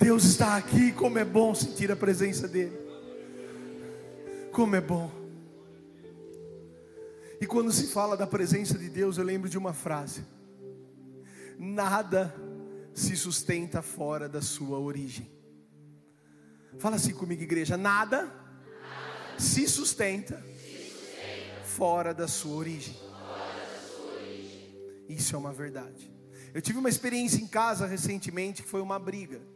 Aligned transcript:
Deus 0.00 0.24
está 0.24 0.56
aqui, 0.56 0.92
como 0.92 1.18
é 1.18 1.24
bom 1.26 1.54
sentir 1.54 1.92
a 1.92 1.94
presença 1.94 2.48
dEle. 2.48 2.72
Como 4.50 4.74
é 4.74 4.80
bom. 4.80 5.12
E 7.38 7.46
quando 7.46 7.70
se 7.70 7.88
fala 7.88 8.16
da 8.16 8.26
presença 8.26 8.78
de 8.78 8.88
Deus, 8.88 9.18
eu 9.18 9.24
lembro 9.24 9.46
de 9.50 9.58
uma 9.58 9.74
frase: 9.74 10.24
Nada 11.58 12.34
se 12.94 13.14
sustenta 13.14 13.82
fora 13.82 14.26
da 14.26 14.40
sua 14.40 14.78
origem. 14.78 15.30
Fala 16.78 16.96
assim 16.96 17.12
comigo, 17.12 17.42
igreja: 17.42 17.76
Nada 17.76 18.32
se 19.36 19.68
sustenta 19.68 20.42
fora 21.62 22.14
da 22.14 22.26
sua 22.26 22.56
origem. 22.56 22.96
Isso 25.06 25.36
é 25.36 25.38
uma 25.38 25.52
verdade. 25.52 26.10
Eu 26.54 26.62
tive 26.62 26.78
uma 26.78 26.88
experiência 26.88 27.36
em 27.36 27.46
casa 27.46 27.86
recentemente 27.86 28.62
que 28.62 28.68
foi 28.68 28.80
uma 28.80 28.98
briga 28.98 29.49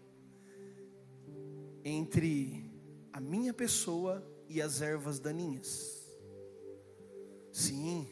entre 1.84 2.73
a 3.12 3.20
minha 3.20 3.52
pessoa 3.52 4.27
e 4.48 4.62
as 4.62 4.80
ervas 4.80 5.20
daninhas. 5.20 6.02
Sim, 7.52 8.09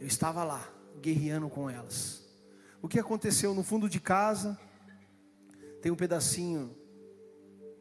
eu 0.00 0.06
estava 0.06 0.42
lá, 0.42 0.66
guerreando 1.00 1.48
com 1.48 1.68
elas. 1.68 2.26
O 2.80 2.88
que 2.88 2.98
aconteceu 2.98 3.54
no 3.54 3.62
fundo 3.62 3.88
de 3.88 4.00
casa? 4.00 4.58
Tem 5.82 5.92
um 5.92 5.96
pedacinho 5.96 6.74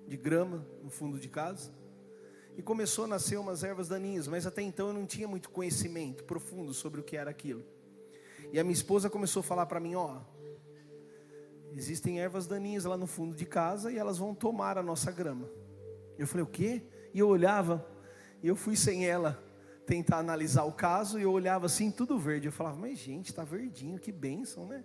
de 0.07 0.17
grama 0.17 0.67
no 0.83 0.89
fundo 0.89 1.17
de 1.17 1.29
casa. 1.29 1.71
E 2.57 2.61
começou 2.61 3.05
a 3.05 3.07
nascer 3.07 3.37
umas 3.37 3.63
ervas 3.63 3.87
daninhas, 3.87 4.27
mas 4.27 4.45
até 4.45 4.61
então 4.61 4.87
eu 4.87 4.93
não 4.93 5.05
tinha 5.05 5.27
muito 5.27 5.49
conhecimento 5.49 6.23
profundo 6.23 6.73
sobre 6.73 7.01
o 7.01 7.03
que 7.03 7.17
era 7.17 7.29
aquilo. 7.29 7.65
E 8.53 8.59
a 8.59 8.63
minha 8.63 8.73
esposa 8.73 9.09
começou 9.09 9.41
a 9.41 9.43
falar 9.43 9.65
para 9.65 9.79
mim: 9.79 9.95
ó, 9.95 10.21
existem 11.77 12.19
ervas 12.19 12.47
daninhas 12.47 12.85
lá 12.85 12.97
no 12.97 13.07
fundo 13.07 13.35
de 13.35 13.45
casa 13.45 13.91
e 13.91 13.97
elas 13.97 14.17
vão 14.17 14.33
tomar 14.33 14.77
a 14.77 14.83
nossa 14.83 15.11
grama. 15.11 15.49
Eu 16.17 16.27
falei: 16.27 16.43
o 16.43 16.47
quê? 16.47 16.83
E 17.13 17.19
eu 17.19 17.27
olhava, 17.27 17.85
e 18.41 18.47
eu 18.47 18.55
fui 18.55 18.75
sem 18.75 19.05
ela 19.05 19.41
tentar 19.85 20.17
analisar 20.17 20.63
o 20.63 20.71
caso, 20.71 21.19
e 21.19 21.23
eu 21.23 21.31
olhava 21.31 21.67
assim, 21.67 21.91
tudo 21.91 22.17
verde. 22.17 22.47
Eu 22.47 22.51
falava: 22.51 22.77
mas 22.77 22.97
gente, 22.97 23.27
está 23.27 23.43
verdinho, 23.43 23.99
que 23.99 24.11
bênção, 24.11 24.67
né? 24.67 24.83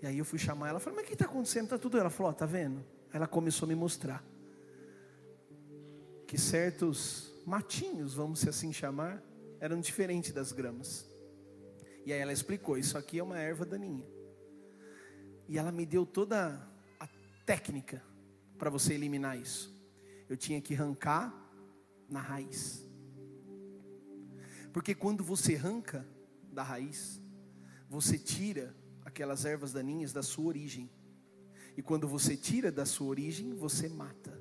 E 0.00 0.06
aí 0.06 0.18
eu 0.18 0.24
fui 0.24 0.38
chamar 0.38 0.70
ela, 0.70 0.80
falei: 0.80 0.96
mas 0.96 1.04
o 1.04 1.08
que 1.08 1.14
está 1.14 1.24
acontecendo? 1.24 1.64
Está 1.64 1.78
tudo. 1.78 1.98
Ela 1.98 2.10
falou: 2.10 2.30
ó, 2.30 2.34
tá 2.34 2.46
vendo? 2.46 2.84
Ela 3.12 3.26
começou 3.26 3.66
a 3.66 3.68
me 3.68 3.74
mostrar 3.74 4.24
que 6.26 6.38
certos 6.38 7.32
matinhos, 7.46 8.14
vamos 8.14 8.46
assim 8.46 8.72
chamar, 8.72 9.22
eram 9.60 9.80
diferentes 9.80 10.32
das 10.32 10.50
gramas. 10.50 11.06
E 12.04 12.12
aí 12.12 12.18
ela 12.18 12.32
explicou: 12.32 12.76
isso 12.76 12.98
aqui 12.98 13.18
é 13.18 13.22
uma 13.22 13.38
erva 13.38 13.64
daninha. 13.64 14.11
E 15.52 15.58
ela 15.58 15.70
me 15.70 15.84
deu 15.84 16.06
toda 16.06 16.66
a 16.98 17.06
técnica 17.44 18.02
para 18.56 18.70
você 18.70 18.94
eliminar 18.94 19.38
isso. 19.38 19.70
Eu 20.26 20.34
tinha 20.34 20.62
que 20.62 20.72
arrancar 20.72 21.30
na 22.08 22.22
raiz. 22.22 22.88
Porque 24.72 24.94
quando 24.94 25.22
você 25.22 25.56
arranca 25.56 26.08
da 26.50 26.62
raiz, 26.62 27.20
você 27.86 28.18
tira 28.18 28.74
aquelas 29.04 29.44
ervas 29.44 29.74
daninhas 29.74 30.10
da 30.10 30.22
sua 30.22 30.46
origem. 30.46 30.90
E 31.76 31.82
quando 31.82 32.08
você 32.08 32.34
tira 32.34 32.72
da 32.72 32.86
sua 32.86 33.08
origem, 33.08 33.52
você 33.52 33.90
mata. 33.90 34.40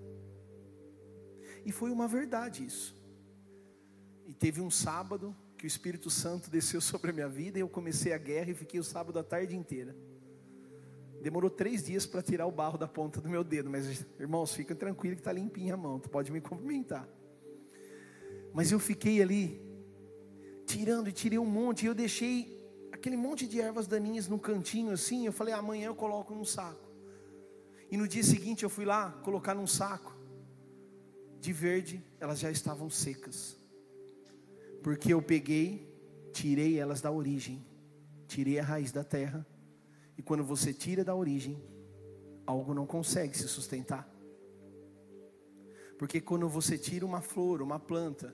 E 1.66 1.74
foi 1.74 1.92
uma 1.92 2.08
verdade 2.08 2.66
isso. 2.66 2.96
E 4.26 4.34
teve 4.34 4.62
um 4.62 4.72
sábado 4.72 5.36
que 5.58 5.66
o 5.66 5.68
Espírito 5.68 6.10
Santo 6.10 6.48
desceu 6.50 6.80
sobre 6.80 7.12
a 7.12 7.14
minha 7.14 7.28
vida 7.28 7.58
e 7.58 7.62
eu 7.62 7.68
comecei 7.68 8.14
a 8.14 8.18
guerra 8.18 8.52
e 8.52 8.56
fiquei 8.56 8.80
o 8.80 8.84
sábado 8.86 9.20
a 9.20 9.24
tarde 9.26 9.58
inteira. 9.58 9.94
Demorou 11.22 11.50
três 11.50 11.84
dias 11.84 12.06
para 12.06 12.22
tirar 12.22 12.48
o 12.48 12.52
barro 12.52 12.78
da 12.78 12.88
ponta 12.88 13.22
do 13.22 13.30
meu 13.30 13.44
dedo, 13.44 13.70
mas 13.70 14.06
irmãos, 14.20 14.54
fica 14.56 14.74
tranquilo 14.74 15.16
que 15.16 15.22
está 15.22 15.32
limpinha 15.32 15.76
a 15.76 15.78
mão, 15.78 16.00
tu 16.00 16.10
pode 16.10 16.32
me 16.32 16.42
cumprimentar. 16.42 17.08
Mas 18.54 18.72
eu 18.72 18.80
fiquei 18.80 19.22
ali, 19.22 19.62
tirando 20.66 21.08
e 21.08 21.12
tirei 21.12 21.38
um 21.38 21.46
monte, 21.46 21.84
e 21.84 21.86
eu 21.86 21.94
deixei 21.94 22.60
aquele 22.92 23.16
monte 23.16 23.48
de 23.48 23.62
ervas 23.62 23.88
daninhas 23.88 24.28
no 24.28 24.40
cantinho 24.40 24.92
assim. 24.92 25.26
Eu 25.26 25.32
falei, 25.32 25.54
amanhã 25.54 25.88
eu 25.88 25.96
coloco 25.96 26.34
num 26.34 26.44
saco. 26.44 26.90
E 27.90 27.98
no 27.98 28.08
dia 28.08 28.24
seguinte 28.24 28.64
eu 28.64 28.70
fui 28.70 28.86
lá 28.86 29.12
colocar 29.24 29.54
num 29.54 29.68
saco. 29.68 30.16
De 31.40 31.54
verde, 31.54 32.04
elas 32.20 32.40
já 32.40 32.50
estavam 32.52 32.90
secas. 32.90 33.58
Porque 34.82 35.14
eu 35.14 35.22
peguei, 35.22 35.88
tirei 36.32 36.80
elas 36.80 37.02
da 37.02 37.12
origem, 37.12 37.66
tirei 38.28 38.60
a 38.60 38.64
raiz 38.64 38.92
da 38.92 39.04
terra. 39.04 39.46
E 40.22 40.24
quando 40.24 40.44
você 40.44 40.72
tira 40.72 41.04
da 41.04 41.16
origem, 41.16 41.60
algo 42.46 42.76
não 42.76 42.86
consegue 42.86 43.36
se 43.36 43.48
sustentar. 43.48 44.08
Porque 45.98 46.22
quando 46.22 46.48
você 46.48 46.78
tira 46.78 47.04
uma 47.04 47.22
flor, 47.22 47.60
uma 47.60 47.80
planta 47.80 48.32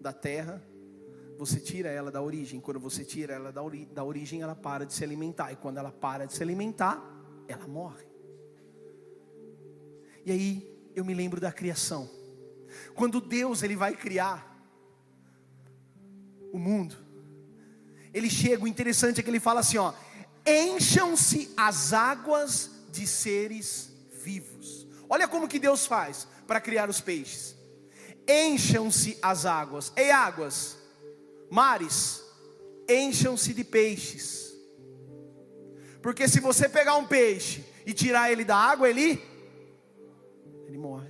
da 0.00 0.12
terra, 0.12 0.60
você 1.36 1.60
tira 1.60 1.90
ela 1.90 2.10
da 2.10 2.20
origem. 2.20 2.60
Quando 2.60 2.80
você 2.80 3.04
tira 3.04 3.34
ela 3.34 3.52
da, 3.52 3.62
ori 3.62 3.86
da 3.86 4.02
origem, 4.02 4.42
ela 4.42 4.56
para 4.56 4.84
de 4.84 4.92
se 4.92 5.04
alimentar. 5.04 5.52
E 5.52 5.54
quando 5.56 5.78
ela 5.78 5.92
para 5.92 6.26
de 6.26 6.32
se 6.32 6.42
alimentar, 6.42 7.00
ela 7.46 7.68
morre. 7.68 8.08
E 10.26 10.32
aí 10.32 10.90
eu 10.92 11.04
me 11.04 11.14
lembro 11.14 11.40
da 11.40 11.52
criação. 11.52 12.10
Quando 12.96 13.20
Deus 13.20 13.62
ele 13.62 13.76
vai 13.76 13.94
criar, 13.94 14.44
o 16.52 16.58
mundo. 16.58 16.96
Ele 18.12 18.28
chega, 18.28 18.64
o 18.64 18.66
interessante 18.66 19.20
é 19.20 19.22
que 19.22 19.30
ele 19.30 19.38
fala 19.38 19.60
assim: 19.60 19.78
ó, 19.78 19.92
encham-se 20.48 21.52
as 21.56 21.92
águas 21.92 22.70
de 22.90 23.06
seres 23.06 23.92
vivos. 24.22 24.86
Olha 25.08 25.28
como 25.28 25.48
que 25.48 25.58
Deus 25.58 25.86
faz 25.86 26.26
para 26.46 26.60
criar 26.60 26.88
os 26.88 27.00
peixes. 27.00 27.56
Encham-se 28.26 29.18
as 29.22 29.46
águas. 29.46 29.92
Ei, 29.96 30.10
águas, 30.10 30.76
mares, 31.50 32.22
encham-se 32.88 33.54
de 33.54 33.64
peixes. 33.64 34.54
Porque 36.02 36.28
se 36.28 36.40
você 36.40 36.68
pegar 36.68 36.96
um 36.96 37.06
peixe 37.06 37.64
e 37.84 37.92
tirar 37.92 38.30
ele 38.30 38.44
da 38.44 38.56
água, 38.56 38.88
ele 38.88 39.22
ele 40.66 40.78
morre. 40.78 41.08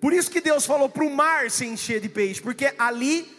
Por 0.00 0.12
isso 0.12 0.30
que 0.30 0.40
Deus 0.40 0.66
falou 0.66 0.88
para 0.88 1.04
o 1.04 1.10
mar 1.10 1.50
se 1.50 1.64
encher 1.64 2.00
de 2.00 2.08
peixe, 2.08 2.40
porque 2.40 2.74
ali 2.78 3.30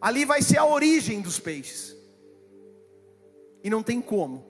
ali 0.00 0.24
vai 0.24 0.42
ser 0.42 0.58
a 0.58 0.64
origem 0.64 1.20
dos 1.20 1.38
peixes. 1.38 1.96
E 3.62 3.68
não 3.68 3.82
tem 3.82 4.00
como. 4.00 4.46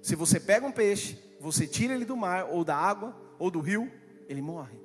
Se 0.00 0.14
você 0.14 0.38
pega 0.38 0.66
um 0.66 0.72
peixe, 0.72 1.18
você 1.40 1.66
tira 1.66 1.94
ele 1.94 2.04
do 2.04 2.16
mar, 2.16 2.46
ou 2.50 2.64
da 2.64 2.76
água, 2.76 3.16
ou 3.38 3.50
do 3.50 3.60
rio, 3.60 3.90
ele 4.28 4.40
morre. 4.40 4.78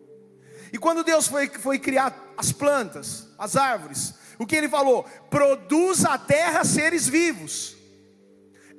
E 0.74 0.78
quando 0.78 1.04
Deus 1.04 1.28
foi, 1.28 1.48
foi 1.48 1.80
criar 1.80 2.34
as 2.38 2.52
plantas, 2.52 3.28
as 3.38 3.56
árvores, 3.56 4.14
o 4.38 4.46
que 4.46 4.56
ele 4.56 4.70
falou? 4.70 5.04
Produza 5.30 6.10
a 6.10 6.18
terra 6.18 6.64
seres 6.64 7.08
vivos. 7.08 7.76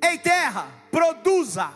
Ei, 0.03 0.17
terra, 0.17 0.67
produza. 0.89 1.71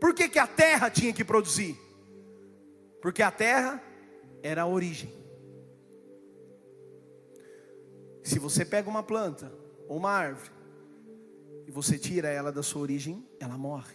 Por 0.00 0.14
que, 0.14 0.28
que 0.28 0.38
a 0.38 0.46
terra 0.46 0.90
tinha 0.90 1.12
que 1.12 1.24
produzir? 1.24 1.76
Porque 3.02 3.22
a 3.22 3.30
terra 3.30 3.82
era 4.42 4.62
a 4.62 4.66
origem. 4.66 5.12
Se 8.26 8.40
você 8.40 8.64
pega 8.64 8.90
uma 8.90 9.04
planta 9.04 9.52
ou 9.86 9.98
uma 9.98 10.10
árvore 10.10 10.50
e 11.64 11.70
você 11.70 11.96
tira 11.96 12.28
ela 12.28 12.50
da 12.50 12.60
sua 12.60 12.82
origem, 12.82 13.24
ela 13.38 13.56
morre. 13.56 13.94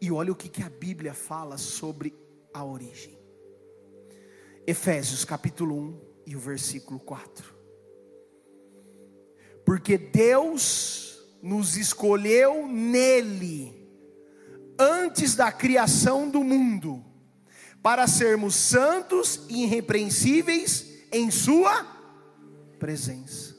E 0.00 0.10
olha 0.10 0.32
o 0.32 0.34
que, 0.34 0.48
que 0.48 0.62
a 0.62 0.70
Bíblia 0.70 1.12
fala 1.12 1.58
sobre 1.58 2.14
a 2.54 2.64
origem. 2.64 3.18
Efésios 4.66 5.26
capítulo 5.26 5.78
1 5.78 6.00
e 6.28 6.36
o 6.36 6.38
versículo 6.38 6.98
4. 6.98 7.54
Porque 9.62 9.98
Deus 9.98 11.22
nos 11.42 11.76
escolheu 11.76 12.66
nele 12.66 13.86
antes 14.78 15.34
da 15.34 15.52
criação 15.52 16.30
do 16.30 16.42
mundo, 16.42 17.04
para 17.82 18.06
sermos 18.06 18.54
santos 18.54 19.44
e 19.50 19.64
irrepreensíveis 19.64 21.04
em 21.12 21.30
Sua 21.30 21.95
presença. 22.78 23.54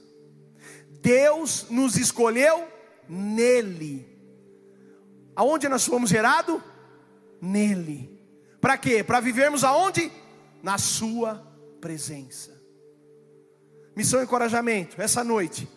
Deus 1.02 1.68
nos 1.69 1.96
escolheu 1.98 2.68
nele. 3.08 4.08
Aonde 5.36 5.69
nós 5.69 5.86
fomos 5.86 6.10
gerados? 6.10 6.62
Nele. 7.42 8.19
Para 8.60 8.78
quê? 8.78 9.04
Para 9.04 9.19
vivermos 9.19 9.64
aonde? 9.64 10.12
Na 10.64 10.78
Sua 10.78 11.36
presença. 11.80 12.56
Missão 13.96 14.19
e 14.19 14.24
encorajamento, 14.24 15.02
essa 15.02 15.24
noite. 15.24 15.68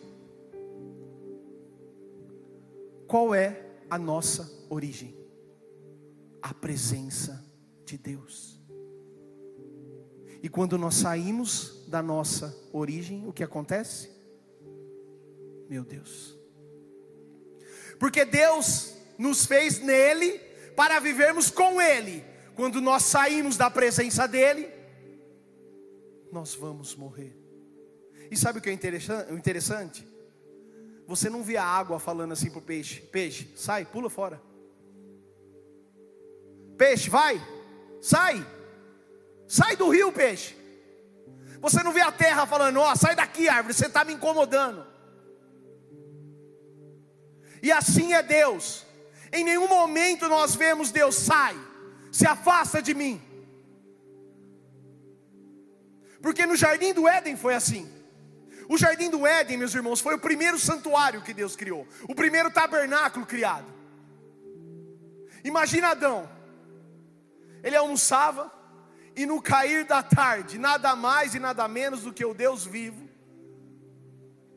Qual 3.07 3.33
é 3.33 3.65
a 3.89 3.97
nossa 3.97 4.49
origem? 4.69 5.21
a 6.41 6.53
presença 6.53 7.45
de 7.85 7.97
Deus. 7.97 8.59
E 10.41 10.49
quando 10.49 10.77
nós 10.77 10.95
saímos 10.95 11.80
da 11.91 12.01
nossa 12.01 12.57
origem, 12.71 13.27
o 13.27 13.33
que 13.33 13.43
acontece? 13.43 14.09
Meu 15.69 15.83
Deus. 15.83 16.37
Porque 17.99 18.23
Deus 18.23 18.95
nos 19.17 19.45
fez 19.45 19.79
nele 19.81 20.39
para 20.73 21.01
vivermos 21.01 21.51
com 21.51 21.81
ele. 21.81 22.23
Quando 22.55 22.79
nós 22.79 23.03
saímos 23.03 23.57
da 23.57 23.69
presença 23.69 24.25
dele, 24.25 24.71
nós 26.31 26.55
vamos 26.55 26.95
morrer. 26.95 27.37
E 28.31 28.37
sabe 28.37 28.59
o 28.59 28.61
que 28.61 28.69
é 28.69 28.73
interessante? 28.73 30.07
Você 31.05 31.29
não 31.29 31.43
vê 31.43 31.57
a 31.57 31.65
água 31.65 31.99
falando 31.99 32.31
assim 32.31 32.49
para 32.49 32.59
o 32.59 32.63
peixe: 32.63 33.01
peixe, 33.01 33.51
sai, 33.53 33.83
pula 33.83 34.09
fora. 34.09 34.41
Peixe, 36.77 37.09
vai, 37.09 37.39
sai, 38.01 38.47
sai 39.45 39.75
do 39.75 39.89
rio, 39.89 40.09
peixe. 40.13 40.60
Você 41.61 41.83
não 41.83 41.93
vê 41.93 42.01
a 42.01 42.11
terra 42.11 42.45
falando: 42.45 42.79
ó, 42.79 42.91
oh, 42.91 42.95
sai 42.95 43.15
daqui, 43.15 43.47
árvore, 43.47 43.73
você 43.73 43.85
está 43.85 44.03
me 44.03 44.13
incomodando. 44.13 44.85
E 47.61 47.71
assim 47.71 48.13
é 48.13 48.23
Deus. 48.23 48.85
Em 49.31 49.43
nenhum 49.43 49.67
momento 49.67 50.27
nós 50.27 50.55
vemos 50.55 50.91
Deus 50.91 51.15
sai, 51.15 51.55
se 52.11 52.25
afasta 52.25 52.81
de 52.81 52.93
mim. 52.93 53.21
Porque 56.21 56.45
no 56.45 56.55
jardim 56.55 56.93
do 56.93 57.07
Éden 57.07 57.37
foi 57.37 57.55
assim. 57.55 57.89
O 58.67 58.77
jardim 58.77 59.09
do 59.09 59.25
Éden, 59.25 59.57
meus 59.57 59.73
irmãos, 59.73 60.01
foi 60.01 60.15
o 60.15 60.19
primeiro 60.19 60.57
santuário 60.57 61.21
que 61.21 61.33
Deus 61.33 61.55
criou, 61.55 61.87
o 62.07 62.15
primeiro 62.15 62.49
tabernáculo 62.51 63.25
criado. 63.25 63.71
Imagina 65.43 65.89
Adão, 65.89 66.29
ele 67.63 67.75
almoçava, 67.75 68.51
e 69.15 69.25
no 69.25 69.41
cair 69.41 69.85
da 69.85 70.01
tarde, 70.01 70.57
nada 70.57 70.95
mais 70.95 71.35
e 71.35 71.39
nada 71.39 71.67
menos 71.67 72.03
do 72.03 72.13
que 72.13 72.25
o 72.25 72.33
Deus 72.33 72.65
vivo, 72.65 73.09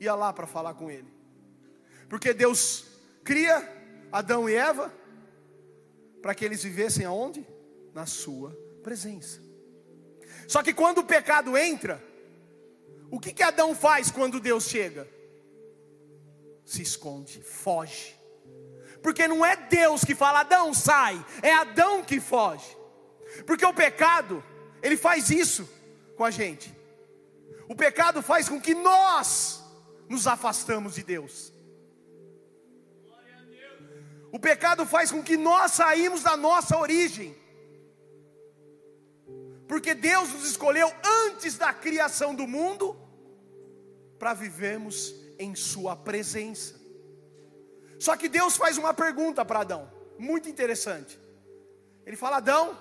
ia 0.00 0.14
lá 0.14 0.32
para 0.32 0.46
falar 0.46 0.74
com 0.74 0.90
ele, 0.90 1.12
porque 2.08 2.32
Deus 2.32 2.86
cria 3.24 3.66
Adão 4.12 4.48
e 4.48 4.54
Eva 4.54 4.92
para 6.22 6.34
que 6.34 6.44
eles 6.44 6.62
vivessem 6.62 7.04
aonde? 7.04 7.46
Na 7.92 8.06
sua 8.06 8.50
presença. 8.82 9.40
Só 10.48 10.62
que 10.62 10.72
quando 10.72 10.98
o 10.98 11.04
pecado 11.04 11.56
entra, 11.56 12.02
o 13.10 13.20
que, 13.20 13.32
que 13.32 13.42
Adão 13.42 13.74
faz 13.74 14.10
quando 14.10 14.40
Deus 14.40 14.64
chega? 14.64 15.08
Se 16.64 16.80
esconde, 16.80 17.42
foge. 17.42 18.14
Porque 19.02 19.28
não 19.28 19.44
é 19.44 19.54
Deus 19.54 20.02
que 20.02 20.14
fala, 20.14 20.40
Adão 20.40 20.72
sai, 20.72 21.22
é 21.42 21.52
Adão 21.52 22.02
que 22.02 22.18
foge. 22.20 22.74
Porque 23.46 23.64
o 23.64 23.74
pecado, 23.74 24.42
ele 24.82 24.96
faz 24.96 25.30
isso 25.30 25.68
com 26.16 26.24
a 26.24 26.30
gente. 26.30 26.74
O 27.68 27.74
pecado 27.74 28.22
faz 28.22 28.48
com 28.48 28.60
que 28.60 28.74
nós 28.74 29.62
nos 30.08 30.26
afastamos 30.26 30.94
de 30.94 31.02
Deus. 31.02 31.52
O 34.30 34.38
pecado 34.38 34.84
faz 34.84 35.10
com 35.10 35.22
que 35.22 35.36
nós 35.36 35.72
saímos 35.72 36.22
da 36.22 36.36
nossa 36.36 36.76
origem. 36.76 37.36
Porque 39.68 39.94
Deus 39.94 40.32
nos 40.32 40.44
escolheu 40.44 40.92
antes 41.26 41.56
da 41.56 41.72
criação 41.72 42.34
do 42.34 42.46
mundo 42.46 42.96
para 44.18 44.34
vivermos 44.34 45.14
em 45.38 45.54
Sua 45.54 45.96
presença. 45.96 46.74
Só 47.98 48.16
que 48.16 48.28
Deus 48.28 48.56
faz 48.56 48.76
uma 48.76 48.92
pergunta 48.92 49.44
para 49.44 49.60
Adão, 49.60 49.90
muito 50.18 50.48
interessante. 50.48 51.18
Ele 52.04 52.16
fala: 52.16 52.36
Adão, 52.36 52.76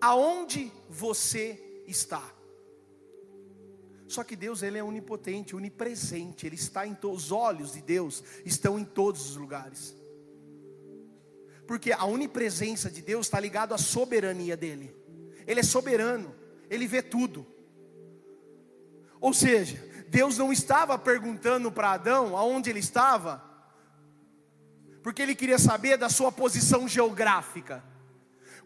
aonde 0.00 0.72
você 0.88 1.82
está? 1.86 2.22
Só 4.08 4.24
que 4.24 4.34
Deus 4.34 4.62
ele 4.62 4.76
é 4.76 4.82
onipotente, 4.82 5.54
onipresente, 5.54 6.44
ele 6.44 6.56
está 6.56 6.84
em 6.84 6.94
todos 6.94 7.26
os 7.26 7.32
olhos 7.32 7.74
de 7.74 7.80
Deus 7.80 8.24
estão 8.44 8.76
em 8.76 8.84
todos 8.84 9.30
os 9.30 9.36
lugares. 9.36 9.94
Porque 11.64 11.92
a 11.92 12.04
onipresença 12.04 12.90
de 12.90 13.02
Deus 13.02 13.26
está 13.26 13.38
ligado 13.38 13.72
à 13.72 13.78
soberania 13.78 14.56
dele. 14.56 14.92
Ele 15.46 15.60
é 15.60 15.62
soberano, 15.62 16.34
ele 16.68 16.88
vê 16.88 17.02
tudo. 17.02 17.46
Ou 19.20 19.32
seja, 19.32 19.80
Deus 20.08 20.36
não 20.36 20.52
estava 20.52 20.98
perguntando 20.98 21.70
para 21.70 21.92
Adão 21.92 22.36
aonde 22.36 22.68
ele 22.68 22.80
estava, 22.80 23.40
porque 25.04 25.22
ele 25.22 25.36
queria 25.36 25.58
saber 25.58 25.96
da 25.96 26.08
sua 26.08 26.32
posição 26.32 26.88
geográfica. 26.88 27.84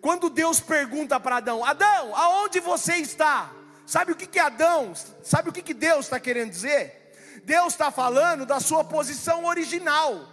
Quando 0.04 0.28
Deus 0.28 0.60
pergunta 0.60 1.18
para 1.18 1.36
Adão: 1.38 1.64
Adão, 1.64 2.14
aonde 2.14 2.60
você 2.60 2.96
está? 2.96 3.50
Sabe 3.86 4.12
o 4.12 4.14
que, 4.14 4.26
que 4.26 4.38
Adão, 4.38 4.92
sabe 5.22 5.48
o 5.48 5.52
que, 5.52 5.62
que 5.62 5.72
Deus 5.72 6.04
está 6.04 6.20
querendo 6.20 6.50
dizer? 6.50 7.14
Deus 7.42 7.72
está 7.72 7.90
falando 7.90 8.44
da 8.44 8.60
sua 8.60 8.84
posição 8.84 9.46
original. 9.46 10.28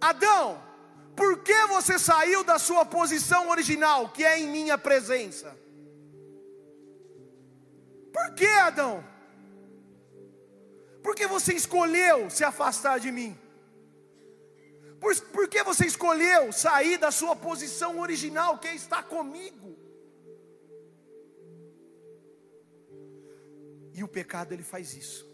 Adão, 0.00 0.60
por 1.14 1.44
que 1.44 1.64
você 1.66 1.96
saiu 1.96 2.42
da 2.42 2.58
sua 2.58 2.84
posição 2.84 3.50
original, 3.50 4.08
que 4.08 4.24
é 4.24 4.40
em 4.40 4.48
minha 4.48 4.76
presença? 4.76 5.56
Por 8.12 8.34
que, 8.34 8.48
Adão? 8.48 9.04
Por 11.04 11.14
que 11.14 11.28
você 11.28 11.54
escolheu 11.54 12.28
se 12.28 12.42
afastar 12.42 12.98
de 12.98 13.12
mim? 13.12 13.38
Por, 15.02 15.20
por 15.32 15.48
que 15.48 15.64
você 15.64 15.84
escolheu 15.84 16.52
sair 16.52 16.96
da 16.96 17.10
sua 17.10 17.34
posição 17.34 17.98
original, 17.98 18.60
que 18.60 18.68
é 18.68 19.02
comigo? 19.02 19.76
E 23.92 24.04
o 24.04 24.06
pecado 24.06 24.52
ele 24.52 24.62
faz 24.62 24.94
isso. 24.94 25.28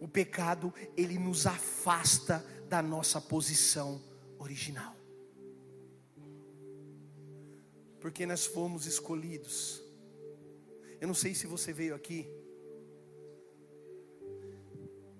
O 0.00 0.06
pecado 0.06 0.72
ele 0.96 1.18
nos 1.18 1.48
afasta 1.48 2.38
da 2.68 2.80
nossa 2.80 3.20
posição 3.20 4.00
original. 4.38 4.94
Porque 8.00 8.24
nós 8.24 8.46
fomos 8.46 8.86
escolhidos. 8.86 9.82
Eu 11.00 11.08
não 11.08 11.14
sei 11.14 11.34
se 11.34 11.48
você 11.48 11.72
veio 11.72 11.92
aqui 11.92 12.24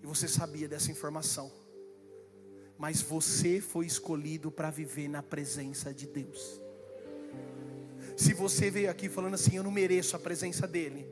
e 0.00 0.06
você 0.06 0.28
sabia 0.28 0.68
dessa 0.68 0.92
informação, 0.92 1.50
mas 2.78 3.02
você 3.02 3.60
foi 3.60 3.86
escolhido 3.86 4.50
para 4.50 4.70
viver 4.70 5.08
na 5.08 5.22
presença 5.22 5.92
de 5.92 6.06
Deus. 6.06 6.60
Se 8.16 8.32
você 8.32 8.70
veio 8.70 8.90
aqui 8.90 9.08
falando 9.08 9.34
assim, 9.34 9.56
eu 9.56 9.62
não 9.62 9.70
mereço 9.70 10.14
a 10.14 10.18
presença 10.18 10.66
dEle, 10.66 11.06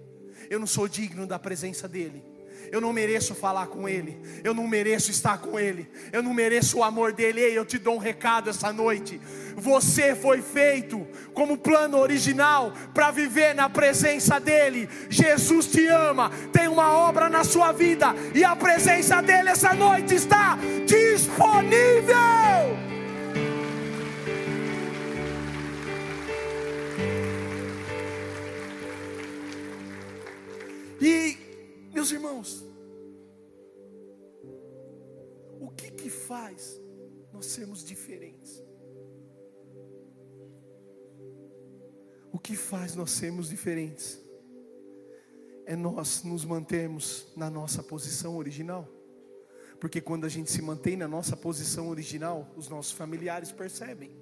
eu 0.49 0.61
não 0.61 0.67
sou 0.67 0.87
digno 0.89 1.27
da 1.27 1.39
presença 1.39 1.89
dEle, 1.89 2.23
eu 2.71 2.81
não 2.81 2.93
mereço 2.93 3.35
falar 3.35 3.67
com 3.67 3.89
Ele, 3.89 4.19
eu 4.43 4.55
não 4.55 4.67
mereço 4.67 5.11
estar 5.11 5.39
com 5.39 5.59
Ele, 5.59 5.89
eu 6.13 6.23
não 6.23 6.35
mereço 6.35 6.79
o 6.79 6.85
amor 6.85 7.13
dEle. 7.13 7.41
Ei, 7.41 7.57
eu 7.57 7.65
te 7.65 7.79
dou 7.79 7.95
um 7.95 7.99
recado 7.99 8.51
essa 8.51 8.73
noite. 8.73 9.21
Você 9.57 10.15
foi 10.15 10.43
feito 10.43 11.07
como 11.33 11.57
plano 11.57 11.99
original 11.99 12.73
para 12.93 13.11
viver 13.11 13.55
na 13.55 13.69
presença 13.69 14.39
dEle. 14.39 14.89
Jesus 15.09 15.67
te 15.67 15.87
ama, 15.87 16.31
tem 16.53 16.69
uma 16.69 16.93
obra 16.93 17.29
na 17.29 17.45
sua 17.45 17.73
vida 17.73 18.15
e 18.35 18.45
a 18.45 18.55
presença 18.55 19.23
dEle 19.23 19.49
essa 19.49 19.73
noite 19.73 20.15
está 20.15 20.59
disponível. 20.87 22.86
Meus 32.07 32.13
irmãos, 32.13 32.65
o 35.59 35.69
que 35.71 35.91
que 35.91 36.09
faz 36.09 36.81
nós 37.33 37.47
sermos 37.47 37.85
diferentes? 37.85 38.63
O 42.33 42.39
que 42.39 42.55
faz 42.55 42.95
nós 42.95 43.11
sermos 43.11 43.49
diferentes? 43.49 44.23
É 45.65 45.75
nós 45.75 46.23
nos 46.23 46.45
mantermos 46.45 47.27
na 47.35 47.51
nossa 47.51 47.83
posição 47.83 48.37
original. 48.37 48.87
Porque 49.81 50.01
quando 50.01 50.27
a 50.27 50.29
gente 50.29 50.51
se 50.51 50.63
mantém 50.63 50.97
na 50.97 51.09
nossa 51.09 51.37
posição 51.37 51.89
original, 51.89 52.53
os 52.57 52.69
nossos 52.69 52.93
familiares 52.93 53.51
percebem. 53.51 54.13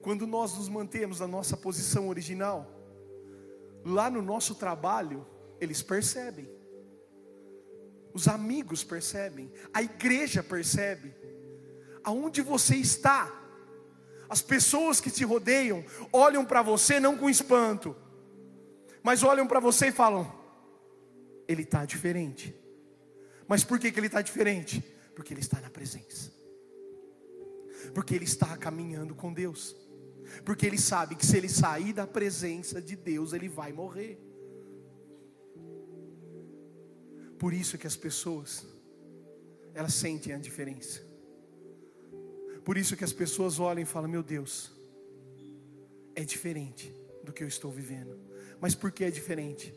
Quando 0.00 0.26
nós 0.26 0.56
nos 0.56 0.68
mantemos 0.70 1.20
na 1.20 1.28
nossa 1.28 1.58
posição 1.58 2.08
original, 2.08 2.66
lá 3.84 4.08
no 4.08 4.22
nosso 4.22 4.54
trabalho, 4.54 5.26
eles 5.60 5.82
percebem, 5.82 6.48
os 8.12 8.28
amigos 8.28 8.82
percebem, 8.82 9.52
a 9.72 9.82
igreja 9.82 10.42
percebe, 10.42 11.14
aonde 12.02 12.40
você 12.42 12.76
está, 12.76 13.42
as 14.28 14.42
pessoas 14.42 15.00
que 15.00 15.10
te 15.10 15.24
rodeiam 15.24 15.84
olham 16.12 16.44
para 16.44 16.62
você 16.62 16.98
não 16.98 17.16
com 17.16 17.30
espanto, 17.30 17.96
mas 19.02 19.22
olham 19.22 19.46
para 19.46 19.60
você 19.60 19.88
e 19.88 19.92
falam: 19.92 20.32
ele 21.46 21.62
está 21.62 21.84
diferente. 21.84 22.54
Mas 23.46 23.62
por 23.62 23.78
que, 23.78 23.92
que 23.92 24.00
ele 24.00 24.08
está 24.08 24.20
diferente? 24.20 24.82
Porque 25.14 25.32
ele 25.32 25.40
está 25.40 25.60
na 25.60 25.70
presença, 25.70 26.32
porque 27.94 28.14
ele 28.14 28.24
está 28.24 28.56
caminhando 28.56 29.14
com 29.14 29.32
Deus 29.32 29.76
porque 30.44 30.66
ele 30.66 30.78
sabe 30.78 31.14
que 31.14 31.24
se 31.24 31.36
ele 31.36 31.48
sair 31.48 31.92
da 31.92 32.06
presença 32.06 32.80
de 32.80 32.96
Deus, 32.96 33.32
ele 33.32 33.48
vai 33.48 33.72
morrer. 33.72 34.18
Por 37.38 37.52
isso 37.52 37.78
que 37.78 37.86
as 37.86 37.96
pessoas 37.96 38.66
elas 39.74 39.92
sentem 39.92 40.32
a 40.32 40.38
diferença. 40.38 41.04
Por 42.64 42.78
isso 42.78 42.96
que 42.96 43.04
as 43.04 43.12
pessoas 43.12 43.60
olham 43.60 43.82
e 43.82 43.84
falam: 43.84 44.10
Meu 44.10 44.22
Deus, 44.22 44.72
é 46.14 46.24
diferente 46.24 46.92
do 47.22 47.32
que 47.32 47.44
eu 47.44 47.48
estou 47.48 47.70
vivendo. 47.70 48.18
Mas 48.58 48.74
por 48.74 48.90
que 48.90 49.04
é 49.04 49.10
diferente? 49.10 49.72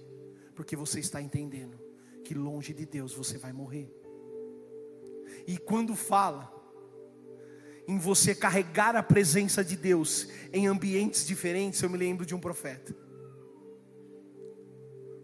Porque 0.56 0.76
você 0.76 1.00
está 1.00 1.22
entendendo 1.22 1.78
que 2.24 2.34
longe 2.34 2.74
de 2.74 2.86
Deus 2.86 3.14
você 3.14 3.38
vai 3.38 3.52
morrer. 3.52 3.94
E 5.46 5.58
quando 5.58 5.96
fala 5.96 6.52
em 7.88 7.98
você 7.98 8.34
carregar 8.34 8.96
a 8.96 9.04
presença 9.04 9.64
de 9.64 9.76
Deus 9.76 10.30
em 10.54 10.68
ambientes 10.68 11.26
diferentes, 11.26 11.82
eu 11.82 11.90
me 11.90 11.98
lembro 11.98 12.26
de 12.26 12.34
um 12.34 12.40
profeta. 12.40 12.96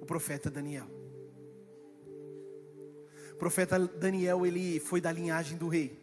O 0.01 0.05
profeta 0.05 0.51
Daniel. 0.51 0.94
O 3.35 3.37
profeta 3.37 3.77
Daniel, 3.77 4.45
ele 4.45 4.79
foi 4.79 5.01
da 5.01 5.11
linhagem 5.11 5.57
do 5.57 5.67
rei. 5.67 5.99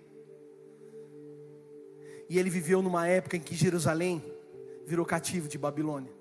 E 2.29 2.39
ele 2.39 2.51
viveu 2.51 2.83
numa 2.83 3.09
época 3.09 3.39
em 3.39 3.41
que 3.41 3.55
Jerusalém 3.55 4.23
virou 4.87 5.07
cativo 5.07 5.49
de 5.49 5.57
Babilônia. 5.57 6.13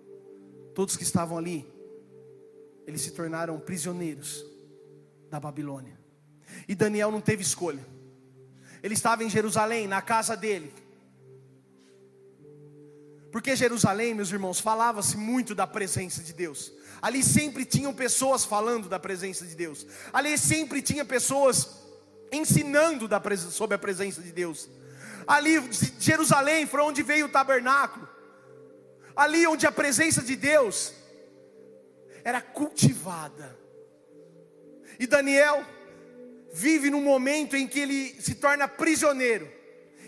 Todos 0.73 0.95
que 0.95 1.03
estavam 1.03 1.37
ali, 1.37 1.67
eles 2.87 3.01
se 3.01 3.11
tornaram 3.11 3.59
prisioneiros 3.59 4.45
da 5.29 5.37
Babilônia. 5.37 5.99
E 6.65 6.73
Daniel 6.73 7.11
não 7.11 7.19
teve 7.19 7.41
escolha. 7.41 7.85
Ele 8.81 8.93
estava 8.93 9.21
em 9.21 9.29
Jerusalém, 9.29 9.87
na 9.87 10.01
casa 10.01 10.37
dele. 10.37 10.73
Porque 13.31 13.55
Jerusalém, 13.55 14.13
meus 14.13 14.31
irmãos, 14.31 14.59
falava-se 14.59 15.15
muito 15.15 15.55
da 15.55 15.65
presença 15.65 16.21
de 16.21 16.33
Deus. 16.33 16.71
Ali 17.01 17.23
sempre 17.23 17.63
tinham 17.63 17.93
pessoas 17.93 18.43
falando 18.43 18.89
da 18.89 18.99
presença 18.99 19.45
de 19.45 19.55
Deus. 19.55 19.87
Ali 20.11 20.37
sempre 20.37 20.81
tinha 20.81 21.05
pessoas 21.05 21.69
ensinando 22.31 23.07
da, 23.07 23.21
sobre 23.49 23.75
a 23.75 23.79
presença 23.79 24.21
de 24.21 24.31
Deus. 24.31 24.69
Ali, 25.25 25.61
Jerusalém, 25.99 26.65
foi 26.67 26.81
onde 26.81 27.01
veio 27.01 27.27
o 27.27 27.29
tabernáculo. 27.29 28.07
Ali 29.15 29.47
onde 29.47 29.65
a 29.65 29.71
presença 29.71 30.21
de 30.21 30.35
Deus 30.35 30.93
era 32.23 32.41
cultivada. 32.41 33.57
E 34.99 35.07
Daniel 35.07 35.65
vive 36.53 36.89
num 36.89 37.01
momento 37.01 37.55
em 37.55 37.67
que 37.67 37.79
ele 37.79 38.21
se 38.21 38.35
torna 38.35 38.67
prisioneiro. 38.67 39.60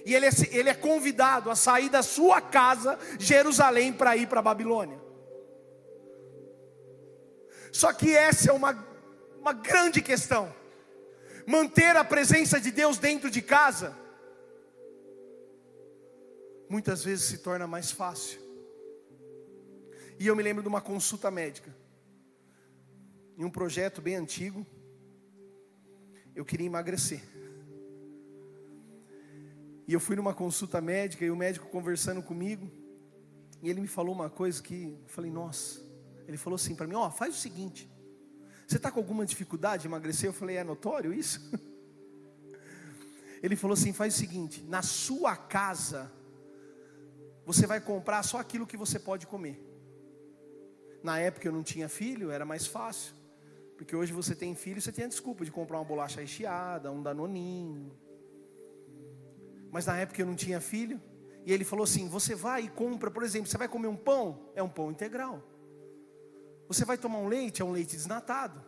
E 0.06 0.14
ele 0.14 0.26
é, 0.26 0.30
ele 0.52 0.70
é 0.70 0.74
convidado 0.74 1.50
a 1.50 1.56
sair 1.56 1.90
da 1.90 2.04
sua 2.04 2.42
casa, 2.42 3.00
Jerusalém, 3.18 3.94
para 3.94 4.18
ir 4.18 4.28
para 4.28 4.42
Babilônia. 4.42 5.02
Só 7.72 7.92
que 7.94 8.16
essa 8.16 8.50
é 8.50 8.54
uma, 8.54 8.86
uma 9.40 9.54
grande 9.54 10.02
questão. 10.02 10.54
Manter 11.48 11.96
a 11.96 12.04
presença 12.04 12.60
de 12.60 12.72
Deus 12.72 12.98
dentro 12.98 13.30
de 13.30 13.42
casa, 13.42 13.98
muitas 16.70 17.04
vezes 17.04 17.26
se 17.26 17.38
torna 17.40 17.66
mais 17.66 17.92
fácil. 17.92 18.40
E 20.20 20.28
eu 20.28 20.36
me 20.36 20.44
lembro 20.44 20.62
de 20.62 20.70
uma 20.70 20.82
consulta 20.82 21.32
médica, 21.32 21.76
em 23.38 23.44
um 23.44 23.50
projeto 23.50 24.02
bem 24.02 24.16
antigo, 24.16 24.66
eu 26.36 26.46
queria 26.46 26.68
emagrecer. 26.68 27.33
E 29.88 29.94
eu 29.94 30.00
fui 30.00 30.16
numa 30.16 30.34
consulta 30.34 30.80
médica 30.80 31.26
e 31.26 31.32
o 31.32 31.36
médico 31.36 31.68
conversando 31.68 32.22
comigo, 32.22 32.72
e 33.62 33.70
ele 33.70 33.82
me 33.82 33.88
falou 33.88 34.14
uma 34.14 34.30
coisa 34.30 34.62
que 34.62 34.98
eu 35.02 35.08
falei, 35.08 35.32
nossa. 35.32 35.82
Ele 36.28 36.38
falou 36.38 36.56
assim 36.56 36.76
para 36.76 36.88
mim: 36.88 36.96
Ó, 36.96 37.08
oh, 37.08 37.12
faz 37.12 37.36
o 37.36 37.38
seguinte, 37.38 37.90
você 38.68 38.78
está 38.78 38.92
com 38.92 39.00
alguma 39.00 39.26
dificuldade 39.26 39.82
de 39.82 39.88
emagrecer? 39.88 40.30
Eu 40.30 40.34
falei: 40.34 40.58
É 40.58 40.64
notório 40.64 41.14
isso? 41.14 41.42
Ele 43.44 43.58
falou 43.58 43.74
assim: 43.74 43.92
faz 43.92 44.16
o 44.16 44.18
seguinte, 44.18 44.64
na 44.64 44.82
sua 44.82 45.36
casa, 45.36 46.10
você 47.46 47.68
vai 47.68 47.82
comprar 47.82 48.24
só 48.24 48.38
aquilo 48.40 48.66
que 48.66 48.78
você 48.78 48.98
pode 48.98 49.28
comer. 49.28 49.62
Na 51.04 51.20
época 51.20 51.46
eu 51.46 51.52
não 51.52 51.62
tinha 51.62 51.90
filho, 51.90 52.32
era 52.32 52.46
mais 52.46 52.66
fácil. 52.66 53.14
Porque 53.78 53.94
hoje 53.94 54.14
você 54.14 54.34
tem 54.34 54.56
filho, 54.56 54.82
você 54.82 54.94
tem 54.94 55.04
a 55.04 55.10
desculpa 55.10 55.44
de 55.44 55.52
comprar 55.52 55.78
uma 55.78 55.84
bolacha 55.84 56.22
recheada, 56.22 56.90
um 56.90 57.04
danoninho. 57.04 57.92
Mas 59.74 59.88
na 59.88 59.98
época 59.98 60.22
eu 60.22 60.28
não 60.28 60.36
tinha 60.36 60.62
filho. 60.62 61.02
E 61.44 61.52
ele 61.52 61.66
falou 61.66 61.84
assim: 61.84 62.08
você 62.08 62.36
vai 62.36 62.66
e 62.66 62.70
compra, 62.70 63.10
por 63.10 63.24
exemplo, 63.24 63.50
você 63.50 63.58
vai 63.58 63.68
comer 63.68 63.88
um 63.88 63.96
pão? 63.96 64.52
É 64.56 64.62
um 64.62 64.70
pão 64.70 64.92
integral. 64.92 65.42
Você 66.68 66.86
vai 66.86 66.96
tomar 66.96 67.18
um 67.18 67.28
leite? 67.28 67.64
É 67.64 67.66
um 67.66 67.72
leite 67.72 67.96
desnatado. 67.96 68.64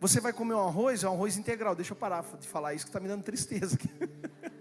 Você 0.00 0.20
vai 0.20 0.32
comer 0.32 0.54
um 0.54 0.66
arroz? 0.66 1.04
É 1.04 1.08
um 1.08 1.12
arroz 1.12 1.36
integral. 1.36 1.76
Deixa 1.76 1.92
eu 1.92 1.96
parar 1.96 2.24
de 2.40 2.48
falar 2.48 2.74
isso 2.74 2.86
que 2.86 2.88
está 2.88 2.98
me 2.98 3.06
dando 3.06 3.22
tristeza. 3.22 3.78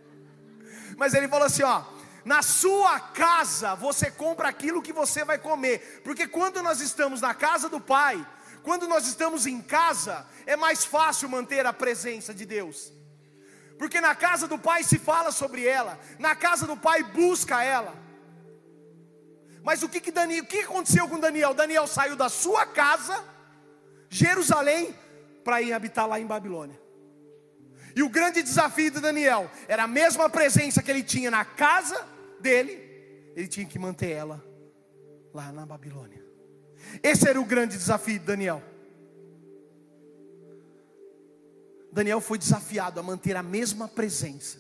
Mas 0.96 1.16
ele 1.16 1.28
falou 1.28 1.48
assim: 1.48 1.64
ó, 1.64 1.84
na 2.24 2.44
sua 2.44 3.00
casa 3.00 3.74
você 3.74 4.12
compra 4.12 4.50
aquilo 4.50 4.84
que 4.84 4.94
você 4.94 5.26
vai 5.26 5.40
comer, 5.40 6.04
porque 6.04 6.28
quando 6.28 6.62
nós 6.62 6.80
estamos 6.80 7.22
na 7.22 7.34
casa 7.34 7.68
do 7.68 7.82
Pai, 7.82 8.24
quando 8.62 8.88
nós 8.88 9.08
estamos 9.08 9.48
em 9.48 9.60
casa, 9.64 10.28
é 10.46 10.56
mais 10.56 10.86
fácil 10.86 11.28
manter 11.28 11.66
a 11.66 11.74
presença 11.74 12.36
de 12.36 12.46
Deus, 12.46 12.94
porque 13.80 14.02
na 14.02 14.14
casa 14.14 14.46
do 14.46 14.60
Pai 14.60 14.84
se 14.84 15.00
fala 15.00 15.32
sobre 15.32 15.66
ela, 15.66 15.98
na 16.20 16.36
casa 16.36 16.68
do 16.68 16.76
Pai 16.76 17.02
busca 17.02 17.64
ela. 17.64 17.96
Mas 19.64 19.82
o 19.82 19.88
que, 19.88 20.02
que, 20.02 20.12
Daniel, 20.12 20.44
o 20.44 20.48
que 20.48 20.60
aconteceu 20.60 21.08
com 21.08 21.18
Daniel? 21.18 21.54
Daniel 21.54 21.88
saiu 21.88 22.18
da 22.18 22.28
sua 22.28 22.66
casa, 22.66 23.24
Jerusalém, 24.10 24.94
para 25.46 25.62
ir 25.62 25.72
habitar 25.72 26.06
lá 26.06 26.20
em 26.20 26.26
Babilônia. 26.26 26.78
E 27.96 28.04
o 28.04 28.10
grande 28.10 28.44
desafio 28.44 28.92
de 28.92 29.00
Daniel 29.00 29.50
era 29.66 29.84
a 29.84 29.88
mesma 29.88 30.30
presença 30.30 30.84
que 30.84 30.92
ele 30.92 31.02
tinha 31.02 31.32
na 31.32 31.46
casa 31.46 32.06
dele, 32.42 33.32
ele 33.34 33.48
tinha 33.48 33.66
que 33.66 33.80
manter 33.80 34.12
ela 34.12 34.44
lá 35.34 35.54
na 35.54 35.66
Babilônia. 35.66 36.22
Esse 37.02 37.30
era 37.30 37.40
o 37.40 37.46
grande 37.46 37.78
desafio 37.78 38.20
de 38.20 38.26
Daniel. 38.26 38.62
Daniel 41.92 42.22
foi 42.22 42.38
desafiado 42.38 43.00
a 43.00 43.04
manter 43.04 43.36
a 43.36 43.44
mesma 43.44 43.88
presença. 43.88 44.60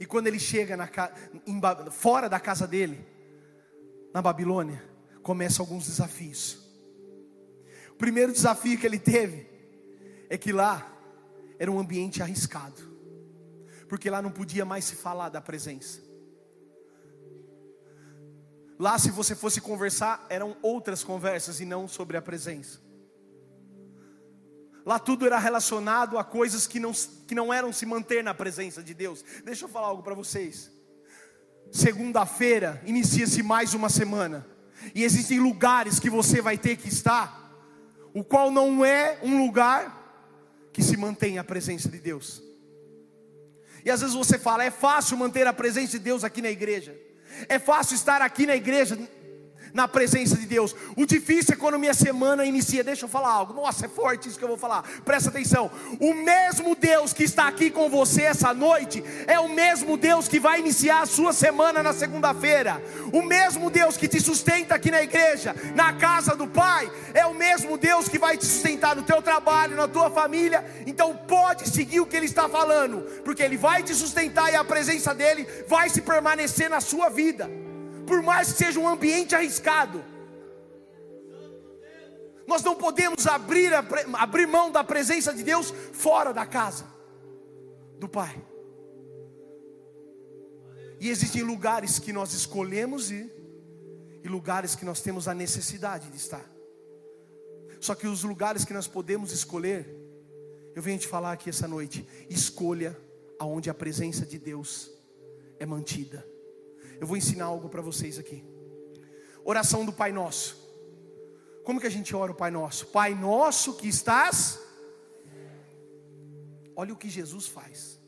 E 0.00 0.04
quando 0.04 0.26
ele 0.26 0.38
chega 0.38 0.76
na, 0.76 0.88
em, 1.46 1.60
fora 1.90 2.28
da 2.28 2.38
casa 2.38 2.66
dele, 2.66 3.06
na 4.12 4.20
Babilônia, 4.20 4.82
começam 5.22 5.64
alguns 5.64 5.86
desafios. 5.86 6.58
O 7.90 7.96
primeiro 7.96 8.32
desafio 8.32 8.78
que 8.78 8.86
ele 8.86 8.98
teve 8.98 9.48
é 10.28 10.36
que 10.36 10.52
lá 10.52 10.92
era 11.58 11.70
um 11.70 11.78
ambiente 11.78 12.22
arriscado, 12.22 12.82
porque 13.88 14.10
lá 14.10 14.20
não 14.20 14.30
podia 14.30 14.64
mais 14.64 14.84
se 14.84 14.96
falar 14.96 15.30
da 15.30 15.40
presença. 15.40 16.00
Lá, 18.78 18.98
se 18.98 19.10
você 19.10 19.34
fosse 19.34 19.60
conversar, 19.60 20.26
eram 20.28 20.54
outras 20.60 21.02
conversas 21.02 21.60
e 21.60 21.64
não 21.64 21.88
sobre 21.88 22.16
a 22.16 22.22
presença. 22.22 22.85
Lá 24.86 25.00
tudo 25.00 25.26
era 25.26 25.36
relacionado 25.36 26.16
a 26.16 26.22
coisas 26.22 26.64
que 26.68 26.78
não, 26.78 26.92
que 27.26 27.34
não 27.34 27.52
eram 27.52 27.72
se 27.72 27.84
manter 27.84 28.22
na 28.22 28.32
presença 28.32 28.80
de 28.80 28.94
Deus. 28.94 29.24
Deixa 29.44 29.64
eu 29.64 29.68
falar 29.68 29.88
algo 29.88 30.00
para 30.00 30.14
vocês. 30.14 30.70
Segunda-feira 31.72 32.80
inicia-se 32.86 33.42
mais 33.42 33.74
uma 33.74 33.88
semana. 33.88 34.46
E 34.94 35.02
existem 35.02 35.40
lugares 35.40 35.98
que 35.98 36.08
você 36.08 36.40
vai 36.40 36.56
ter 36.56 36.76
que 36.76 36.88
estar, 36.88 37.50
o 38.14 38.22
qual 38.22 38.48
não 38.52 38.84
é 38.84 39.18
um 39.24 39.44
lugar 39.44 40.70
que 40.72 40.84
se 40.84 40.96
mantém 40.96 41.36
a 41.36 41.42
presença 41.42 41.88
de 41.88 41.98
Deus. 41.98 42.40
E 43.84 43.90
às 43.90 44.02
vezes 44.02 44.14
você 44.14 44.38
fala, 44.38 44.62
é 44.62 44.70
fácil 44.70 45.16
manter 45.16 45.48
a 45.48 45.52
presença 45.52 45.92
de 45.92 45.98
Deus 45.98 46.22
aqui 46.22 46.40
na 46.40 46.50
igreja. 46.50 46.96
É 47.48 47.58
fácil 47.58 47.96
estar 47.96 48.22
aqui 48.22 48.46
na 48.46 48.54
igreja 48.54 48.96
na 49.76 49.86
presença 49.86 50.34
de 50.36 50.46
Deus. 50.46 50.74
O 50.96 51.04
difícil 51.04 51.52
é 51.52 51.56
quando 51.56 51.78
minha 51.78 51.92
semana 51.92 52.46
inicia. 52.46 52.82
Deixa 52.82 53.04
eu 53.04 53.08
falar 53.08 53.30
algo. 53.30 53.52
Nossa, 53.52 53.84
é 53.84 53.88
forte 53.88 54.26
isso 54.26 54.38
que 54.38 54.44
eu 54.44 54.48
vou 54.48 54.56
falar. 54.56 54.82
Presta 55.04 55.28
atenção. 55.28 55.70
O 56.00 56.14
mesmo 56.14 56.74
Deus 56.74 57.12
que 57.12 57.22
está 57.22 57.46
aqui 57.46 57.70
com 57.70 57.90
você 57.90 58.22
essa 58.22 58.54
noite 58.54 59.04
é 59.26 59.38
o 59.38 59.50
mesmo 59.50 59.98
Deus 59.98 60.26
que 60.26 60.40
vai 60.40 60.60
iniciar 60.60 61.02
a 61.02 61.06
sua 61.06 61.32
semana 61.34 61.82
na 61.82 61.92
segunda-feira. 61.92 62.82
O 63.12 63.20
mesmo 63.20 63.70
Deus 63.70 63.98
que 63.98 64.08
te 64.08 64.18
sustenta 64.18 64.74
aqui 64.74 64.90
na 64.90 65.02
igreja, 65.02 65.54
na 65.74 65.92
casa 65.92 66.34
do 66.34 66.46
Pai, 66.46 66.90
é 67.12 67.26
o 67.26 67.34
mesmo 67.34 67.76
Deus 67.76 68.08
que 68.08 68.18
vai 68.18 68.38
te 68.38 68.46
sustentar 68.46 68.96
no 68.96 69.02
teu 69.02 69.20
trabalho, 69.20 69.76
na 69.76 69.86
tua 69.86 70.10
família. 70.10 70.64
Então 70.86 71.14
pode 71.14 71.68
seguir 71.68 72.00
o 72.00 72.06
que 72.06 72.16
ele 72.16 72.24
está 72.24 72.48
falando, 72.48 73.02
porque 73.22 73.42
ele 73.42 73.58
vai 73.58 73.82
te 73.82 73.94
sustentar 73.94 74.50
e 74.50 74.56
a 74.56 74.64
presença 74.64 75.14
dele 75.14 75.46
vai 75.68 75.90
se 75.90 76.00
permanecer 76.00 76.70
na 76.70 76.80
sua 76.80 77.10
vida 77.10 77.65
por 78.06 78.22
mais 78.22 78.52
que 78.52 78.58
seja 78.58 78.78
um 78.78 78.88
ambiente 78.88 79.34
arriscado. 79.34 80.04
Nós 82.46 82.62
não 82.62 82.76
podemos 82.76 83.26
abrir, 83.26 83.74
a, 83.74 83.84
abrir 84.14 84.46
mão 84.46 84.70
da 84.70 84.84
presença 84.84 85.32
de 85.32 85.42
Deus 85.42 85.72
fora 85.92 86.32
da 86.32 86.46
casa 86.46 86.86
do 87.98 88.08
Pai. 88.08 88.40
E 91.00 91.10
existem 91.10 91.42
lugares 91.42 91.98
que 91.98 92.12
nós 92.12 92.32
escolhemos 92.32 93.10
ir, 93.10 93.32
e 94.22 94.28
lugares 94.28 94.74
que 94.74 94.84
nós 94.84 95.00
temos 95.00 95.28
a 95.28 95.34
necessidade 95.34 96.08
de 96.10 96.16
estar. 96.16 96.44
Só 97.80 97.94
que 97.94 98.06
os 98.06 98.22
lugares 98.22 98.64
que 98.64 98.72
nós 98.72 98.88
podemos 98.88 99.32
escolher 99.32 100.06
Eu 100.76 100.82
venho 100.82 100.98
te 100.98 101.08
falar 101.08 101.32
aqui 101.32 101.48
essa 101.48 101.66
noite: 101.66 102.06
escolha 102.28 102.94
aonde 103.38 103.70
a 103.70 103.74
presença 103.74 104.26
de 104.26 104.38
Deus 104.38 104.90
é 105.58 105.64
mantida. 105.64 106.35
Eu 107.00 107.06
vou 107.06 107.16
ensinar 107.16 107.46
algo 107.46 107.68
para 107.68 107.82
vocês 107.82 108.18
aqui. 108.18 108.44
Oração 109.44 109.84
do 109.84 109.92
Pai 109.92 110.12
Nosso. 110.12 110.64
Como 111.64 111.80
que 111.80 111.86
a 111.86 111.90
gente 111.90 112.14
ora 112.14 112.32
o 112.32 112.34
Pai 112.34 112.50
Nosso? 112.50 112.86
Pai 112.86 113.14
Nosso 113.14 113.74
que 113.74 113.88
estás. 113.88 114.58
Olha 116.74 116.92
o 116.92 116.96
que 116.96 117.08
Jesus 117.08 117.46
faz. 117.46 118.00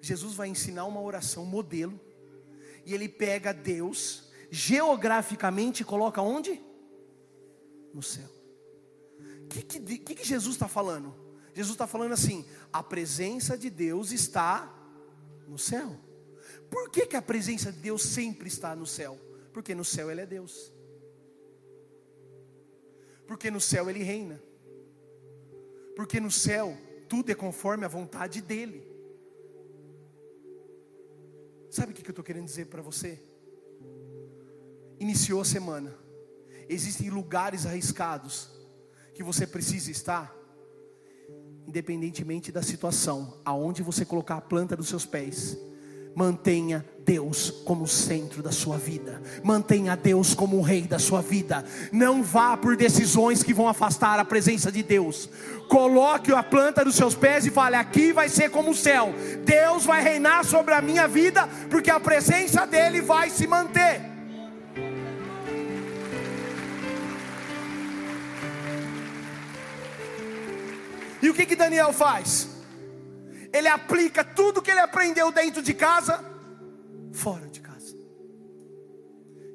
Jesus 0.00 0.34
vai 0.34 0.48
ensinar 0.48 0.84
uma 0.84 1.00
oração 1.00 1.44
modelo. 1.44 1.98
E 2.84 2.92
ele 2.92 3.08
pega 3.08 3.54
Deus, 3.54 4.30
geograficamente, 4.50 5.82
e 5.82 5.84
coloca 5.84 6.20
onde? 6.20 6.60
No 7.94 8.02
céu. 8.02 8.28
O 9.44 9.48
que, 9.48 9.62
que, 9.62 10.14
que, 10.14 10.24
Jesus 10.24 10.56
está 10.56 10.66
falando? 10.66 11.14
Jesus 11.54 11.74
está 11.74 11.86
falando 11.86 12.12
assim: 12.12 12.44
a 12.72 12.82
presença 12.82 13.56
de 13.56 13.70
Deus 13.70 14.10
está 14.10 14.72
no 15.46 15.58
céu. 15.58 15.96
Por 16.72 16.88
que, 16.88 17.04
que 17.04 17.16
a 17.16 17.20
presença 17.20 17.70
de 17.70 17.78
Deus 17.80 18.02
sempre 18.02 18.48
está 18.48 18.74
no 18.74 18.86
céu? 18.86 19.20
Porque 19.52 19.74
no 19.74 19.84
céu 19.84 20.10
Ele 20.10 20.22
é 20.22 20.26
Deus. 20.26 20.72
Porque 23.26 23.50
no 23.50 23.60
céu 23.60 23.90
Ele 23.90 24.02
reina. 24.02 24.42
Porque 25.94 26.18
no 26.18 26.30
céu 26.30 26.74
tudo 27.10 27.30
é 27.30 27.34
conforme 27.34 27.84
a 27.84 27.88
vontade 27.88 28.40
dEle. 28.40 28.90
Sabe 31.70 31.92
o 31.92 31.94
que 31.94 32.08
eu 32.08 32.10
estou 32.10 32.24
querendo 32.24 32.46
dizer 32.46 32.68
para 32.68 32.80
você? 32.80 33.22
Iniciou 34.98 35.42
a 35.42 35.44
semana. 35.44 35.94
Existem 36.70 37.10
lugares 37.10 37.66
arriscados 37.66 38.50
que 39.12 39.22
você 39.22 39.46
precisa 39.46 39.90
estar, 39.90 40.34
independentemente 41.66 42.50
da 42.50 42.62
situação, 42.62 43.38
aonde 43.44 43.82
você 43.82 44.06
colocar 44.06 44.36
a 44.36 44.40
planta 44.40 44.74
dos 44.74 44.88
seus 44.88 45.04
pés 45.04 45.58
Mantenha 46.14 46.84
Deus 47.04 47.50
como 47.64 47.86
centro 47.86 48.42
da 48.42 48.52
sua 48.52 48.76
vida. 48.76 49.20
Mantenha 49.42 49.96
Deus 49.96 50.34
como 50.34 50.58
o 50.58 50.62
rei 50.62 50.82
da 50.82 50.98
sua 50.98 51.20
vida. 51.20 51.64
Não 51.90 52.22
vá 52.22 52.56
por 52.56 52.76
decisões 52.76 53.42
que 53.42 53.54
vão 53.54 53.68
afastar 53.68 54.18
a 54.18 54.24
presença 54.24 54.70
de 54.70 54.82
Deus. 54.82 55.28
Coloque 55.68 56.32
a 56.32 56.42
planta 56.42 56.84
dos 56.84 56.94
seus 56.94 57.14
pés 57.14 57.46
e 57.46 57.50
fale: 57.50 57.76
aqui 57.76 58.12
vai 58.12 58.28
ser 58.28 58.50
como 58.50 58.70
o 58.70 58.74
céu. 58.74 59.12
Deus 59.44 59.84
vai 59.84 60.02
reinar 60.02 60.44
sobre 60.44 60.74
a 60.74 60.82
minha 60.82 61.08
vida, 61.08 61.48
porque 61.70 61.90
a 61.90 62.00
presença 62.00 62.66
dele 62.66 63.00
vai 63.00 63.30
se 63.30 63.46
manter. 63.46 64.12
E 71.22 71.30
o 71.30 71.34
que 71.34 71.46
que 71.46 71.54
Daniel 71.54 71.92
faz? 71.92 72.51
Ele 73.52 73.68
aplica 73.68 74.24
tudo 74.24 74.62
que 74.62 74.70
ele 74.70 74.80
aprendeu 74.80 75.30
dentro 75.30 75.62
de 75.62 75.74
casa, 75.74 76.24
fora 77.12 77.46
de 77.48 77.60
casa. 77.60 77.96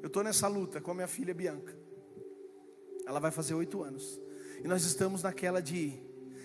Eu 0.00 0.06
estou 0.06 0.22
nessa 0.22 0.46
luta 0.46 0.80
com 0.80 0.92
a 0.92 0.94
minha 0.94 1.08
filha 1.08 1.34
Bianca. 1.34 1.76
Ela 3.06 3.18
vai 3.18 3.30
fazer 3.30 3.54
oito 3.54 3.82
anos. 3.82 4.20
E 4.62 4.68
nós 4.68 4.84
estamos 4.84 5.22
naquela 5.22 5.60
de, 5.60 6.00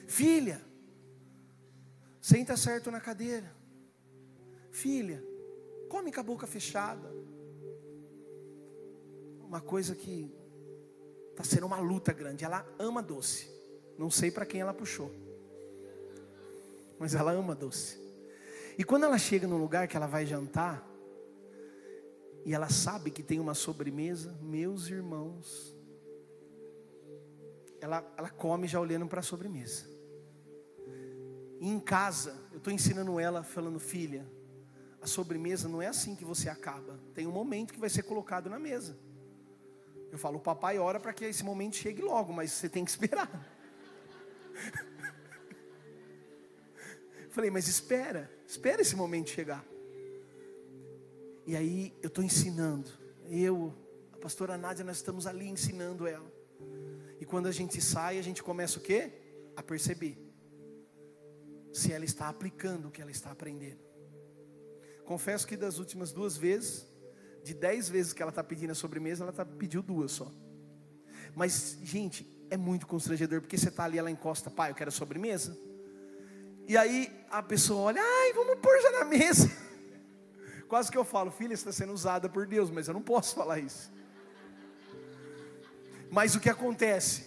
filha, 0.07 0.63
senta 2.19 2.57
certo 2.57 2.89
na 2.89 3.00
cadeira. 3.00 3.55
Filha, 4.72 5.24
come 5.89 6.12
com 6.12 6.19
a 6.19 6.24
boca 6.24 6.48
fechada. 6.48 7.13
Uma 9.41 9.62
coisa 9.62 9.93
que 9.93 10.33
está 11.29 11.43
sendo 11.43 11.67
uma 11.67 11.79
luta 11.79 12.12
grande. 12.12 12.43
Ela 12.43 12.65
ama 12.79 13.03
doce. 13.03 13.48
Não 14.00 14.10
sei 14.10 14.31
para 14.31 14.45
quem 14.45 14.62
ela 14.62 14.74
puxou 14.74 15.22
mas 17.03 17.15
ela 17.15 17.33
ama 17.33 17.53
doce. 17.53 18.00
E 18.77 18.83
quando 18.86 19.03
ela 19.03 19.17
chega 19.17 19.45
num 19.45 19.58
lugar 19.58 19.89
que 19.89 19.97
ela 19.97 20.08
vai 20.08 20.25
jantar, 20.25 20.88
e 22.45 22.54
ela 22.54 22.69
sabe 22.69 23.12
que 23.12 23.21
tem 23.21 23.41
uma 23.41 23.54
sobremesa, 23.54 24.39
meus 24.41 24.88
irmãos, 24.88 25.75
ela, 27.82 28.10
ela 28.17 28.30
come 28.30 28.69
já 28.69 28.80
olhando 28.80 29.06
para 29.06 29.19
a 29.19 29.21
sobremesa. 29.21 29.86
E 31.60 31.67
em 31.67 31.77
casa, 31.77 32.39
eu 32.54 32.60
estou 32.60 32.71
ensinando 32.71 33.19
ela, 33.19 33.43
falando, 33.43 33.82
filha, 33.82 34.25
a 35.01 35.06
sobremesa 35.06 35.67
não 35.67 35.82
é 35.82 35.88
assim 35.88 36.15
que 36.15 36.23
você 36.23 36.47
acaba. 36.47 36.97
Tem 37.13 37.27
um 37.27 37.34
momento 37.34 37.73
que 37.73 37.82
vai 37.82 37.89
ser 37.89 38.04
colocado 38.04 38.49
na 38.49 38.58
mesa. 38.58 38.97
Eu 40.10 40.17
falo, 40.17 40.38
o 40.38 40.41
papai 40.41 40.80
ora 40.80 41.01
para 41.01 41.12
que 41.12 41.25
esse 41.25 41.43
momento 41.43 41.75
chegue 41.75 42.01
logo, 42.01 42.32
mas 42.32 42.54
você 42.54 42.69
tem 42.69 42.86
que 42.86 42.91
esperar. 42.91 43.30
Falei, 47.34 47.50
mas 47.50 47.67
espera, 47.67 48.30
espera 48.48 48.84
esse 48.84 48.96
momento 48.96 49.32
chegar. 49.32 49.65
E 51.48 51.56
aí 51.56 51.91
eu 52.00 52.08
estou 52.08 52.24
ensinando. 52.24 52.91
Eu, 53.28 53.74
a 54.13 54.17
pastora 54.17 54.56
Nádia, 54.56 54.86
nós 54.86 54.98
estamos 54.98 55.26
ali 55.26 55.48
ensinando 55.48 56.06
ela. 56.06 56.32
E 57.19 57.26
quando 57.26 57.48
a 57.48 57.52
gente 57.52 57.82
sai, 57.82 58.19
a 58.19 58.22
gente 58.22 58.43
começa 58.43 58.78
o 58.78 58.84
quê? 58.84 59.12
A 59.56 59.63
perceber 59.63 60.15
se 61.72 61.91
ela 61.91 62.06
está 62.06 62.30
aplicando 62.30 62.89
o 62.89 62.91
que 62.91 63.02
ela 63.02 63.10
está 63.10 63.32
aprendendo. 63.32 63.80
Confesso 65.04 65.48
que 65.48 65.58
das 65.58 65.80
últimas 65.80 66.12
duas 66.12 66.38
vezes, 66.38 66.86
de 67.43 67.56
dez 67.56 67.89
vezes 67.89 68.13
que 68.13 68.22
ela 68.22 68.30
está 68.30 68.43
pedindo 68.43 68.74
a 68.74 68.76
sobremesa, 68.76 69.24
ela 69.24 69.34
tá, 69.34 69.43
pediu 69.43 69.82
duas 69.82 70.12
só. 70.12 70.32
Mas, 71.34 71.80
gente, 71.82 72.46
é 72.52 72.58
muito 72.58 72.86
constrangedor, 72.86 73.41
porque 73.41 73.58
você 73.58 73.69
está 73.69 73.86
ali, 73.86 73.98
ela 73.98 74.12
encosta, 74.12 74.52
pai, 74.52 74.69
eu 74.69 74.76
quero 74.76 74.91
sobremesa. 74.91 75.58
E 76.67 76.78
aí 76.78 77.12
a 77.30 77.41
pessoa 77.41 77.82
olha, 77.82 78.02
ai, 78.02 78.34
vamos 78.34 78.58
pôr 78.60 78.80
já 78.82 78.91
na 78.91 79.06
mesa. 79.06 79.52
Quase 80.67 80.91
que 80.91 80.97
eu 80.97 81.04
falo, 81.04 81.30
filha, 81.30 81.54
está 81.54 81.71
sendo 81.71 81.93
usada 81.93 82.30
por 82.30 82.45
Deus, 82.45 82.69
mas 82.69 82.88
eu 82.88 82.93
não 82.93 83.02
posso 83.02 83.36
falar 83.36 83.60
isso. 83.60 83.91
Mas 86.10 86.36
o 86.36 86.39
que 86.39 86.49
acontece? 86.49 87.26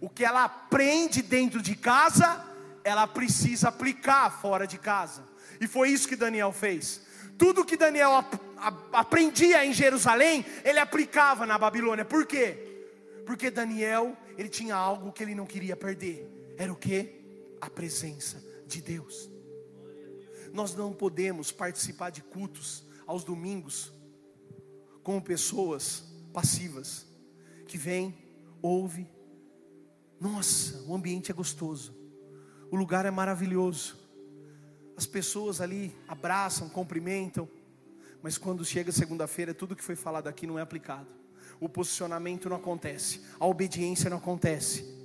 O 0.00 0.08
que 0.08 0.24
ela 0.24 0.44
aprende 0.44 1.22
dentro 1.22 1.62
de 1.62 1.76
casa, 1.76 2.44
ela 2.82 3.06
precisa 3.06 3.68
aplicar 3.68 4.30
fora 4.40 4.66
de 4.66 4.78
casa. 4.78 5.22
E 5.60 5.68
foi 5.68 5.90
isso 5.90 6.08
que 6.08 6.16
Daniel 6.16 6.50
fez. 6.50 7.02
Tudo 7.38 7.64
que 7.64 7.76
Daniel 7.76 8.16
ap 8.16 8.34
aprendia 8.92 9.64
em 9.64 9.72
Jerusalém, 9.72 10.46
ele 10.64 10.78
aplicava 10.78 11.44
na 11.44 11.58
Babilônia. 11.58 12.04
Por 12.04 12.26
quê? 12.26 12.84
Porque 13.26 13.50
Daniel, 13.50 14.16
ele 14.38 14.48
tinha 14.48 14.74
algo 14.74 15.12
que 15.12 15.22
ele 15.22 15.34
não 15.34 15.46
queria 15.46 15.76
perder. 15.76 16.28
Era 16.56 16.72
o 16.72 16.76
que? 16.76 17.20
A 17.60 17.68
presença 17.68 18.51
de 18.72 18.82
Deus. 18.82 19.30
Nós 20.52 20.74
não 20.74 20.92
podemos 20.92 21.50
participar 21.50 22.10
de 22.10 22.22
cultos 22.22 22.84
aos 23.06 23.24
domingos 23.24 23.92
com 25.02 25.20
pessoas 25.20 26.04
passivas 26.32 27.06
que 27.66 27.76
vêm, 27.76 28.14
ouve. 28.60 29.10
Nossa, 30.20 30.82
o 30.82 30.94
ambiente 30.94 31.30
é 31.30 31.34
gostoso. 31.34 31.94
O 32.70 32.76
lugar 32.76 33.06
é 33.06 33.10
maravilhoso. 33.10 33.98
As 34.96 35.06
pessoas 35.06 35.60
ali 35.60 35.94
abraçam, 36.06 36.68
cumprimentam, 36.68 37.48
mas 38.22 38.38
quando 38.38 38.64
chega 38.64 38.92
segunda-feira, 38.92 39.52
tudo 39.52 39.74
que 39.74 39.82
foi 39.82 39.96
falado 39.96 40.28
aqui 40.28 40.46
não 40.46 40.58
é 40.58 40.62
aplicado. 40.62 41.08
O 41.58 41.68
posicionamento 41.68 42.48
não 42.48 42.56
acontece, 42.56 43.22
a 43.38 43.46
obediência 43.46 44.08
não 44.08 44.18
acontece. 44.18 45.01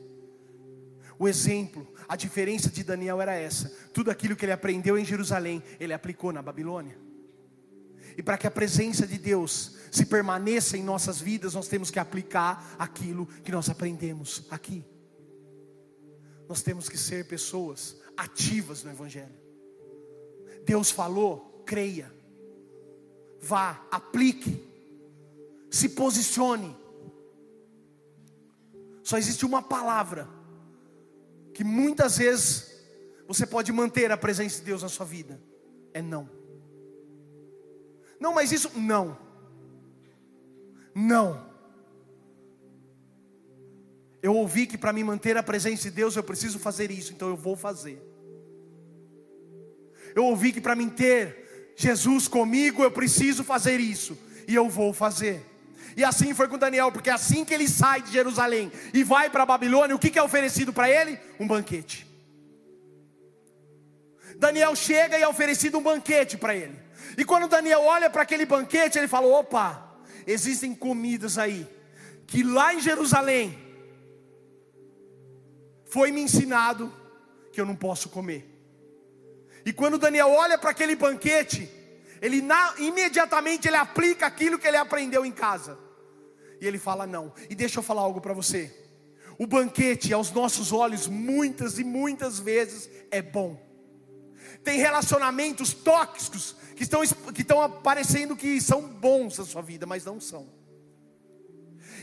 O 1.19 1.27
exemplo, 1.27 1.87
a 2.07 2.15
diferença 2.15 2.69
de 2.69 2.83
Daniel 2.83 3.21
era 3.21 3.33
essa: 3.33 3.69
tudo 3.93 4.11
aquilo 4.11 4.35
que 4.35 4.45
ele 4.45 4.51
aprendeu 4.51 4.97
em 4.97 5.05
Jerusalém, 5.05 5.63
ele 5.79 5.93
aplicou 5.93 6.31
na 6.31 6.41
Babilônia. 6.41 6.97
E 8.15 8.23
para 8.23 8.37
que 8.37 8.47
a 8.47 8.51
presença 8.51 9.05
de 9.05 9.17
Deus 9.17 9.77
se 9.91 10.05
permaneça 10.05 10.77
em 10.77 10.83
nossas 10.83 11.19
vidas, 11.21 11.53
nós 11.53 11.67
temos 11.67 11.91
que 11.91 11.99
aplicar 11.99 12.75
aquilo 12.79 13.27
que 13.43 13.51
nós 13.51 13.69
aprendemos 13.69 14.45
aqui. 14.49 14.83
Nós 16.49 16.61
temos 16.61 16.89
que 16.89 16.97
ser 16.97 17.27
pessoas 17.27 17.97
ativas 18.15 18.83
no 18.83 18.91
Evangelho. 18.91 19.35
Deus 20.65 20.89
falou, 20.89 21.63
creia, 21.65 22.11
vá, 23.39 23.85
aplique, 23.91 24.65
se 25.69 25.89
posicione. 25.89 26.75
Só 29.03 29.17
existe 29.17 29.45
uma 29.45 29.61
palavra 29.61 30.27
que 31.57 31.63
muitas 31.63 32.19
vezes 32.19 32.71
você 33.27 33.43
pode 33.43 33.71
manter 33.71 34.11
a 34.11 34.15
presença 34.15 34.59
de 34.59 34.65
Deus 34.65 34.83
na 34.83 34.89
sua 34.89 35.07
vida 35.07 35.41
é 35.91 36.03
não. 36.03 36.29
Não, 38.19 38.31
mas 38.31 38.51
isso 38.51 38.69
não. 38.75 39.17
Não. 40.93 41.49
Eu 44.21 44.35
ouvi 44.35 44.67
que 44.67 44.77
para 44.77 44.93
me 44.93 45.03
manter 45.03 45.35
a 45.35 45.41
presença 45.41 45.89
de 45.89 45.95
Deus 45.95 46.15
eu 46.15 46.23
preciso 46.23 46.59
fazer 46.59 46.91
isso, 46.91 47.11
então 47.11 47.27
eu 47.27 47.35
vou 47.35 47.55
fazer. 47.55 47.99
Eu 50.15 50.25
ouvi 50.25 50.53
que 50.53 50.61
para 50.61 50.75
mim 50.75 50.89
ter 50.89 51.73
Jesus 51.75 52.27
comigo 52.27 52.83
eu 52.83 52.91
preciso 52.91 53.43
fazer 53.43 53.79
isso, 53.79 54.15
e 54.47 54.53
eu 54.53 54.69
vou 54.69 54.93
fazer. 54.93 55.43
E 55.97 56.03
assim 56.03 56.31
foi 56.35 56.47
com 56.47 56.59
Daniel, 56.59 56.91
porque 56.91 57.09
assim 57.09 57.43
que 57.43 57.51
ele 57.51 57.67
sai 57.67 58.03
de 58.03 58.11
Jerusalém 58.11 58.71
e 58.93 59.03
vai 59.03 59.31
para 59.31 59.47
Babilônia, 59.47 59.95
o 59.95 59.99
que, 59.99 60.11
que 60.11 60.19
é 60.19 60.21
oferecido 60.21 60.71
para 60.71 60.87
ele? 60.87 61.19
Um 61.39 61.47
banquete. 61.47 62.05
Daniel 64.35 64.75
chega 64.75 65.17
e 65.17 65.23
é 65.23 65.27
oferecido 65.27 65.79
um 65.79 65.81
banquete 65.81 66.37
para 66.37 66.55
ele. 66.55 66.79
E 67.17 67.25
quando 67.25 67.47
Daniel 67.47 67.81
olha 67.81 68.11
para 68.11 68.21
aquele 68.21 68.45
banquete, 68.45 68.99
ele 68.99 69.07
fala: 69.07 69.25
opa, 69.25 69.97
existem 70.27 70.75
comidas 70.75 71.39
aí, 71.39 71.67
que 72.27 72.43
lá 72.43 72.75
em 72.75 72.79
Jerusalém 72.79 73.57
foi 75.85 76.11
me 76.11 76.21
ensinado 76.21 76.93
que 77.51 77.59
eu 77.59 77.65
não 77.65 77.75
posso 77.75 78.07
comer. 78.09 78.47
E 79.65 79.73
quando 79.73 79.97
Daniel 79.97 80.29
olha 80.29 80.59
para 80.59 80.69
aquele 80.69 80.95
banquete, 80.95 81.67
ele 82.21 82.39
na, 82.39 82.75
imediatamente 82.77 83.67
ele 83.67 83.77
aplica 83.77 84.27
aquilo 84.27 84.59
que 84.59 84.67
ele 84.67 84.77
aprendeu 84.77 85.25
em 85.25 85.31
casa. 85.31 85.86
E 86.59 86.67
ele 86.67 86.77
fala: 86.77 87.05
Não. 87.05 87.33
E 87.49 87.55
deixa 87.55 87.79
eu 87.79 87.83
falar 87.83 88.01
algo 88.01 88.21
para 88.21 88.33
você. 88.33 88.73
O 89.37 89.45
banquete, 89.45 90.13
aos 90.13 90.31
nossos 90.31 90.71
olhos, 90.71 91.07
muitas 91.07 91.77
e 91.77 91.83
muitas 91.83 92.39
vezes 92.39 92.89
é 93.11 93.21
bom. 93.21 93.61
Tem 94.63 94.79
relacionamentos 94.79 95.73
tóxicos 95.73 96.55
que 96.75 96.83
estão, 96.83 97.01
que 97.33 97.41
estão 97.41 97.61
aparecendo 97.61 98.35
que 98.35 98.59
são 98.59 98.81
bons 98.81 99.37
na 99.37 99.45
sua 99.45 99.61
vida, 99.61 99.85
mas 99.85 100.05
não 100.05 100.19
são. 100.19 100.49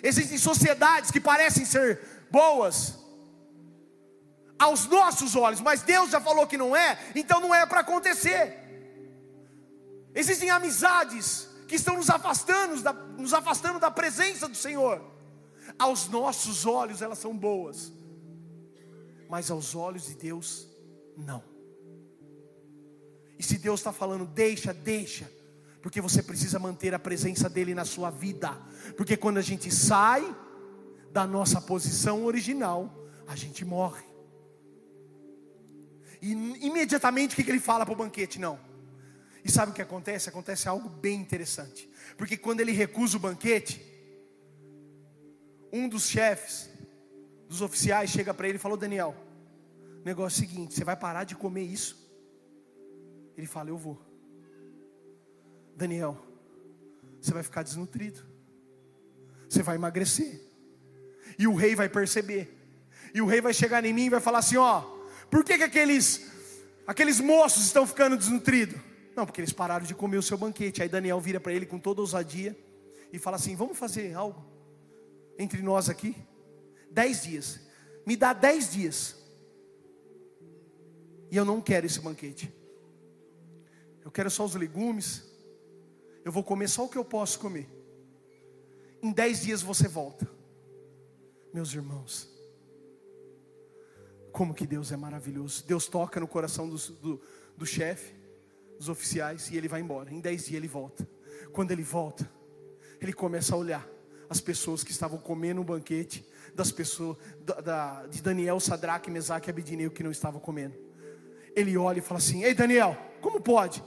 Existem 0.02 0.38
sociedades 0.38 1.10
que 1.10 1.20
parecem 1.20 1.64
ser 1.64 2.00
boas 2.30 2.98
aos 4.58 4.86
nossos 4.86 5.34
olhos, 5.34 5.60
mas 5.60 5.82
Deus 5.82 6.10
já 6.10 6.20
falou 6.20 6.46
que 6.46 6.56
não 6.56 6.76
é, 6.76 6.98
então 7.14 7.40
não 7.40 7.54
é 7.54 7.66
para 7.66 7.80
acontecer. 7.80 8.58
Existem 10.14 10.50
amizades 10.50 11.48
que 11.66 11.76
estão 11.76 11.96
nos 11.96 12.10
afastando, 12.10 12.74
nos 13.16 13.32
afastando 13.32 13.78
da 13.78 13.90
presença 13.90 14.48
do 14.48 14.56
Senhor. 14.56 15.02
Aos 15.78 16.08
nossos 16.08 16.66
olhos 16.66 17.02
elas 17.02 17.18
são 17.18 17.36
boas, 17.36 17.92
mas 19.28 19.50
aos 19.50 19.74
olhos 19.74 20.06
de 20.06 20.14
Deus, 20.14 20.68
não. 21.16 21.42
E 23.38 23.42
se 23.42 23.58
Deus 23.58 23.80
está 23.80 23.92
falando, 23.92 24.26
deixa, 24.26 24.72
deixa, 24.72 25.30
porque 25.82 26.00
você 26.00 26.22
precisa 26.22 26.58
manter 26.58 26.94
a 26.94 26.98
presença 26.98 27.48
dEle 27.48 27.74
na 27.74 27.84
sua 27.84 28.10
vida, 28.10 28.52
porque 28.96 29.16
quando 29.16 29.38
a 29.38 29.42
gente 29.42 29.70
sai 29.72 30.34
da 31.10 31.26
nossa 31.26 31.60
posição 31.60 32.24
original, 32.24 32.92
a 33.26 33.34
gente 33.34 33.64
morre. 33.64 34.04
E 36.20 36.32
imediatamente 36.66 37.32
o 37.32 37.44
que 37.44 37.50
ele 37.50 37.60
fala 37.60 37.84
para 37.84 37.92
o 37.92 37.96
banquete? 37.96 38.38
Não 38.38 38.73
e 39.44 39.50
sabe 39.50 39.72
o 39.72 39.74
que 39.74 39.82
acontece? 39.82 40.30
Acontece 40.30 40.68
algo 40.68 40.88
bem 40.88 41.20
interessante. 41.20 41.88
Porque 42.16 42.36
quando 42.36 42.60
ele 42.60 42.72
recusa 42.72 43.18
o 43.18 43.20
banquete, 43.20 43.84
um 45.70 45.86
dos 45.86 46.08
chefes, 46.08 46.70
dos 47.46 47.60
oficiais, 47.60 48.08
chega 48.08 48.32
para 48.32 48.48
ele 48.48 48.56
e 48.56 48.60
falou: 48.60 48.78
Daniel, 48.78 49.14
negócio 50.02 50.42
é 50.42 50.46
o 50.46 50.48
seguinte: 50.48 50.74
você 50.74 50.82
vai 50.82 50.96
parar 50.96 51.24
de 51.24 51.36
comer 51.36 51.64
isso? 51.64 51.94
Ele 53.36 53.46
fala: 53.46 53.68
Eu 53.68 53.76
vou. 53.76 54.00
Daniel, 55.76 56.24
você 57.20 57.32
vai 57.32 57.42
ficar 57.42 57.62
desnutrido, 57.62 58.24
você 59.46 59.62
vai 59.62 59.74
emagrecer, 59.74 60.40
e 61.38 61.46
o 61.46 61.54
rei 61.54 61.74
vai 61.74 61.88
perceber, 61.88 62.56
e 63.12 63.20
o 63.20 63.26
rei 63.26 63.42
vai 63.42 63.52
chegar 63.52 63.84
em 63.84 63.92
mim 63.92 64.06
e 64.06 64.10
vai 64.10 64.20
falar 64.20 64.38
assim: 64.38 64.56
Ó, 64.56 64.80
por 65.30 65.44
que, 65.44 65.58
que 65.58 65.64
aqueles, 65.64 66.30
aqueles 66.86 67.20
moços 67.20 67.66
estão 67.66 67.86
ficando 67.86 68.16
desnutridos? 68.16 68.80
Não, 69.14 69.24
porque 69.24 69.40
eles 69.40 69.52
pararam 69.52 69.86
de 69.86 69.94
comer 69.94 70.16
o 70.16 70.22
seu 70.22 70.36
banquete. 70.36 70.82
Aí 70.82 70.88
Daniel 70.88 71.20
vira 71.20 71.38
para 71.38 71.52
ele 71.52 71.66
com 71.66 71.78
toda 71.78 72.00
ousadia 72.00 72.56
e 73.12 73.18
fala 73.18 73.36
assim: 73.36 73.54
Vamos 73.54 73.78
fazer 73.78 74.14
algo 74.14 74.44
entre 75.38 75.62
nós 75.62 75.88
aqui? 75.88 76.16
Dez 76.90 77.22
dias. 77.22 77.60
Me 78.04 78.16
dá 78.16 78.32
dez 78.32 78.72
dias. 78.72 79.16
E 81.30 81.36
eu 81.36 81.44
não 81.44 81.60
quero 81.60 81.86
esse 81.86 82.00
banquete. 82.00 82.52
Eu 84.04 84.10
quero 84.10 84.30
só 84.30 84.44
os 84.44 84.54
legumes. 84.54 85.24
Eu 86.24 86.32
vou 86.32 86.42
comer 86.42 86.68
só 86.68 86.84
o 86.84 86.88
que 86.88 86.98
eu 86.98 87.04
posso 87.04 87.38
comer. 87.38 87.68
Em 89.02 89.12
dez 89.12 89.42
dias 89.42 89.62
você 89.62 89.86
volta. 89.86 90.28
Meus 91.52 91.72
irmãos, 91.72 92.28
como 94.32 94.54
que 94.54 94.66
Deus 94.66 94.90
é 94.90 94.96
maravilhoso. 94.96 95.64
Deus 95.66 95.86
toca 95.86 96.18
no 96.18 96.26
coração 96.26 96.68
do, 96.68 96.76
do, 96.76 97.22
do 97.56 97.66
chefe 97.66 98.23
dos 98.78 98.88
oficiais 98.88 99.50
e 99.50 99.56
ele 99.56 99.68
vai 99.68 99.80
embora. 99.80 100.12
Em 100.12 100.20
dez 100.20 100.46
dias 100.46 100.56
ele 100.56 100.68
volta. 100.68 101.06
Quando 101.52 101.70
ele 101.70 101.82
volta, 101.82 102.30
ele 103.00 103.12
começa 103.12 103.54
a 103.54 103.58
olhar 103.58 103.88
as 104.28 104.40
pessoas 104.40 104.82
que 104.82 104.90
estavam 104.90 105.18
comendo 105.18 105.60
o 105.60 105.64
banquete, 105.64 106.26
das 106.54 106.70
pessoas 106.72 107.16
da, 107.40 107.60
da, 107.60 108.06
de 108.06 108.22
Daniel, 108.22 108.58
Sadraque, 108.60 109.10
Mesaque 109.10 109.48
e 109.48 109.50
Abedineu 109.50 109.90
que 109.90 110.02
não 110.02 110.10
estavam 110.10 110.40
comendo. 110.40 110.74
Ele 111.54 111.76
olha 111.76 111.98
e 111.98 112.02
fala 112.02 112.18
assim: 112.18 112.42
Ei 112.42 112.54
Daniel, 112.54 112.96
como 113.20 113.40
pode? 113.40 113.82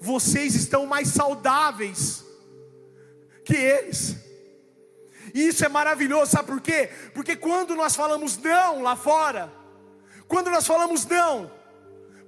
Vocês 0.00 0.54
estão 0.54 0.86
mais 0.86 1.08
saudáveis 1.08 2.24
que 3.44 3.54
eles. 3.54 4.16
E 5.34 5.48
isso 5.48 5.64
é 5.64 5.68
maravilhoso, 5.68 6.32
sabe 6.32 6.48
por 6.48 6.60
quê? 6.60 6.90
Porque 7.14 7.36
quando 7.36 7.74
nós 7.74 7.96
falamos 7.96 8.36
não 8.36 8.82
lá 8.82 8.96
fora, 8.96 9.50
quando 10.28 10.50
nós 10.50 10.66
falamos 10.66 11.06
não, 11.06 11.50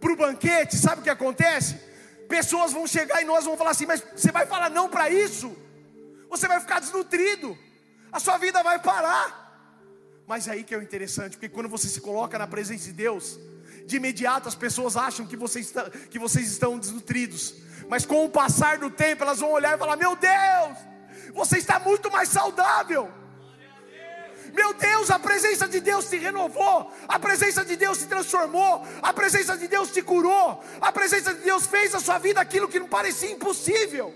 para 0.05 0.12
o 0.12 0.17
banquete, 0.17 0.77
sabe 0.77 1.01
o 1.01 1.05
que 1.05 1.09
acontece? 1.09 1.81
Pessoas 2.29 2.73
vão 2.73 2.87
chegar 2.87 3.23
e 3.23 3.25
nós 3.25 3.45
vamos 3.45 3.59
falar 3.59 3.71
assim: 3.71 3.87
mas 3.87 4.03
você 4.14 4.31
vai 4.31 4.45
falar 4.45 4.69
não 4.69 4.87
para 4.87 5.09
isso? 5.09 5.57
Você 6.29 6.47
vai 6.47 6.61
ficar 6.61 6.79
desnutrido, 6.79 7.57
a 8.12 8.21
sua 8.21 8.37
vida 8.37 8.62
vai 8.62 8.79
parar. 8.79 9.43
Mas 10.27 10.47
é 10.47 10.53
aí 10.53 10.62
que 10.62 10.75
é 10.75 10.79
o 10.79 10.83
interessante, 10.83 11.33
porque 11.33 11.49
quando 11.49 11.71
você 11.71 11.88
se 11.88 12.01
coloca 12.03 12.38
na 12.38 12.47
presença 12.47 12.85
de 12.85 12.93
Deus, 12.93 13.38
de 13.87 13.97
imediato 13.97 14.47
as 14.47 14.55
pessoas 14.55 14.95
acham 14.97 15.27
que, 15.27 15.37
você 15.37 15.61
está, 15.61 15.88
que 15.90 16.19
vocês 16.19 16.51
estão 16.51 16.79
desnutridos, 16.79 17.55
mas 17.88 18.05
com 18.05 18.25
o 18.25 18.31
passar 18.31 18.79
do 18.79 18.90
tempo 18.90 19.23
elas 19.23 19.40
vão 19.40 19.53
olhar 19.53 19.75
e 19.75 19.79
falar: 19.79 19.97
Meu 19.97 20.14
Deus, 20.17 20.79
você 21.33 21.57
está 21.57 21.79
muito 21.79 22.11
mais 22.11 22.29
saudável. 22.29 23.11
Meu 24.55 24.73
Deus, 24.73 25.11
a 25.11 25.19
presença 25.19 25.67
de 25.67 25.81
Deus 25.81 26.09
te 26.09 26.17
renovou, 26.17 26.88
a 27.09 27.19
presença 27.19 27.64
de 27.64 27.75
Deus 27.75 27.99
te 27.99 28.07
transformou, 28.07 28.87
a 29.03 29.12
presença 29.12 29.59
de 29.59 29.67
Deus 29.67 29.90
te 29.90 30.01
curou, 30.01 30.62
a 30.81 30.93
presença 30.93 31.35
de 31.35 31.40
Deus 31.40 31.67
fez 31.67 31.93
a 31.93 31.99
sua 31.99 32.19
vida 32.19 32.40
aquilo 32.40 32.69
que 32.69 32.79
não 32.79 32.87
parecia 32.87 33.33
impossível. 33.33 34.14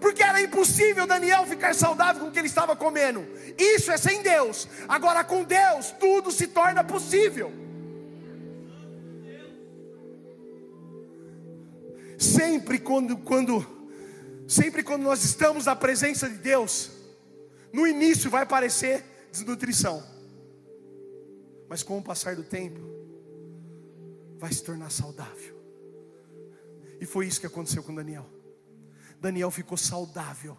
Porque 0.00 0.22
era 0.22 0.40
impossível 0.40 1.08
Daniel 1.08 1.44
ficar 1.44 1.74
saudável 1.74 2.22
com 2.22 2.28
o 2.28 2.30
que 2.30 2.38
ele 2.38 2.46
estava 2.46 2.76
comendo. 2.76 3.26
Isso 3.58 3.90
é 3.90 3.96
sem 3.96 4.22
Deus. 4.22 4.68
Agora 4.88 5.24
com 5.24 5.42
Deus 5.42 5.92
tudo 5.98 6.30
se 6.30 6.46
torna 6.46 6.84
possível. 6.84 7.52
Sempre 12.16 12.78
quando, 12.78 13.16
quando, 13.16 13.66
sempre 14.46 14.84
quando 14.84 15.02
nós 15.02 15.24
estamos 15.24 15.66
na 15.66 15.74
presença 15.74 16.28
de 16.28 16.36
Deus, 16.36 16.97
no 17.72 17.86
início 17.86 18.30
vai 18.30 18.46
parecer 18.46 19.04
desnutrição, 19.30 20.02
mas 21.68 21.82
com 21.82 21.98
o 21.98 22.02
passar 22.02 22.34
do 22.34 22.42
tempo, 22.42 22.80
vai 24.38 24.52
se 24.52 24.62
tornar 24.62 24.90
saudável. 24.90 25.56
E 27.00 27.06
foi 27.06 27.26
isso 27.26 27.40
que 27.40 27.46
aconteceu 27.46 27.82
com 27.82 27.94
Daniel. 27.94 28.26
Daniel 29.20 29.50
ficou 29.50 29.76
saudável. 29.76 30.56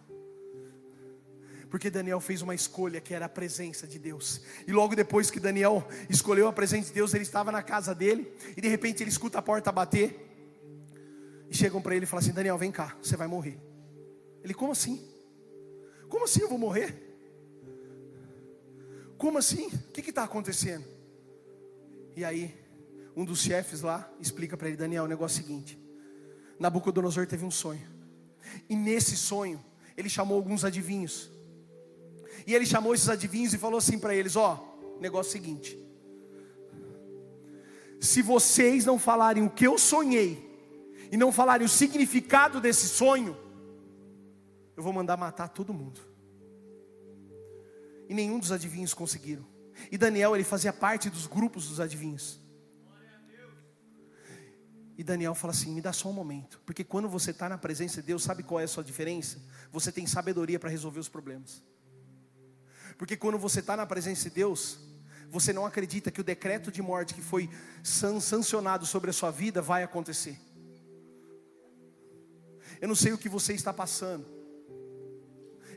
Porque 1.68 1.88
Daniel 1.88 2.20
fez 2.20 2.42
uma 2.42 2.54
escolha 2.54 3.00
que 3.00 3.14
era 3.14 3.26
a 3.26 3.28
presença 3.28 3.86
de 3.86 3.98
Deus. 3.98 4.40
E 4.66 4.72
logo 4.72 4.96
depois 4.96 5.30
que 5.30 5.38
Daniel 5.38 5.86
escolheu 6.08 6.48
a 6.48 6.52
presença 6.52 6.88
de 6.88 6.94
Deus, 6.94 7.14
ele 7.14 7.22
estava 7.22 7.52
na 7.52 7.62
casa 7.62 7.94
dele 7.94 8.32
e 8.56 8.60
de 8.60 8.68
repente 8.68 9.02
ele 9.02 9.10
escuta 9.10 9.38
a 9.38 9.42
porta 9.42 9.70
bater. 9.70 10.28
E 11.48 11.56
chegam 11.56 11.80
para 11.80 11.94
ele 11.94 12.04
e 12.04 12.08
falam 12.08 12.24
assim: 12.24 12.32
Daniel, 12.32 12.58
vem 12.58 12.72
cá, 12.72 12.96
você 13.00 13.16
vai 13.16 13.28
morrer. 13.28 13.58
Ele, 14.42 14.54
como 14.54 14.72
assim? 14.72 15.09
Como 16.10 16.24
assim 16.24 16.42
eu 16.42 16.48
vou 16.48 16.58
morrer? 16.58 16.94
Como 19.16 19.38
assim? 19.38 19.68
O 19.68 19.92
que 19.92 20.10
está 20.10 20.24
acontecendo? 20.24 20.84
E 22.16 22.24
aí, 22.24 22.54
um 23.16 23.24
dos 23.24 23.40
chefes 23.40 23.80
lá 23.80 24.12
explica 24.20 24.56
para 24.56 24.68
ele: 24.68 24.76
Daniel, 24.76 25.04
o 25.04 25.08
negócio 25.08 25.40
é 25.40 25.42
o 25.42 25.46
seguinte: 25.46 25.78
Nabucodonosor 26.58 27.26
teve 27.26 27.44
um 27.44 27.50
sonho, 27.50 27.86
e 28.68 28.74
nesse 28.74 29.16
sonho, 29.16 29.64
ele 29.96 30.08
chamou 30.08 30.36
alguns 30.36 30.64
adivinhos, 30.64 31.30
e 32.46 32.54
ele 32.54 32.66
chamou 32.66 32.92
esses 32.92 33.08
adivinhos 33.08 33.54
e 33.54 33.58
falou 33.58 33.78
assim 33.78 33.98
para 33.98 34.14
eles: 34.14 34.34
Ó, 34.34 34.58
oh, 34.96 35.00
negócio 35.00 35.28
é 35.28 35.30
o 35.30 35.32
seguinte, 35.32 35.78
se 38.00 38.20
vocês 38.20 38.84
não 38.84 38.98
falarem 38.98 39.44
o 39.44 39.50
que 39.50 39.66
eu 39.66 39.78
sonhei, 39.78 40.50
e 41.12 41.16
não 41.16 41.30
falarem 41.30 41.66
o 41.66 41.70
significado 41.70 42.60
desse 42.60 42.88
sonho, 42.88 43.36
eu 44.80 44.84
vou 44.84 44.94
mandar 44.94 45.16
matar 45.18 45.48
todo 45.48 45.74
mundo. 45.74 46.00
E 48.08 48.14
nenhum 48.14 48.38
dos 48.38 48.50
adivinhos 48.50 48.94
conseguiram. 48.94 49.46
E 49.92 49.98
Daniel, 49.98 50.34
ele 50.34 50.42
fazia 50.42 50.72
parte 50.72 51.10
dos 51.10 51.26
grupos 51.26 51.68
dos 51.68 51.78
adivinhos. 51.78 52.40
E 54.96 55.04
Daniel 55.04 55.34
fala 55.34 55.52
assim: 55.52 55.70
me 55.72 55.82
dá 55.82 55.92
só 55.92 56.08
um 56.08 56.14
momento, 56.14 56.60
porque 56.64 56.82
quando 56.82 57.08
você 57.08 57.30
está 57.30 57.48
na 57.48 57.58
presença 57.58 58.00
de 58.00 58.06
Deus, 58.08 58.22
sabe 58.22 58.42
qual 58.42 58.58
é 58.58 58.64
a 58.64 58.68
sua 58.68 58.82
diferença? 58.82 59.38
Você 59.70 59.92
tem 59.92 60.06
sabedoria 60.06 60.58
para 60.58 60.70
resolver 60.70 60.98
os 60.98 61.08
problemas. 61.08 61.62
Porque 62.96 63.16
quando 63.16 63.38
você 63.38 63.60
está 63.60 63.76
na 63.76 63.86
presença 63.86 64.28
de 64.28 64.34
Deus, 64.34 64.78
você 65.28 65.52
não 65.52 65.66
acredita 65.66 66.10
que 66.10 66.20
o 66.22 66.24
decreto 66.24 66.72
de 66.72 66.82
morte 66.82 67.14
que 67.14 67.22
foi 67.22 67.50
sancionado 67.82 68.86
sobre 68.86 69.10
a 69.10 69.12
sua 69.12 69.30
vida 69.30 69.60
vai 69.62 69.82
acontecer. 69.82 70.38
Eu 72.80 72.88
não 72.88 72.94
sei 72.94 73.12
o 73.12 73.18
que 73.18 73.28
você 73.28 73.52
está 73.52 73.72
passando. 73.74 74.39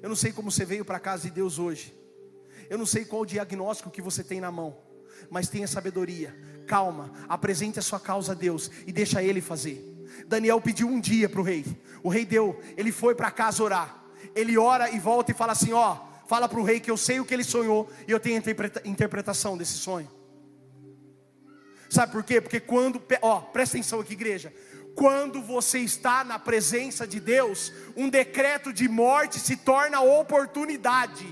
Eu 0.04 0.10
não 0.10 0.18
sei 0.18 0.34
como 0.34 0.52
você 0.52 0.66
veio 0.66 0.84
para 0.84 0.98
a 0.98 1.00
casa 1.00 1.24
de 1.24 1.30
Deus 1.30 1.58
hoje. 1.58 1.96
Eu 2.70 2.78
não 2.78 2.86
sei 2.86 3.06
qual 3.06 3.22
o 3.22 3.26
diagnóstico 3.26 3.89
que 3.89 4.02
você 4.02 4.22
tem 4.22 4.42
na 4.42 4.52
mão. 4.52 4.78
Mas 5.30 5.48
tenha 5.48 5.66
sabedoria, 5.66 6.36
calma, 6.68 7.10
apresente 7.30 7.80
a 7.80 7.82
sua 7.82 8.02
causa 8.02 8.34
a 8.34 8.36
Deus 8.36 8.70
e 8.86 8.92
deixa 8.92 9.24
Ele 9.24 9.39
fazer. 9.39 9.82
Daniel 10.28 10.60
pediu 10.60 10.89
um 10.89 11.00
dia 11.00 11.30
para 11.30 11.39
o 11.39 11.44
rei. 11.44 11.66
O 12.04 12.10
rei 12.10 12.26
deu, 12.26 12.60
ele 12.76 12.92
foi 12.92 13.16
para 13.16 13.32
casa 13.32 13.63
orar. 13.63 14.04
Ele 14.36 14.58
ora 14.58 14.89
e 14.89 15.00
volta 15.00 15.32
e 15.32 15.34
fala 15.34 15.54
assim: 15.54 15.72
Ó, 15.72 15.98
fala 16.28 16.50
para 16.50 16.60
o 16.60 16.63
rei 16.63 16.82
que 16.82 16.92
eu 16.92 16.98
sei 16.98 17.22
o 17.22 17.26
que 17.26 17.34
ele 17.34 17.44
sonhou 17.44 17.89
e 18.06 18.12
eu 18.12 18.20
tenho 18.20 18.42
a 18.44 18.88
interpretação 18.88 19.58
desse 19.58 19.74
sonho. 19.74 20.12
Sabe 21.89 22.12
por 22.12 22.24
quê? 22.24 22.42
Porque 22.42 22.60
quando, 22.60 23.02
ó, 23.22 23.39
presta 23.39 23.78
atenção 23.78 24.02
aqui, 24.02 24.13
igreja. 24.13 24.54
Quando 24.96 25.42
você 25.42 25.80
está 25.80 26.24
na 26.24 26.38
presença 26.38 27.08
de 27.08 27.20
Deus, 27.20 27.74
um 27.96 28.10
decreto 28.10 28.72
de 28.72 28.88
morte 28.88 29.40
se 29.40 29.58
torna 29.58 30.02
oportunidade. 30.02 31.26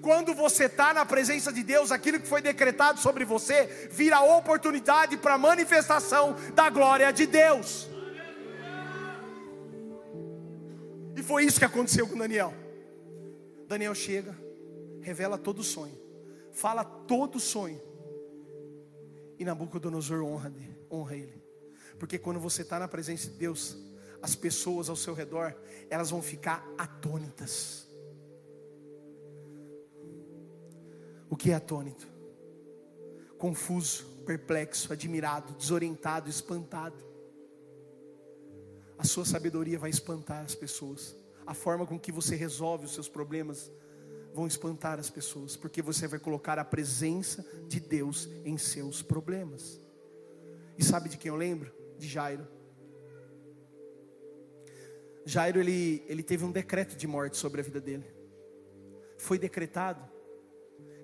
Quando 0.00 0.32
você 0.32 0.64
está 0.64 0.94
na 0.94 1.04
presença 1.04 1.52
de 1.52 1.62
Deus, 1.62 1.90
aquilo 1.90 2.20
que 2.20 2.26
foi 2.28 2.40
decretado 2.40 3.00
sobre 3.00 3.24
você 3.24 3.88
vira 3.90 4.20
oportunidade 4.20 5.16
para 5.16 5.34
a 5.34 5.38
manifestação 5.38 6.36
da 6.54 6.70
glória 6.70 7.12
de 7.12 7.26
Deus. 7.26 7.88
E 11.16 11.22
foi 11.22 11.44
isso 11.44 11.58
que 11.58 11.64
aconteceu 11.64 12.06
com 12.06 12.16
Daniel. 12.16 12.54
Daniel 13.66 13.94
chega, 13.94 14.38
revela 15.02 15.36
todo 15.36 15.58
o 15.58 15.64
sonho, 15.64 15.98
fala 16.52 16.84
todo 16.84 17.36
o 17.36 17.40
sonho. 17.40 17.80
E 19.36 19.44
Nabucodonosor 19.44 20.22
honra, 20.22 20.52
honra 20.90 21.16
ele. 21.16 21.37
Porque 21.98 22.18
quando 22.18 22.38
você 22.38 22.62
está 22.62 22.78
na 22.78 22.88
presença 22.88 23.28
de 23.28 23.36
Deus, 23.36 23.76
as 24.22 24.34
pessoas 24.34 24.88
ao 24.88 24.96
seu 24.96 25.14
redor, 25.14 25.54
elas 25.90 26.10
vão 26.10 26.22
ficar 26.22 26.66
atônitas. 26.76 27.86
O 31.30 31.36
que 31.36 31.50
é 31.50 31.54
atônito? 31.54 32.06
Confuso, 33.36 34.04
perplexo, 34.24 34.92
admirado, 34.92 35.52
desorientado, 35.54 36.28
espantado. 36.28 36.96
A 38.96 39.04
sua 39.04 39.24
sabedoria 39.24 39.78
vai 39.78 39.90
espantar 39.90 40.44
as 40.44 40.54
pessoas. 40.54 41.16
A 41.46 41.54
forma 41.54 41.86
com 41.86 41.98
que 41.98 42.10
você 42.10 42.34
resolve 42.34 42.86
os 42.86 42.94
seus 42.94 43.08
problemas 43.08 43.70
vão 44.34 44.46
espantar 44.46 44.98
as 44.98 45.10
pessoas, 45.10 45.56
porque 45.56 45.80
você 45.80 46.06
vai 46.06 46.18
colocar 46.18 46.58
a 46.58 46.64
presença 46.64 47.44
de 47.66 47.80
Deus 47.80 48.28
em 48.44 48.58
seus 48.58 49.02
problemas. 49.02 49.80
E 50.76 50.84
sabe 50.84 51.08
de 51.08 51.16
quem 51.16 51.28
eu 51.28 51.36
lembro? 51.36 51.77
De 51.98 52.08
Jairo. 52.08 52.46
Jairo 55.26 55.60
ele, 55.60 56.02
ele 56.06 56.22
teve 56.22 56.44
um 56.44 56.52
decreto 56.52 56.96
de 56.96 57.06
morte 57.06 57.36
sobre 57.36 57.60
a 57.60 57.64
vida 57.64 57.80
dele. 57.80 58.06
Foi 59.18 59.38
decretado 59.38 60.02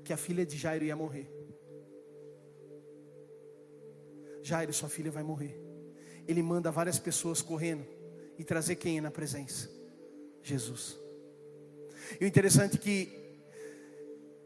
que 0.02 0.12
a 0.12 0.16
filha 0.16 0.46
de 0.46 0.56
Jairo 0.56 0.84
ia 0.84 0.96
morrer. 0.96 1.28
Jairo, 4.42 4.72
sua 4.72 4.88
filha 4.88 5.10
vai 5.10 5.22
morrer 5.22 5.64
ele 6.26 6.42
manda 6.42 6.70
várias 6.70 6.98
pessoas 6.98 7.42
correndo 7.42 7.86
e 8.38 8.44
trazer 8.44 8.76
quem 8.76 9.00
na 9.00 9.10
presença? 9.10 9.70
Jesus. 10.42 10.98
E 12.20 12.24
o 12.24 12.28
interessante 12.28 12.76
é 12.76 12.78
que 12.78 13.24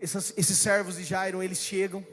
esses 0.01 0.59
servos 0.59 0.97
de 0.97 1.05
Jairo, 1.05 1.43
eles 1.43 1.59
chegam 1.59 2.07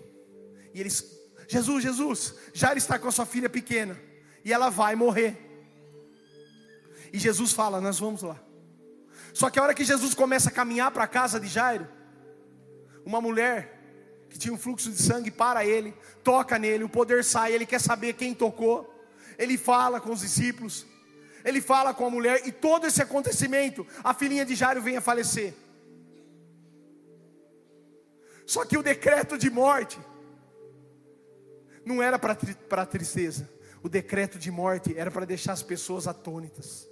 e 0.74 0.80
eles, 0.80 1.20
Jesus, 1.48 1.84
Jesus, 1.84 2.36
Jairo 2.54 2.78
está 2.78 2.98
com 2.98 3.08
a 3.08 3.12
sua 3.12 3.26
filha 3.26 3.50
pequena 3.50 4.00
e 4.46 4.54
ela 4.54 4.70
vai 4.70 4.96
morrer. 4.96 5.36
E 7.12 7.20
Jesus 7.20 7.52
fala: 7.52 7.82
Nós 7.82 8.00
vamos 8.00 8.22
lá. 8.22 8.40
Só 9.34 9.50
que 9.50 9.60
a 9.60 9.64
hora 9.64 9.74
que 9.74 9.84
Jesus 9.84 10.14
começa 10.14 10.48
a 10.48 10.54
caminhar 10.54 10.92
para 10.92 11.04
a 11.04 11.08
casa 11.08 11.38
de 11.40 11.48
Jairo, 11.48 11.86
uma 13.06 13.20
mulher 13.20 13.74
que 14.30 14.40
tinha 14.40 14.54
um 14.54 14.58
fluxo 14.58 14.90
de 14.90 15.02
sangue 15.02 15.32
para 15.32 15.66
ele, 15.66 15.94
toca 16.24 16.58
nele, 16.58 16.86
o 16.86 16.90
poder 16.90 17.26
sai, 17.26 17.52
ele 17.52 17.66
quer 17.66 17.82
saber 17.82 18.14
quem 18.14 18.34
tocou 18.34 18.96
ele 19.38 19.58
fala 19.58 20.00
com 20.00 20.12
os 20.12 20.22
discípulos, 20.22 20.86
ele 21.44 21.62
fala 21.62 21.94
com 21.94 22.06
a 22.06 22.10
mulher, 22.10 22.48
e 22.48 22.52
todo 22.52 22.88
esse 22.88 23.02
acontecimento, 23.02 23.86
a 24.04 24.14
filhinha 24.14 24.46
de 24.46 24.56
Jairo 24.56 24.82
vem 24.82 24.98
a 24.98 25.02
falecer. 25.02 25.54
Só 28.46 28.66
que 28.66 28.78
o 28.78 28.84
decreto 28.84 29.38
de 29.38 29.50
morte 29.50 30.00
não 31.84 32.02
era 32.02 32.18
para 32.18 32.86
tristeza, 32.86 33.50
o 33.86 33.90
decreto 33.90 34.40
de 34.40 34.50
morte 34.50 34.98
era 34.98 35.12
para 35.12 35.28
deixar 35.28 35.54
as 35.54 35.62
pessoas 35.62 36.08
atônitas. 36.08 36.90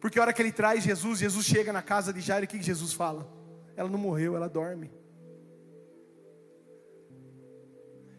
Porque 0.00 0.18
a 0.18 0.22
hora 0.22 0.32
que 0.32 0.40
ele 0.40 0.50
traz 0.50 0.82
Jesus, 0.82 1.18
Jesus 1.18 1.44
chega 1.44 1.74
na 1.74 1.82
casa 1.82 2.10
de 2.10 2.22
Jairo, 2.22 2.46
o 2.46 2.48
que 2.48 2.62
Jesus 2.62 2.94
fala? 2.94 3.30
Ela 3.76 3.90
não 3.90 3.98
morreu, 3.98 4.34
ela 4.34 4.48
dorme. 4.48 4.90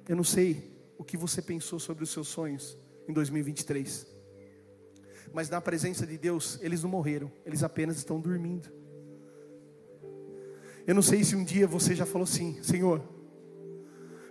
Eu 0.08 0.16
não 0.16 0.24
sei 0.24 0.80
o 0.96 1.04
que 1.04 1.18
você 1.18 1.42
pensou 1.42 1.80
sobre 1.80 2.04
os 2.04 2.12
seus 2.12 2.28
sonhos 2.28 2.78
em 3.08 3.14
2023. 3.14 4.06
Mas 5.34 5.50
na 5.50 5.60
presença 5.60 6.06
de 6.06 6.20
Deus, 6.20 6.60
eles 6.62 6.84
não 6.84 6.90
morreram, 6.92 7.32
eles 7.48 7.64
apenas 7.64 7.98
estão 7.98 8.22
dormindo. 8.22 8.72
Eu 10.86 10.94
não 10.94 11.02
sei 11.02 11.24
se 11.24 11.36
um 11.36 11.44
dia 11.44 11.66
você 11.66 11.96
já 11.96 12.06
falou 12.06 12.26
assim, 12.26 12.62
Senhor, 12.62 13.02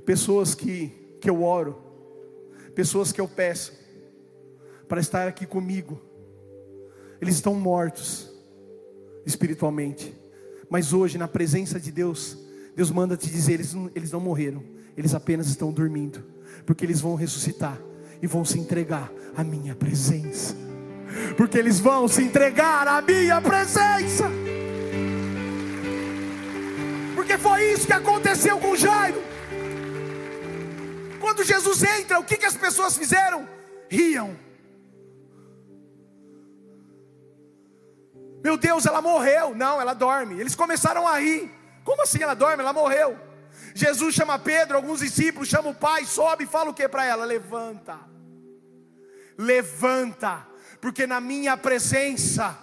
pessoas 0.05 0.55
que, 0.55 1.19
que 1.21 1.29
eu 1.29 1.42
oro, 1.42 1.86
pessoas 2.76 3.10
que 3.10 3.20
eu 3.20 3.26
peço 3.26 3.72
para 4.86 5.00
estar 5.00 5.26
aqui 5.26 5.44
comigo, 5.44 6.00
eles 7.20 7.34
estão 7.34 7.54
mortos 7.54 8.30
espiritualmente, 9.24 10.14
mas 10.70 10.92
hoje, 10.92 11.18
na 11.18 11.26
presença 11.26 11.80
de 11.80 11.90
Deus, 11.90 12.38
Deus 12.76 12.92
manda 12.92 13.16
te 13.16 13.28
dizer: 13.28 13.54
eles 13.54 13.74
não, 13.74 13.90
eles 13.94 14.12
não 14.12 14.20
morreram, 14.20 14.62
eles 14.96 15.14
apenas 15.14 15.48
estão 15.48 15.72
dormindo 15.72 16.36
porque 16.64 16.84
eles 16.84 17.00
vão 17.00 17.14
ressuscitar 17.14 17.80
e 18.20 18.26
vão 18.26 18.44
se 18.44 18.58
entregar 18.58 19.10
à 19.36 19.42
minha 19.42 19.74
presença. 19.74 20.54
Porque 21.36 21.58
eles 21.58 21.80
vão 21.80 22.08
se 22.08 22.22
entregar 22.22 22.86
à 22.86 23.00
minha 23.00 23.40
presença. 23.40 24.30
Porque 27.14 27.38
foi 27.38 27.72
isso 27.72 27.86
que 27.86 27.92
aconteceu 27.92 28.58
com 28.58 28.76
Jairo. 28.76 29.36
Quando 31.26 31.42
Jesus 31.42 31.82
entra, 31.82 32.20
o 32.20 32.24
que, 32.24 32.36
que 32.36 32.46
as 32.46 32.56
pessoas 32.56 32.96
fizeram? 32.96 33.48
Riam. 33.90 34.38
Meu 38.44 38.56
Deus, 38.56 38.86
ela 38.86 39.02
morreu. 39.02 39.52
Não, 39.52 39.80
ela 39.80 39.92
dorme. 39.92 40.40
Eles 40.40 40.54
começaram 40.54 41.04
a 41.04 41.18
rir. 41.18 41.50
Como 41.82 42.00
assim 42.00 42.22
ela 42.22 42.34
dorme? 42.34 42.62
Ela 42.62 42.72
morreu. 42.72 43.18
Jesus 43.74 44.14
chama 44.14 44.38
Pedro, 44.38 44.76
alguns 44.76 45.00
discípulos 45.00 45.48
chamam 45.48 45.72
o 45.72 45.74
pai, 45.74 46.04
sobe 46.04 46.44
e 46.44 46.46
fala 46.46 46.70
o 46.70 46.74
que 46.74 46.88
para 46.88 47.04
ela? 47.04 47.24
Levanta, 47.24 47.98
levanta, 49.36 50.46
porque 50.80 51.08
na 51.08 51.20
minha 51.20 51.56
presença 51.56 52.56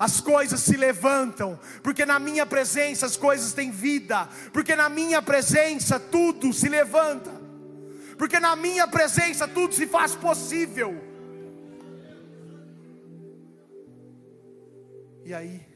as 0.00 0.20
coisas 0.20 0.58
se 0.60 0.76
levantam, 0.76 1.58
porque 1.80 2.04
na 2.04 2.18
minha 2.18 2.44
presença 2.44 3.06
as 3.06 3.16
coisas 3.16 3.52
têm 3.52 3.70
vida, 3.70 4.28
porque 4.52 4.74
na 4.74 4.88
minha 4.88 5.22
presença 5.22 6.00
tudo 6.00 6.52
se 6.52 6.68
levanta, 6.68 7.39
porque 8.20 8.38
na 8.38 8.54
minha 8.54 8.86
presença 8.86 9.48
tudo 9.48 9.74
se 9.74 9.86
faz 9.86 10.14
possível. 10.14 10.92
E 15.24 15.32
aí, 15.32 15.66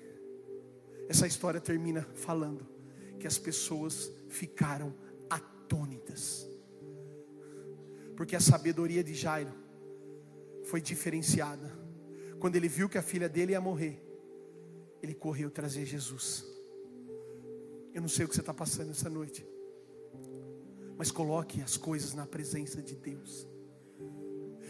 essa 1.09 1.27
história 1.27 1.59
termina 1.59 2.07
falando 2.13 2.69
que 3.19 3.27
as 3.27 3.39
pessoas 3.39 4.13
ficaram 4.29 4.95
atônitas, 5.31 6.47
porque 8.15 8.37
a 8.37 8.41
sabedoria 8.41 9.03
de 9.03 9.15
Jairo 9.15 9.55
foi 10.65 10.83
diferenciada. 10.83 11.73
Quando 12.39 12.57
ele 12.57 12.69
viu 12.69 12.91
que 12.91 12.99
a 12.99 13.03
filha 13.03 13.27
dele 13.27 13.53
ia 13.53 13.61
morrer, 13.63 14.05
ele 15.03 15.15
correu 15.15 15.51
trazer 15.51 15.87
Jesus. 15.87 16.45
Eu 17.95 18.03
não 18.03 18.09
sei 18.09 18.27
o 18.27 18.29
que 18.29 18.35
você 18.35 18.43
está 18.43 18.53
passando 18.53 18.91
essa 18.91 19.09
noite, 19.09 19.47
mas 20.97 21.11
coloque 21.11 21.61
as 21.61 21.77
coisas 21.77 22.15
na 22.15 22.27
presença 22.27 22.83
de 22.83 22.95
Deus. 22.95 23.47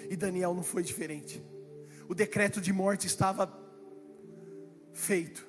E 0.09 0.17
Daniel 0.17 0.55
não 0.55 0.63
foi 0.63 0.83
diferente. 0.83 1.43
O 2.09 2.15
decreto 2.15 2.61
de 2.61 2.73
morte 2.73 3.07
estava 3.07 3.53
feito. 4.93 5.47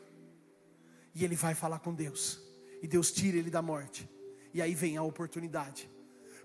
E 1.13 1.23
ele 1.23 1.35
vai 1.35 1.53
falar 1.53 1.79
com 1.79 1.93
Deus 1.93 2.45
e 2.85 2.87
Deus 2.87 3.11
tira 3.11 3.37
ele 3.37 3.49
da 3.49 3.63
morte. 3.63 4.07
E 4.53 4.61
aí 4.61 4.75
vem 4.75 4.95
a 4.95 5.01
oportunidade. 5.01 5.89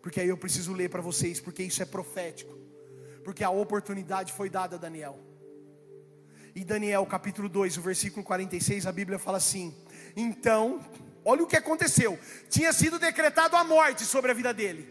Porque 0.02 0.18
aí 0.20 0.28
eu 0.28 0.38
preciso 0.38 0.72
ler 0.72 0.88
para 0.88 1.02
vocês, 1.02 1.38
porque 1.38 1.62
isso 1.62 1.82
é 1.82 1.84
profético. 1.84 2.56
Porque 3.22 3.44
a 3.44 3.50
oportunidade 3.50 4.32
foi 4.32 4.48
dada 4.48 4.76
a 4.76 4.78
Daniel. 4.78 5.20
Em 6.56 6.64
Daniel 6.64 7.04
capítulo 7.04 7.46
2, 7.46 7.76
o 7.76 7.82
versículo 7.82 8.24
46, 8.24 8.86
a 8.86 8.92
Bíblia 8.92 9.18
fala 9.18 9.36
assim: 9.36 9.76
Então 10.16 10.80
Olha 11.24 11.42
o 11.42 11.46
que 11.46 11.56
aconteceu. 11.56 12.18
Tinha 12.48 12.72
sido 12.72 12.98
decretado 12.98 13.56
a 13.56 13.64
morte 13.64 14.04
sobre 14.04 14.30
a 14.30 14.34
vida 14.34 14.52
dele. 14.54 14.88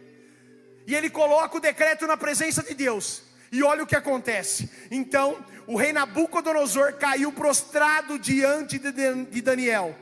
E 0.85 0.95
ele 0.95 1.09
coloca 1.09 1.57
o 1.57 1.61
decreto 1.61 2.07
na 2.07 2.17
presença 2.17 2.63
de 2.63 2.73
Deus. 2.73 3.23
E 3.51 3.63
olha 3.63 3.83
o 3.83 3.87
que 3.87 3.95
acontece. 3.95 4.69
Então, 4.91 5.43
o 5.65 5.75
rei 5.75 5.91
Nabucodonosor 5.91 6.93
caiu 6.93 7.31
prostrado 7.31 8.17
diante 8.19 8.79
de 8.79 9.41
Daniel. 9.41 9.95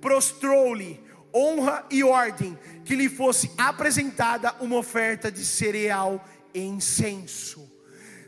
Prostrou-lhe 0.00 1.04
honra 1.34 1.84
e 1.90 2.02
ordem 2.02 2.58
que 2.84 2.96
lhe 2.96 3.08
fosse 3.08 3.50
apresentada 3.58 4.54
uma 4.60 4.76
oferta 4.76 5.30
de 5.30 5.44
cereal 5.44 6.24
e 6.54 6.60
incenso. 6.60 7.70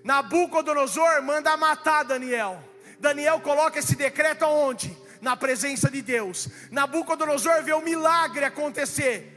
Nabucodonosor 0.04 1.22
manda 1.22 1.56
matar 1.56 2.04
Daniel. 2.04 2.62
Daniel 2.98 3.40
coloca 3.40 3.78
esse 3.78 3.96
decreto 3.96 4.44
aonde? 4.44 4.96
Na 5.20 5.37
presença 5.37 5.90
de 5.90 6.02
Deus. 6.02 6.48
Nabucodonosor 6.70 7.62
vê 7.62 7.72
o 7.72 7.83
milagre 7.83 8.44
acontecer. 8.44 9.37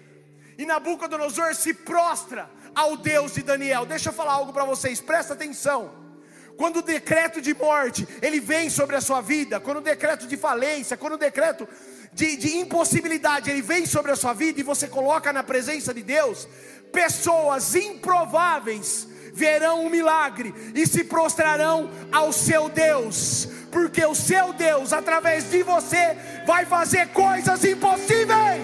E 0.57 0.65
Nabucodonosor 0.65 1.53
se 1.55 1.73
prostra 1.73 2.49
ao 2.75 2.95
Deus 2.97 3.33
de 3.33 3.43
Daniel. 3.43 3.85
Deixa 3.85 4.09
eu 4.09 4.13
falar 4.13 4.33
algo 4.33 4.53
para 4.53 4.65
vocês, 4.65 5.01
presta 5.01 5.33
atenção. 5.33 6.03
Quando 6.57 6.77
o 6.77 6.81
decreto 6.81 7.41
de 7.41 7.53
morte 7.53 8.07
ele 8.21 8.39
vem 8.39 8.69
sobre 8.69 8.95
a 8.95 9.01
sua 9.01 9.21
vida, 9.21 9.59
quando 9.59 9.77
o 9.77 9.81
decreto 9.81 10.27
de 10.27 10.37
falência, 10.37 10.95
quando 10.95 11.13
o 11.13 11.17
decreto 11.17 11.67
de, 12.13 12.35
de 12.37 12.57
impossibilidade 12.57 13.49
ele 13.49 13.61
vem 13.61 13.85
sobre 13.85 14.11
a 14.11 14.15
sua 14.15 14.33
vida 14.33 14.59
e 14.59 14.63
você 14.63 14.87
coloca 14.87 15.33
na 15.33 15.43
presença 15.43 15.93
de 15.93 16.03
Deus, 16.03 16.47
pessoas 16.91 17.73
improváveis 17.75 19.07
verão 19.33 19.85
um 19.85 19.89
milagre 19.89 20.53
e 20.75 20.85
se 20.85 21.03
prostrarão 21.03 21.89
ao 22.11 22.31
seu 22.31 22.69
Deus, 22.69 23.47
porque 23.73 24.05
o 24.05 24.13
seu 24.13 24.53
Deus, 24.53 24.93
através 24.93 25.49
de 25.49 25.63
você, 25.63 26.15
vai 26.45 26.63
fazer 26.63 27.07
coisas 27.07 27.65
impossíveis. 27.65 28.61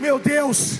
Meu 0.00 0.18
Deus, 0.18 0.78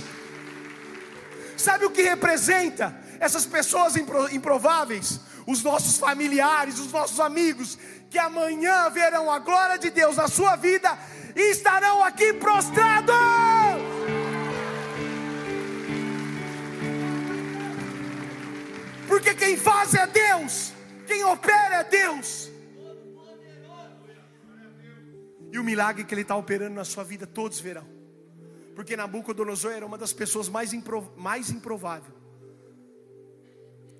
sabe 1.54 1.84
o 1.84 1.90
que 1.90 2.00
representa 2.00 2.96
essas 3.20 3.44
pessoas 3.44 3.94
improváveis? 4.32 5.20
Os 5.46 5.62
nossos 5.62 5.98
familiares, 5.98 6.78
os 6.78 6.90
nossos 6.90 7.20
amigos, 7.20 7.76
que 8.08 8.18
amanhã 8.18 8.88
verão 8.88 9.30
a 9.30 9.38
glória 9.38 9.78
de 9.78 9.90
Deus 9.90 10.16
na 10.16 10.28
sua 10.28 10.56
vida 10.56 10.98
e 11.36 11.50
estarão 11.50 12.02
aqui 12.02 12.32
prostrados. 12.32 13.99
Porque 19.10 19.34
quem 19.34 19.56
faz 19.56 19.92
é 19.92 20.06
Deus, 20.06 20.72
quem 21.04 21.24
opera 21.24 21.80
é 21.80 21.84
Deus. 21.84 22.48
E 25.50 25.58
o 25.58 25.64
milagre 25.64 26.04
que 26.04 26.14
Ele 26.14 26.22
está 26.22 26.36
operando 26.36 26.76
na 26.76 26.84
sua 26.84 27.02
vida, 27.02 27.26
todos 27.26 27.58
verão. 27.58 27.84
Porque 28.72 28.96
Nabucodonosor 28.96 29.72
era 29.72 29.84
uma 29.84 29.98
das 29.98 30.12
pessoas 30.12 30.48
mais, 30.48 30.72
impro, 30.72 31.12
mais 31.16 31.50
improvável 31.50 32.14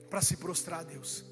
para 0.09 0.23
se 0.23 0.37
prostrar 0.37 0.81
a 0.81 0.85
Deus. 0.85 1.25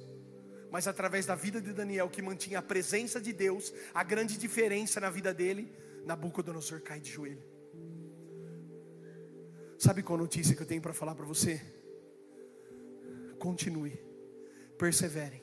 Mas 0.73 0.89
através 0.89 1.25
da 1.25 1.37
vida 1.37 1.61
de 1.61 1.73
Daniel, 1.73 2.11
que 2.11 2.21
mantinha 2.21 2.59
a 2.59 2.63
presença 2.63 3.21
de 3.21 3.33
Deus, 3.33 3.73
a 3.95 4.03
grande 4.03 4.37
diferença 4.37 4.99
na 4.99 5.09
vida 5.09 5.33
dele, 5.33 5.73
Nabucodonosor 6.05 6.81
cai 6.81 6.99
de 6.99 7.13
joelho. 7.13 7.45
Sabe 9.79 10.03
qual 10.03 10.19
notícia 10.19 10.57
que 10.57 10.63
eu 10.63 10.67
tenho 10.67 10.83
para 10.83 10.93
falar 10.93 11.15
para 11.15 11.25
você? 11.25 11.78
Continue, 13.39 13.99
perseverem. 14.77 15.43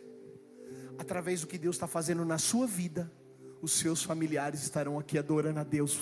Através 0.98 1.42
do 1.42 1.48
que 1.48 1.58
Deus 1.58 1.76
está 1.76 1.88
fazendo 1.88 2.24
na 2.24 2.38
sua 2.38 2.68
vida, 2.68 3.12
os 3.62 3.74
seus 3.74 4.04
familiares 4.04 4.62
estarão 4.62 5.00
aqui 5.00 5.18
adorando 5.18 5.60
a 5.60 5.64
Deus. 5.64 6.00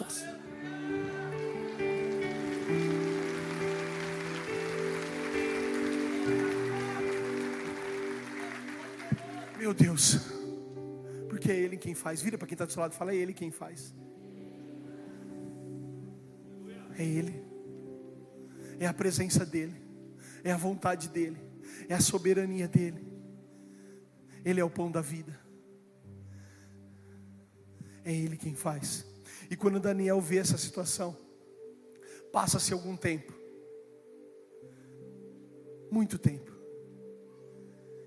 Meu 9.57 9.73
Deus, 9.73 10.17
porque 11.29 11.51
é 11.51 11.55
Ele 11.55 11.77
quem 11.77 11.95
faz. 11.95 12.21
Vira 12.21 12.37
para 12.37 12.47
quem 12.47 12.53
está 12.53 12.65
do 12.65 12.71
seu 12.71 12.81
lado 12.81 12.93
fala: 12.93 13.13
É 13.13 13.15
Ele 13.15 13.33
quem 13.33 13.49
faz. 13.49 13.95
É 16.97 17.03
Ele, 17.03 17.43
é 18.79 18.85
a 18.85 18.93
presença 18.93 19.45
dEle, 19.45 19.81
é 20.43 20.51
a 20.51 20.57
vontade 20.57 21.09
dEle, 21.09 21.39
é 21.89 21.93
a 21.93 22.01
soberania 22.01 22.67
dEle. 22.67 23.11
Ele 24.43 24.59
é 24.59 24.63
o 24.63 24.69
pão 24.69 24.91
da 24.91 25.01
vida, 25.01 25.39
é 28.03 28.13
Ele 28.13 28.35
quem 28.35 28.55
faz. 28.55 29.05
E 29.49 29.55
quando 29.55 29.79
Daniel 29.79 30.19
vê 30.19 30.37
essa 30.37 30.57
situação, 30.57 31.15
passa-se 32.31 32.73
algum 32.73 32.97
tempo, 32.97 33.33
muito 35.89 36.17
tempo, 36.17 36.51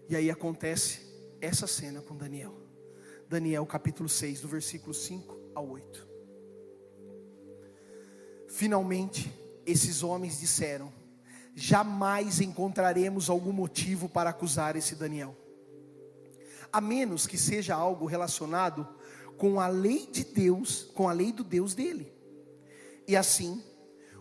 e 0.09 0.15
aí 0.15 0.31
acontece 0.31 1.01
essa 1.41 1.67
cena 1.67 2.01
com 2.03 2.17
Daniel. 2.17 2.55
Daniel 3.29 3.67
capítulo 3.67 4.09
6, 4.09 4.41
do 4.41 4.49
versículo 4.49 4.95
5 4.95 5.53
ao 5.55 5.69
8. 5.69 6.07
Finalmente, 8.49 9.33
esses 9.65 10.03
homens 10.03 10.39
disseram: 10.39 10.93
Jamais 11.57 12.41
encontraremos 12.41 13.29
algum 13.29 13.53
motivo 13.53 14.09
para 14.09 14.31
acusar 14.31 14.77
esse 14.77 14.95
Daniel, 14.95 15.35
a 16.73 16.81
menos 16.81 17.27
que 17.27 17.39
seja 17.39 17.75
algo 17.75 18.07
relacionado 18.07 18.87
com 19.37 19.59
a 19.59 19.67
lei 19.67 20.07
de 20.07 20.23
Deus, 20.23 20.83
com 20.95 21.09
a 21.09 21.13
lei 21.13 21.33
do 21.33 21.43
Deus 21.43 21.75
dele. 21.75 22.13
E 23.09 23.17
assim, 23.17 23.65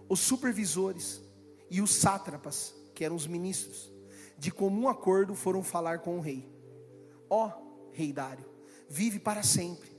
os 0.09 0.21
supervisores 0.21 1.21
e 1.69 1.81
os 1.81 1.93
sátrapas, 1.93 2.73
que 2.95 3.03
eram 3.03 3.15
os 3.15 3.27
ministros, 3.27 3.91
de 4.37 4.49
comum 4.49 4.87
acordo 4.87 5.35
foram 5.35 5.61
falar 5.61 5.99
com 5.99 6.17
o 6.17 6.21
rei 6.21 6.55
ó 7.29 7.51
rei 7.91 8.11
Dário, 8.11 8.45
vive 8.89 9.19
para 9.19 9.43
sempre. 9.43 9.89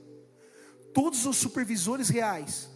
Todos 0.93 1.25
os 1.25 1.37
supervisores 1.37 2.09
reais, 2.09 2.69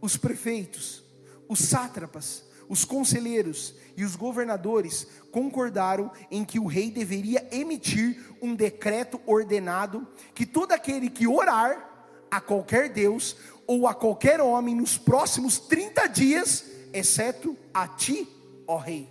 os 0.00 0.16
prefeitos, 0.16 1.04
os 1.48 1.58
sátrapas, 1.60 2.44
os 2.68 2.84
conselheiros 2.84 3.74
e 3.96 4.04
os 4.04 4.16
governadores 4.16 5.06
concordaram 5.30 6.10
em 6.30 6.44
que 6.44 6.58
o 6.58 6.66
rei 6.66 6.90
deveria 6.90 7.46
emitir 7.50 8.34
um 8.42 8.54
decreto 8.54 9.20
ordenado 9.26 10.06
que 10.34 10.44
todo 10.44 10.72
aquele 10.72 11.08
que 11.08 11.26
orar 11.26 11.96
a 12.30 12.40
qualquer 12.40 12.88
Deus 12.88 13.36
ou 13.66 13.86
a 13.86 13.94
qualquer 13.94 14.40
homem 14.40 14.74
nos 14.74 14.96
próximos 14.98 15.58
30 15.58 16.06
dias, 16.08 16.64
exceto 16.92 17.56
a 17.72 17.88
ti, 17.88 18.28
ó 18.66 18.76
rei, 18.76 19.08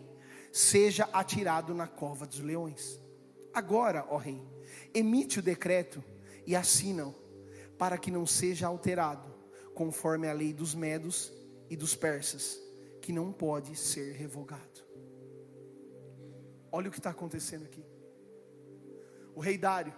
seja 0.51 1.09
atirado 1.11 1.73
na 1.73 1.87
cova 1.87 2.25
dos 2.25 2.39
leões. 2.39 2.99
Agora, 3.53 4.05
ó 4.09 4.17
rei, 4.17 4.41
emite 4.93 5.39
o 5.39 5.41
decreto 5.41 6.03
e 6.45 6.55
assina 6.55 7.13
para 7.77 7.97
que 7.97 8.11
não 8.11 8.25
seja 8.25 8.67
alterado, 8.67 9.33
conforme 9.73 10.29
a 10.29 10.33
lei 10.33 10.53
dos 10.53 10.73
medos 10.73 11.31
e 11.69 11.75
dos 11.75 11.95
persas, 11.95 12.59
que 13.05 13.13
não 13.13 13.31
pode 13.31 13.75
ser 13.75 14.13
revogado. 14.13 14.83
Olha 16.71 16.87
o 16.87 16.91
que 16.91 16.97
está 16.97 17.11
acontecendo 17.11 17.63
aqui. 17.63 17.85
O 19.35 19.39
rei 19.39 19.59
Dário, 19.59 19.93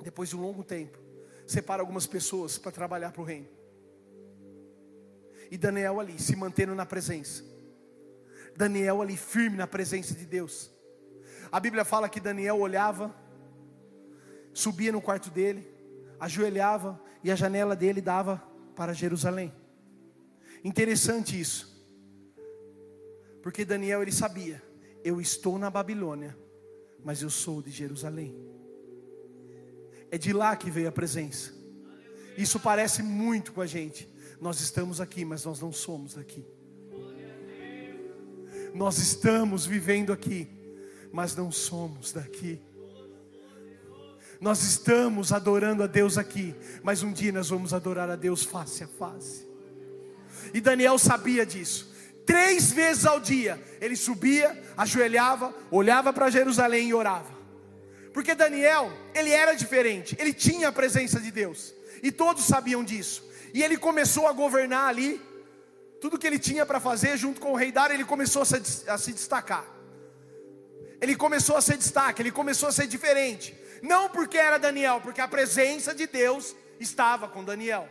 depois 0.00 0.28
de 0.28 0.36
um 0.36 0.40
longo 0.40 0.62
tempo, 0.62 0.96
separa 1.44 1.82
algumas 1.82 2.06
pessoas 2.06 2.56
para 2.56 2.70
trabalhar 2.70 3.10
para 3.10 3.20
o 3.20 3.24
reino. 3.24 3.48
E 5.50 5.58
Daniel 5.58 5.98
ali, 5.98 6.20
se 6.20 6.36
mantendo 6.36 6.72
na 6.72 6.86
presença. 6.86 7.42
Daniel 8.56 9.02
ali, 9.02 9.16
firme 9.16 9.56
na 9.56 9.66
presença 9.66 10.14
de 10.14 10.24
Deus. 10.24 10.70
A 11.50 11.58
Bíblia 11.58 11.84
fala 11.84 12.08
que 12.08 12.20
Daniel 12.20 12.60
olhava 12.60 13.12
subia 14.52 14.92
no 14.92 15.02
quarto 15.02 15.30
dele, 15.30 15.68
ajoelhava 16.20 17.02
e 17.24 17.30
a 17.32 17.34
janela 17.34 17.74
dele 17.74 18.00
dava 18.00 18.40
para 18.76 18.92
Jerusalém. 18.92 19.52
Interessante 20.62 21.40
isso. 21.40 21.69
Porque 23.42 23.64
Daniel 23.64 24.02
ele 24.02 24.12
sabia, 24.12 24.62
eu 25.02 25.20
estou 25.20 25.58
na 25.58 25.70
Babilônia, 25.70 26.36
mas 27.04 27.22
eu 27.22 27.30
sou 27.30 27.62
de 27.62 27.70
Jerusalém. 27.70 28.36
É 30.10 30.18
de 30.18 30.32
lá 30.32 30.54
que 30.56 30.70
veio 30.70 30.88
a 30.88 30.92
presença. 30.92 31.52
Isso 32.36 32.58
parece 32.58 33.02
muito 33.02 33.52
com 33.52 33.60
a 33.60 33.66
gente. 33.66 34.08
Nós 34.40 34.60
estamos 34.60 35.00
aqui, 35.00 35.24
mas 35.24 35.44
nós 35.44 35.60
não 35.60 35.72
somos 35.72 36.14
daqui. 36.14 36.44
Nós 38.74 38.98
estamos 38.98 39.66
vivendo 39.66 40.12
aqui, 40.12 40.48
mas 41.12 41.34
não 41.34 41.50
somos 41.50 42.12
daqui. 42.12 42.60
Nós 44.40 44.62
estamos 44.62 45.32
adorando 45.32 45.82
a 45.82 45.86
Deus 45.86 46.16
aqui, 46.16 46.54
mas 46.82 47.02
um 47.02 47.12
dia 47.12 47.30
nós 47.30 47.50
vamos 47.50 47.74
adorar 47.74 48.08
a 48.08 48.16
Deus 48.16 48.42
face 48.42 48.82
a 48.82 48.88
face. 48.88 49.46
E 50.54 50.60
Daniel 50.60 50.98
sabia 50.98 51.44
disso. 51.44 51.89
Três 52.30 52.70
vezes 52.70 53.06
ao 53.06 53.18
dia 53.18 53.60
ele 53.80 53.96
subia, 53.96 54.56
ajoelhava, 54.76 55.52
olhava 55.68 56.12
para 56.12 56.30
Jerusalém 56.30 56.90
e 56.90 56.94
orava. 56.94 57.34
Porque 58.14 58.36
Daniel, 58.36 58.92
ele 59.12 59.30
era 59.30 59.52
diferente, 59.54 60.16
ele 60.16 60.32
tinha 60.32 60.68
a 60.68 60.72
presença 60.72 61.18
de 61.18 61.32
Deus, 61.32 61.74
e 62.00 62.12
todos 62.12 62.44
sabiam 62.44 62.84
disso. 62.84 63.28
E 63.52 63.64
ele 63.64 63.76
começou 63.76 64.28
a 64.28 64.32
governar 64.32 64.86
ali, 64.86 65.20
tudo 66.00 66.16
que 66.16 66.24
ele 66.24 66.38
tinha 66.38 66.64
para 66.64 66.78
fazer, 66.78 67.16
junto 67.16 67.40
com 67.40 67.50
o 67.50 67.56
rei 67.56 67.72
Dário, 67.72 67.94
ele 67.94 68.04
começou 68.04 68.42
a 68.42 68.44
se, 68.44 68.88
a 68.88 68.96
se 68.96 69.12
destacar. 69.12 69.66
Ele 71.00 71.16
começou 71.16 71.56
a 71.56 71.60
ser 71.60 71.78
destaque, 71.78 72.22
ele 72.22 72.30
começou 72.30 72.68
a 72.68 72.72
ser 72.72 72.86
diferente. 72.86 73.58
Não 73.82 74.08
porque 74.08 74.38
era 74.38 74.56
Daniel, 74.56 75.00
porque 75.00 75.20
a 75.20 75.26
presença 75.26 75.92
de 75.92 76.06
Deus 76.06 76.54
estava 76.78 77.26
com 77.26 77.42
Daniel. 77.42 77.88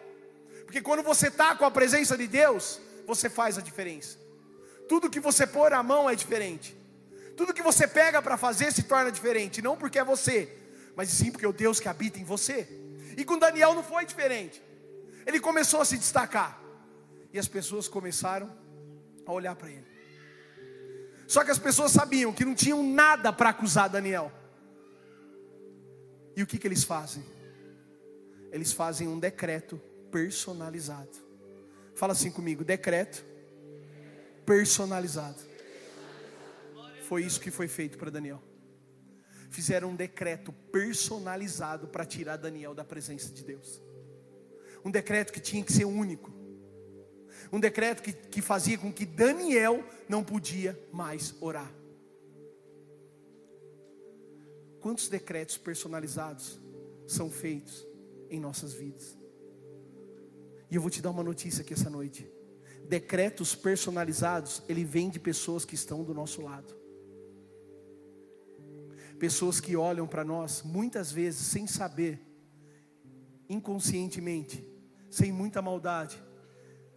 Porque 0.64 0.80
quando 0.80 1.04
você 1.04 1.28
está 1.28 1.58
com 1.58 1.66
a 1.66 1.72
presença 1.72 2.18
de 2.18 2.26
Deus, 2.26 2.80
você 3.06 3.30
faz 3.30 3.58
a 3.58 3.62
diferença. 3.62 4.19
Tudo 4.90 5.10
que 5.10 5.20
você 5.20 5.46
pôr 5.46 5.72
a 5.72 5.84
mão 5.84 6.10
é 6.10 6.16
diferente. 6.16 6.76
Tudo 7.38 7.54
que 7.54 7.62
você 7.62 7.88
pega 7.88 8.22
para 8.24 8.36
fazer 8.38 8.74
se 8.74 8.84
torna 8.84 9.12
diferente, 9.12 9.62
não 9.62 9.78
porque 9.78 10.00
é 10.00 10.04
você, 10.04 10.52
mas 10.96 11.10
sim 11.10 11.32
porque 11.32 11.46
é 11.46 11.48
o 11.48 11.54
Deus 11.54 11.80
que 11.80 11.88
habita 11.88 12.18
em 12.20 12.24
você. 12.24 12.68
E 13.16 13.24
com 13.24 13.38
Daniel 13.38 13.76
não 13.76 13.84
foi 13.84 14.04
diferente. 14.04 14.62
Ele 15.28 15.40
começou 15.40 15.80
a 15.80 15.86
se 15.86 15.96
destacar. 15.96 16.60
E 17.32 17.38
as 17.38 17.48
pessoas 17.48 17.88
começaram 17.88 18.52
a 19.28 19.32
olhar 19.32 19.56
para 19.56 19.70
ele. 19.70 19.86
Só 21.28 21.44
que 21.44 21.52
as 21.52 21.60
pessoas 21.60 21.92
sabiam 21.92 22.34
que 22.34 22.44
não 22.44 22.56
tinham 22.56 22.82
nada 22.82 23.32
para 23.32 23.50
acusar 23.50 23.88
Daniel. 23.88 24.32
E 26.36 26.42
o 26.42 26.48
que, 26.48 26.58
que 26.58 26.68
eles 26.68 26.84
fazem? 26.84 27.24
Eles 28.52 28.74
fazem 28.74 29.08
um 29.08 29.20
decreto 29.20 29.80
personalizado. 30.12 31.16
Fala 31.94 32.14
assim 32.14 32.32
comigo: 32.32 32.64
decreto 32.64 33.29
personalizado. 34.50 35.38
Foi 37.08 37.24
isso 37.24 37.40
que 37.40 37.52
foi 37.52 37.68
feito 37.68 38.00
para 38.00 38.10
Daniel. 38.10 38.42
Fizeram 39.52 39.92
um 39.92 39.96
decreto 39.96 40.52
personalizado 40.52 41.88
para 41.88 42.04
tirar 42.04 42.36
Daniel 42.36 42.74
da 42.74 42.84
presença 42.84 43.32
de 43.32 43.44
Deus. 43.44 43.80
Um 44.84 44.90
decreto 44.90 45.32
que 45.32 45.40
tinha 45.40 45.64
que 45.64 45.72
ser 45.72 45.86
único. 45.86 46.34
Um 47.54 47.60
decreto 47.60 48.02
que, 48.02 48.12
que 48.12 48.42
fazia 48.42 48.76
com 48.76 48.92
que 48.92 49.06
Daniel 49.06 49.84
não 50.08 50.24
podia 50.24 50.80
mais 50.92 51.36
orar. 51.40 51.72
Quantos 54.80 55.10
decretos 55.10 55.58
personalizados 55.58 56.60
são 57.06 57.30
feitos 57.30 57.86
em 58.32 58.40
nossas 58.40 58.74
vidas? 58.74 59.16
E 60.72 60.76
eu 60.76 60.82
vou 60.82 60.90
te 60.90 61.04
dar 61.04 61.12
uma 61.12 61.24
notícia 61.24 61.62
aqui 61.62 61.74
essa 61.74 61.90
noite. 61.90 62.39
Decretos 62.90 63.56
personalizados, 63.56 64.62
ele 64.68 64.84
vem 64.84 65.10
de 65.10 65.20
pessoas 65.20 65.64
que 65.64 65.76
estão 65.76 66.04
do 66.04 66.14
nosso 66.14 66.42
lado 66.42 66.80
pessoas 69.20 69.60
que 69.60 69.76
olham 69.76 70.08
para 70.08 70.24
nós 70.24 70.64
muitas 70.64 71.12
vezes 71.12 71.42
sem 71.42 71.68
saber, 71.68 72.20
inconscientemente, 73.50 74.66
sem 75.12 75.32
muita 75.32 75.62
maldade, 75.62 76.24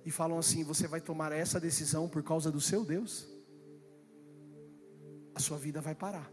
e 0.04 0.10
falam 0.10 0.38
assim: 0.38 0.62
Você 0.64 0.86
vai 0.86 1.00
tomar 1.00 1.32
essa 1.32 1.58
decisão 1.60 2.08
por 2.08 2.22
causa 2.22 2.50
do 2.50 2.60
seu 2.60 2.84
Deus? 2.84 3.28
A 5.34 5.40
sua 5.40 5.58
vida 5.58 5.80
vai 5.80 5.94
parar. 5.94 6.32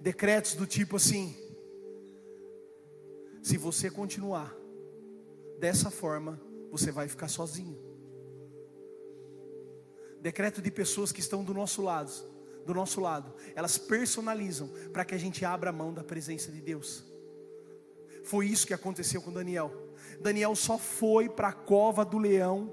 Decretos 0.00 0.54
do 0.54 0.66
tipo 0.66 0.96
assim: 0.96 1.36
Se 3.42 3.58
você 3.58 3.90
continuar 3.90 4.54
dessa 5.60 5.90
forma, 5.90 6.40
você 6.72 6.90
vai 6.90 7.06
ficar 7.06 7.28
sozinho. 7.28 7.78
Decreto 10.20 10.62
de 10.62 10.70
pessoas 10.70 11.12
que 11.12 11.20
estão 11.20 11.44
do 11.44 11.52
nosso 11.52 11.82
lado, 11.82 12.10
do 12.64 12.72
nosso 12.72 12.98
lado, 13.00 13.34
elas 13.54 13.76
personalizam 13.76 14.68
para 14.90 15.04
que 15.04 15.14
a 15.14 15.18
gente 15.18 15.44
abra 15.44 15.68
a 15.68 15.72
mão 15.72 15.92
da 15.92 16.02
presença 16.02 16.50
de 16.50 16.62
Deus. 16.62 17.04
Foi 18.24 18.46
isso 18.46 18.66
que 18.66 18.72
aconteceu 18.72 19.20
com 19.20 19.30
Daniel. 19.30 19.70
Daniel 20.20 20.56
só 20.56 20.78
foi 20.78 21.28
para 21.28 21.48
a 21.48 21.52
cova 21.52 22.04
do 22.04 22.18
leão 22.18 22.72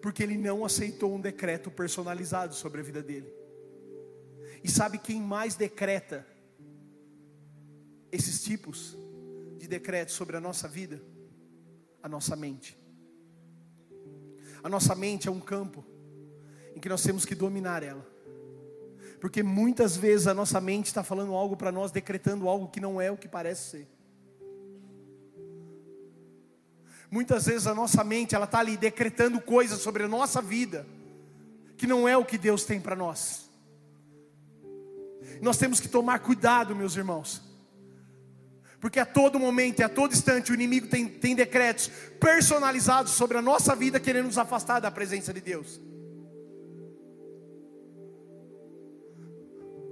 porque 0.00 0.22
ele 0.22 0.36
não 0.36 0.64
aceitou 0.64 1.12
um 1.12 1.20
decreto 1.20 1.70
personalizado 1.70 2.54
sobre 2.54 2.80
a 2.80 2.84
vida 2.84 3.02
dele. 3.02 3.32
E 4.62 4.70
sabe 4.70 4.98
quem 4.98 5.20
mais 5.20 5.56
decreta 5.56 6.24
esses 8.12 8.44
tipos 8.44 8.96
de 9.56 9.66
decretos 9.66 10.14
sobre 10.14 10.36
a 10.36 10.40
nossa 10.40 10.68
vida? 10.68 11.02
A 12.02 12.08
nossa 12.08 12.36
mente. 12.36 12.85
A 14.66 14.68
nossa 14.68 14.96
mente 14.96 15.28
é 15.28 15.30
um 15.30 15.38
campo 15.38 15.84
em 16.74 16.80
que 16.80 16.88
nós 16.88 17.00
temos 17.00 17.24
que 17.24 17.36
dominar 17.36 17.84
ela. 17.84 18.04
Porque 19.20 19.40
muitas 19.40 19.96
vezes 19.96 20.26
a 20.26 20.34
nossa 20.34 20.60
mente 20.60 20.86
está 20.86 21.04
falando 21.04 21.34
algo 21.34 21.56
para 21.56 21.70
nós, 21.70 21.92
decretando 21.92 22.48
algo 22.48 22.66
que 22.66 22.80
não 22.80 23.00
é 23.00 23.08
o 23.08 23.16
que 23.16 23.28
parece 23.28 23.70
ser. 23.70 23.88
Muitas 27.08 27.46
vezes 27.46 27.68
a 27.68 27.74
nossa 27.76 28.02
mente 28.02 28.34
ela 28.34 28.44
está 28.44 28.58
ali 28.58 28.76
decretando 28.76 29.40
coisas 29.40 29.78
sobre 29.78 30.02
a 30.02 30.08
nossa 30.08 30.42
vida 30.42 30.84
que 31.76 31.86
não 31.86 32.08
é 32.08 32.16
o 32.16 32.24
que 32.24 32.36
Deus 32.36 32.64
tem 32.64 32.80
para 32.80 32.96
nós. 32.96 33.48
Nós 35.40 35.58
temos 35.58 35.78
que 35.78 35.86
tomar 35.86 36.18
cuidado, 36.18 36.74
meus 36.74 36.96
irmãos, 36.96 37.40
porque 38.80 39.00
a 39.00 39.06
todo 39.06 39.38
momento 39.38 39.80
e 39.80 39.82
a 39.82 39.88
todo 39.88 40.12
instante 40.12 40.52
o 40.52 40.54
inimigo 40.54 40.86
tem, 40.86 41.08
tem 41.08 41.34
decretos 41.34 41.90
personalizados 42.20 43.12
sobre 43.12 43.38
a 43.38 43.42
nossa 43.42 43.74
vida, 43.74 43.98
querendo 43.98 44.26
nos 44.26 44.38
afastar 44.38 44.80
da 44.80 44.90
presença 44.90 45.32
de 45.32 45.40
Deus. 45.40 45.80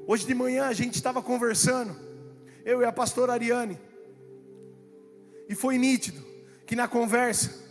Hoje 0.06 0.26
de 0.26 0.34
manhã 0.34 0.66
a 0.66 0.72
gente 0.74 0.96
estava 0.96 1.22
conversando, 1.22 1.96
eu 2.64 2.82
e 2.82 2.84
a 2.84 2.92
pastora 2.92 3.32
Ariane, 3.32 3.80
e 5.48 5.54
foi 5.54 5.78
nítido 5.78 6.22
que 6.66 6.76
na 6.76 6.86
conversa 6.86 7.62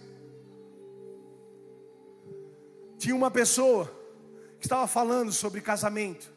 tinha 2.97 3.15
uma 3.15 3.29
pessoa 3.29 3.85
que 4.59 4.65
estava 4.65 4.87
falando 4.87 5.31
sobre 5.31 5.61
casamento. 5.61 6.32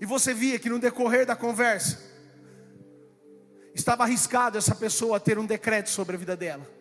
E 0.00 0.06
você 0.06 0.32
via 0.32 0.58
que 0.58 0.70
no 0.70 0.78
decorrer 0.78 1.26
da 1.26 1.36
conversa 1.36 1.98
estava 3.74 4.04
arriscado 4.04 4.58
essa 4.58 4.74
pessoa 4.74 5.20
ter 5.20 5.38
um 5.38 5.46
decreto 5.46 5.90
sobre 5.90 6.16
a 6.16 6.18
vida 6.18 6.36
dela 6.36 6.80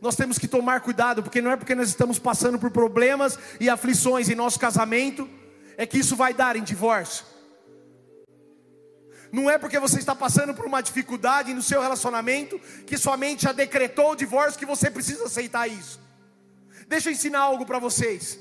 nós 0.00 0.16
temos 0.16 0.38
que 0.38 0.48
tomar 0.48 0.80
cuidado, 0.80 1.22
porque 1.22 1.40
não 1.40 1.50
é 1.50 1.56
porque 1.56 1.74
nós 1.74 1.88
estamos 1.88 2.18
passando 2.18 2.58
por 2.58 2.70
problemas 2.70 3.38
e 3.58 3.68
aflições 3.68 4.28
em 4.28 4.34
nosso 4.34 4.58
casamento, 4.58 5.28
é 5.76 5.86
que 5.86 5.98
isso 5.98 6.16
vai 6.16 6.34
dar 6.34 6.56
em 6.56 6.62
divórcio. 6.62 7.24
Não 9.32 9.48
é 9.48 9.58
porque 9.58 9.78
você 9.78 9.98
está 9.98 10.14
passando 10.14 10.54
por 10.54 10.66
uma 10.66 10.80
dificuldade 10.80 11.54
no 11.54 11.62
seu 11.62 11.80
relacionamento, 11.80 12.58
que 12.86 12.98
sua 12.98 13.16
mente 13.16 13.44
já 13.44 13.52
decretou 13.52 14.12
o 14.12 14.16
divórcio, 14.16 14.58
que 14.58 14.66
você 14.66 14.90
precisa 14.90 15.24
aceitar 15.24 15.68
isso. 15.68 16.00
Deixa 16.88 17.08
eu 17.08 17.12
ensinar 17.12 17.40
algo 17.40 17.64
para 17.64 17.78
vocês. 17.78 18.38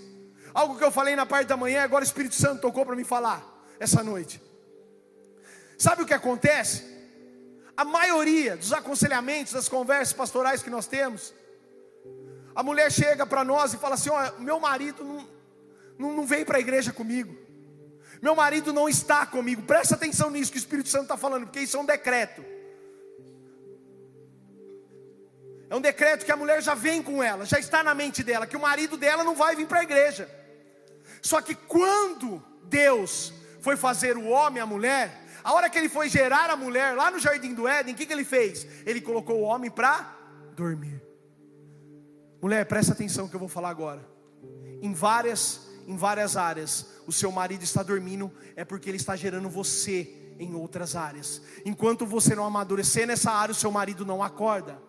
Algo 0.51 0.78
que 0.78 0.84
eu 0.84 0.91
falei 0.91 1.15
na 1.15 1.28
parte 1.28 1.47
da 1.47 1.55
manhã, 1.55 1.84
agora 1.84 2.03
o 2.03 2.07
Espírito 2.07 2.34
Santo 2.34 2.61
tocou 2.61 2.86
para 2.86 2.95
me 2.95 3.03
falar 3.03 3.59
essa 3.80 4.03
noite. 4.03 4.41
Sabe 5.77 6.03
o 6.03 6.05
que 6.05 6.13
acontece? 6.13 6.84
A 7.75 7.86
maioria 7.86 8.57
dos 8.57 8.73
aconselhamentos, 8.73 9.53
das 9.53 9.69
conversas 9.69 10.13
pastorais 10.13 10.61
que 10.61 10.69
nós 10.69 10.86
temos, 10.86 11.34
a 12.53 12.61
mulher 12.61 12.91
chega 12.91 13.25
para 13.25 13.45
nós 13.45 13.73
e 13.73 13.77
fala 13.77 13.95
assim: 13.95 14.09
ó, 14.09 14.34
meu 14.39 14.59
marido 14.59 15.03
não, 15.03 15.27
não, 15.97 16.13
não 16.13 16.25
vem 16.25 16.43
para 16.43 16.57
a 16.57 16.59
igreja 16.59 16.91
comigo. 16.91 17.38
Meu 18.21 18.36
marido 18.36 18.73
não 18.73 18.89
está 18.89 19.25
comigo. 19.25 19.61
Presta 19.61 19.95
atenção 19.95 20.30
nisso 20.30 20.51
que 20.51 20.57
o 20.57 20.59
Espírito 20.59 20.89
Santo 20.89 21.03
está 21.03 21.15
falando, 21.15 21.45
porque 21.45 21.61
isso 21.61 21.77
é 21.77 21.80
um 21.80 21.86
decreto. 21.86 22.43
É 25.69 25.75
um 25.75 25.80
decreto 25.80 26.25
que 26.25 26.32
a 26.32 26.36
mulher 26.36 26.61
já 26.61 26.73
vem 26.73 27.01
com 27.01 27.23
ela, 27.23 27.45
já 27.45 27.59
está 27.59 27.82
na 27.84 27.93
mente 27.93 28.23
dela, 28.23 28.47
que 28.47 28.57
o 28.57 28.59
marido 28.59 28.97
dela 28.97 29.23
não 29.23 29.36
vai 29.36 29.55
vir 29.55 29.67
para 29.67 29.80
a 29.80 29.84
igreja. 29.84 30.30
Só 31.21 31.41
que 31.41 31.55
quando 31.55 32.43
Deus 32.63 33.32
foi 33.62 33.76
fazer 33.78 34.18
o 34.18 34.28
homem 34.28 34.62
a 34.62 34.66
mulher, 34.66 35.26
a 35.43 35.53
hora 35.53 35.70
que 35.70 35.78
ele 35.78 35.89
foi 35.89 36.10
gerar 36.10 36.49
a 36.49 36.55
mulher 36.55 36.95
lá 36.95 37.10
no 37.10 37.20
jardim 37.20 37.53
do 37.53 37.68
Éden, 37.68 37.93
o 37.93 37.97
que, 37.97 38.05
que 38.05 38.14
ele 38.14 38.26
fez? 38.26 38.66
Ele 38.86 39.01
colocou 39.01 39.39
o 39.39 39.43
homem 39.43 39.72
para 39.72 40.16
dormir. 40.55 41.01
Mulher, 42.41 42.66
presta 42.66 42.93
atenção 42.93 43.28
que 43.28 43.36
eu 43.36 43.39
vou 43.39 43.49
falar 43.49 43.70
agora. 43.70 44.05
Em 44.82 44.93
várias, 44.93 45.68
em 45.88 45.97
várias 45.97 46.38
áreas, 46.38 46.86
o 47.05 47.12
seu 47.12 47.32
marido 47.32 47.64
está 47.64 47.84
dormindo 47.84 48.32
é 48.55 48.64
porque 48.64 48.89
ele 48.89 48.97
está 48.97 49.16
gerando 49.16 49.49
você 49.49 50.16
em 50.39 50.55
outras 50.55 50.95
áreas. 50.95 51.41
Enquanto 51.66 52.05
você 52.05 52.34
não 52.34 52.45
amadurecer 52.45 53.05
nessa 53.05 53.32
área, 53.32 53.51
o 53.51 53.55
seu 53.55 53.72
marido 53.72 54.05
não 54.05 54.24
acorda. 54.24 54.82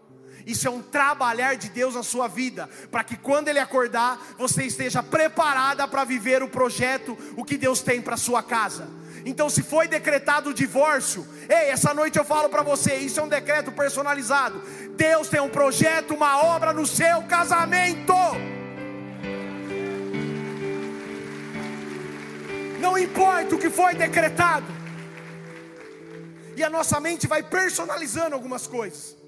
Isso 0.46 0.66
é 0.66 0.70
um 0.70 0.82
trabalhar 0.82 1.56
de 1.56 1.68
Deus 1.68 1.94
na 1.94 2.02
sua 2.02 2.28
vida, 2.28 2.68
para 2.90 3.04
que 3.04 3.16
quando 3.16 3.48
ele 3.48 3.58
acordar, 3.58 4.34
você 4.38 4.64
esteja 4.64 5.02
preparada 5.02 5.86
para 5.86 6.04
viver 6.04 6.42
o 6.42 6.48
projeto, 6.48 7.16
o 7.36 7.44
que 7.44 7.56
Deus 7.56 7.80
tem 7.80 8.00
para 8.00 8.16
sua 8.16 8.42
casa. 8.42 8.88
Então, 9.24 9.50
se 9.50 9.62
foi 9.62 9.86
decretado 9.86 10.50
o 10.50 10.54
divórcio, 10.54 11.26
ei, 11.48 11.70
essa 11.70 11.92
noite 11.92 12.18
eu 12.18 12.24
falo 12.24 12.48
para 12.48 12.62
você: 12.62 12.94
isso 12.96 13.20
é 13.20 13.22
um 13.22 13.28
decreto 13.28 13.70
personalizado. 13.70 14.62
Deus 14.96 15.28
tem 15.28 15.40
um 15.40 15.48
projeto, 15.48 16.14
uma 16.14 16.42
obra 16.42 16.72
no 16.72 16.86
seu 16.86 17.22
casamento. 17.24 18.14
Não 22.80 22.96
importa 22.96 23.54
o 23.54 23.58
que 23.58 23.68
foi 23.68 23.94
decretado. 23.94 24.66
E 26.56 26.64
a 26.64 26.70
nossa 26.70 26.98
mente 27.00 27.26
vai 27.26 27.42
personalizando 27.42 28.34
algumas 28.34 28.66
coisas. 28.66 29.19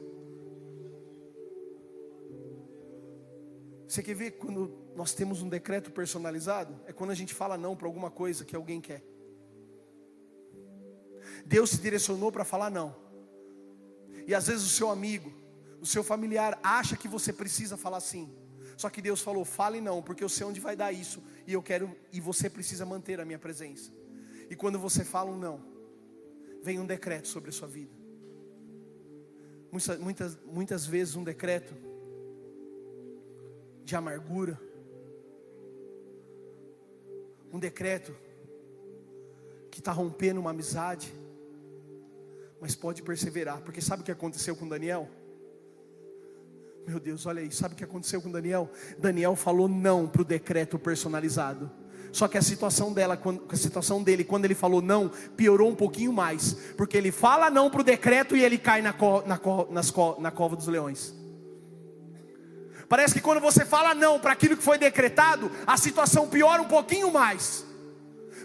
Você 3.93 4.03
quer 4.03 4.15
ver 4.15 4.31
quando 4.31 4.75
nós 4.97 5.13
temos 5.13 5.43
um 5.43 5.51
decreto 5.51 5.91
personalizado? 5.91 6.81
É 6.87 6.95
quando 6.95 7.11
a 7.11 7.15
gente 7.15 7.35
fala 7.35 7.59
não 7.59 7.77
para 7.77 7.87
alguma 7.87 8.11
coisa 8.11 8.43
que 8.43 8.57
alguém 8.57 8.81
quer. 8.81 9.05
Deus 11.45 11.69
se 11.69 11.77
direcionou 11.77 12.33
para 12.33 12.43
falar 12.43 12.71
não. 12.71 12.97
E 14.27 14.35
às 14.35 14.47
vezes 14.47 14.65
o 14.65 14.71
seu 14.71 14.89
amigo, 14.89 15.31
o 15.79 15.85
seu 15.85 16.03
familiar 16.03 16.59
acha 16.63 16.97
que 16.97 17.07
você 17.07 17.35
precisa 17.35 17.77
falar 17.77 18.01
sim. 18.01 18.35
Só 18.79 18.89
que 18.89 19.03
Deus 19.03 19.21
falou: 19.21 19.45
fale 19.45 19.79
não, 19.79 20.03
porque 20.03 20.25
eu 20.25 20.29
sei 20.31 20.47
onde 20.47 20.59
vai 20.59 20.75
dar 20.75 20.91
isso 20.91 21.23
e 21.47 21.53
eu 21.53 21.63
quero 21.63 21.95
e 22.11 22.19
você 22.19 22.49
precisa 22.49 22.87
manter 22.87 23.21
a 23.21 23.27
minha 23.27 23.39
presença. 23.39 23.93
E 24.49 24.57
quando 24.57 24.79
você 24.79 25.05
fala 25.05 25.31
um 25.31 25.37
não, 25.37 25.63
vem 26.63 26.81
um 26.81 26.87
decreto 26.87 27.29
sobre 27.29 27.51
a 27.51 27.53
sua 27.53 27.69
vida. 27.69 27.93
Muitas, 29.71 29.99
muitas, 29.99 30.39
muitas 30.47 30.87
vezes 30.87 31.15
um 31.15 31.23
decreto 31.23 31.92
de 33.85 33.97
amargura, 33.97 34.59
um 37.53 37.59
decreto 37.59 38.15
que 39.71 39.81
está 39.81 39.93
rompendo 39.93 40.41
uma 40.41 40.51
amizade, 40.51 41.13
mas 42.61 42.75
pode 42.75 43.03
perseverar, 43.03 43.61
porque 43.63 43.81
sabe 43.81 44.03
o 44.03 44.05
que 44.05 44.13
aconteceu 44.13 44.55
com 44.55 44.69
Daniel? 44.69 45.09
Meu 46.87 46.99
Deus, 46.99 47.27
olha 47.27 47.43
aí, 47.43 47.51
sabe 47.53 47.75
o 47.75 47.77
que 47.77 47.85
aconteceu 47.85 48.21
com 48.21 48.31
Daniel? 48.31 48.71
Daniel 48.99 49.37
falou 49.37 49.69
não 49.69 50.09
para 50.09 50.23
o 50.23 50.25
decreto 50.25 50.79
personalizado. 50.79 51.71
Só 52.13 52.29
que 52.29 52.37
a 52.37 52.43
situação 52.43 52.93
dela, 52.93 53.19
a 53.49 53.57
situação 53.57 54.03
dele, 54.03 54.23
quando 54.23 54.45
ele 54.45 54.55
falou 54.55 54.83
não, 54.83 55.11
piorou 55.37 55.71
um 55.71 55.75
pouquinho 55.75 56.13
mais, 56.13 56.55
porque 56.77 56.97
ele 56.97 57.11
fala 57.11 57.51
não 57.51 57.71
para 57.71 57.81
o 57.81 57.85
decreto 57.85 58.37
e 58.37 58.45
ele 58.45 58.59
cai 58.59 58.83
na, 58.83 58.93
co, 58.93 59.23
na, 59.27 59.39
co, 59.39 59.67
nas 59.71 59.91
co, 59.91 60.21
na 60.21 60.31
cova 60.31 60.55
dos 60.55 60.67
leões. 60.67 61.15
Parece 62.93 63.15
que 63.15 63.23
quando 63.23 63.41
você 63.41 63.65
fala 63.65 63.95
não 63.95 64.21
para 64.21 64.33
aquilo 64.33 64.55
que 64.55 64.63
foi 64.63 64.77
decretado, 64.77 65.51
a 65.67 65.79
situação 65.79 66.29
piora 66.29 66.61
um 66.61 66.69
pouquinho 66.69 67.11
mais. 67.11 67.65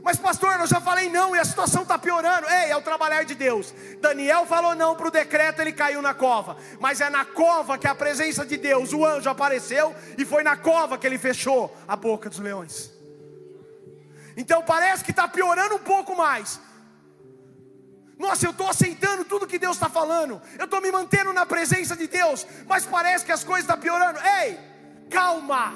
Mas, 0.01 0.15
pastor, 0.15 0.57
eu 0.57 0.65
já 0.65 0.79
falei 0.79 1.09
não 1.09 1.35
e 1.35 1.39
a 1.39 1.43
situação 1.43 1.81
está 1.81 1.97
piorando. 1.97 2.47
Ei, 2.49 2.71
é 2.71 2.77
o 2.77 2.81
trabalhar 2.81 3.23
de 3.23 3.35
Deus. 3.35 3.73
Daniel 3.99 4.45
falou 4.45 4.73
não 4.73 4.95
para 4.95 5.09
o 5.09 5.11
decreto, 5.11 5.59
ele 5.59 5.73
caiu 5.73 6.01
na 6.01 6.13
cova. 6.13 6.55
Mas 6.79 7.01
é 7.01 7.09
na 7.09 7.25
cova 7.25 7.77
que 7.77 7.89
a 7.89 7.93
presença 7.93 8.45
de 8.45 8.55
Deus, 8.55 8.93
o 8.93 9.05
anjo 9.05 9.29
apareceu, 9.29 9.93
e 10.17 10.23
foi 10.23 10.43
na 10.43 10.55
cova 10.55 10.97
que 10.97 11.05
ele 11.05 11.17
fechou 11.17 11.75
a 11.85 11.97
boca 11.97 12.29
dos 12.29 12.39
leões. 12.39 12.89
Então 14.37 14.63
parece 14.63 15.03
que 15.03 15.11
está 15.11 15.27
piorando 15.27 15.75
um 15.75 15.79
pouco 15.79 16.15
mais. 16.15 16.57
Nossa, 18.17 18.47
eu 18.47 18.51
estou 18.51 18.67
aceitando 18.67 19.23
tudo 19.25 19.45
que 19.45 19.59
Deus 19.59 19.75
está 19.75 19.89
falando. 19.89 20.41
Eu 20.57 20.65
estou 20.65 20.81
me 20.81 20.91
mantendo 20.91 21.31
na 21.31 21.45
presença 21.45 21.95
de 21.95 22.07
Deus. 22.07 22.47
Mas 22.65 22.85
parece 22.85 23.25
que 23.25 23.31
as 23.31 23.43
coisas 23.43 23.63
estão 23.63 23.75
tá 23.75 23.81
piorando. 23.81 24.19
Ei, 24.41 24.57
calma, 25.09 25.73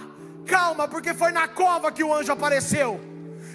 calma, 0.48 0.88
porque 0.88 1.14
foi 1.14 1.32
na 1.32 1.48
cova 1.48 1.92
que 1.92 2.04
o 2.04 2.14
anjo 2.14 2.32
apareceu. 2.32 3.00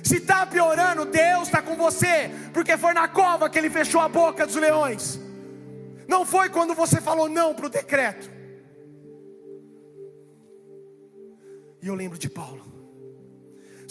Se 0.04 0.18
está 0.18 0.46
piorando, 0.46 1.04
Deus 1.04 1.48
está 1.48 1.60
com 1.60 1.74
você, 1.74 2.30
porque 2.54 2.76
foi 2.76 2.94
na 2.94 3.08
cova 3.08 3.50
que 3.50 3.58
ele 3.58 3.68
fechou 3.68 4.00
a 4.00 4.08
boca 4.08 4.46
dos 4.46 4.54
leões. 4.54 5.18
Não 6.06 6.24
foi 6.24 6.48
quando 6.48 6.74
você 6.74 7.00
falou 7.00 7.28
não 7.28 7.54
para 7.54 7.66
o 7.66 7.68
decreto. 7.68 8.30
E 11.82 11.88
eu 11.88 11.94
lembro 11.94 12.18
de 12.18 12.30
Paulo, 12.30 12.64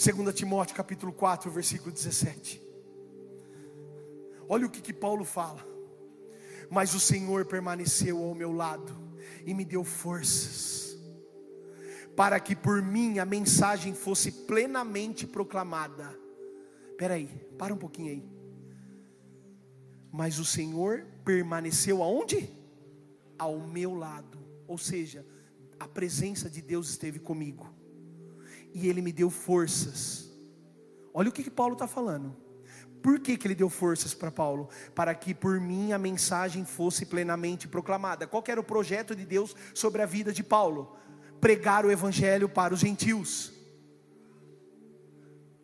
2 0.02 0.34
Timóteo 0.34 0.74
capítulo 0.74 1.12
4, 1.12 1.50
versículo 1.50 1.92
17. 1.92 2.65
Olha 4.48 4.66
o 4.66 4.70
que, 4.70 4.80
que 4.80 4.92
Paulo 4.92 5.24
fala. 5.24 5.66
Mas 6.70 6.94
o 6.94 7.00
Senhor 7.00 7.44
permaneceu 7.46 8.22
ao 8.22 8.34
meu 8.34 8.52
lado 8.52 8.94
e 9.44 9.54
me 9.54 9.64
deu 9.64 9.84
forças, 9.84 10.98
para 12.16 12.40
que 12.40 12.56
por 12.56 12.82
mim 12.82 13.18
a 13.18 13.24
mensagem 13.24 13.94
fosse 13.94 14.32
plenamente 14.32 15.26
proclamada. 15.26 16.12
Espera 16.90 17.14
aí, 17.14 17.28
para 17.58 17.72
um 17.72 17.76
pouquinho 17.76 18.10
aí. 18.10 18.36
Mas 20.10 20.38
o 20.38 20.44
Senhor 20.44 21.06
permaneceu 21.24 22.02
aonde? 22.02 22.50
Ao 23.38 23.60
meu 23.60 23.94
lado. 23.94 24.38
Ou 24.66 24.78
seja, 24.78 25.24
a 25.78 25.86
presença 25.86 26.48
de 26.48 26.62
Deus 26.62 26.88
esteve 26.88 27.18
comigo. 27.18 27.70
E 28.72 28.88
Ele 28.88 29.02
me 29.02 29.12
deu 29.12 29.30
forças. 29.30 30.30
Olha 31.12 31.28
o 31.28 31.32
que, 31.32 31.42
que 31.42 31.50
Paulo 31.50 31.74
está 31.74 31.86
falando. 31.86 32.34
Por 33.06 33.20
que, 33.20 33.36
que 33.36 33.46
ele 33.46 33.54
deu 33.54 33.70
forças 33.70 34.12
para 34.12 34.32
Paulo? 34.32 34.68
Para 34.92 35.14
que 35.14 35.32
por 35.32 35.60
mim 35.60 35.92
a 35.92 35.98
mensagem 35.98 36.64
fosse 36.64 37.06
plenamente 37.06 37.68
proclamada. 37.68 38.26
Qual 38.26 38.42
era 38.48 38.60
o 38.60 38.64
projeto 38.64 39.14
de 39.14 39.24
Deus 39.24 39.54
sobre 39.72 40.02
a 40.02 40.06
vida 40.06 40.32
de 40.32 40.42
Paulo? 40.42 40.96
Pregar 41.40 41.86
o 41.86 41.90
evangelho 41.92 42.48
para 42.48 42.74
os 42.74 42.80
gentios. 42.80 43.52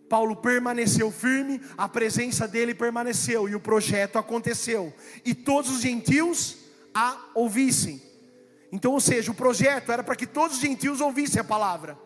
Paulo 0.09 0.37
permaneceu 0.37 1.11
firme, 1.11 1.61
a 1.77 1.89
presença 1.89 2.47
dele 2.47 2.77
permaneceu 2.77 3.49
e 3.49 3.57
o 3.57 3.61
projeto 3.61 4.21
aconteceu. 4.21 4.95
E 5.25 5.35
todos 5.35 5.69
os 5.69 5.81
gentios 5.81 6.59
a 6.95 7.21
ouvissem. 7.35 8.01
Então, 8.71 8.93
ou 8.93 9.01
seja, 9.01 9.33
o 9.33 9.35
projeto 9.35 9.91
era 9.91 10.05
para 10.05 10.15
que 10.15 10.29
todos 10.29 10.59
os 10.59 10.63
gentios 10.63 11.01
ouvissem 11.01 11.41
a 11.41 11.45
palavra. 11.45 11.99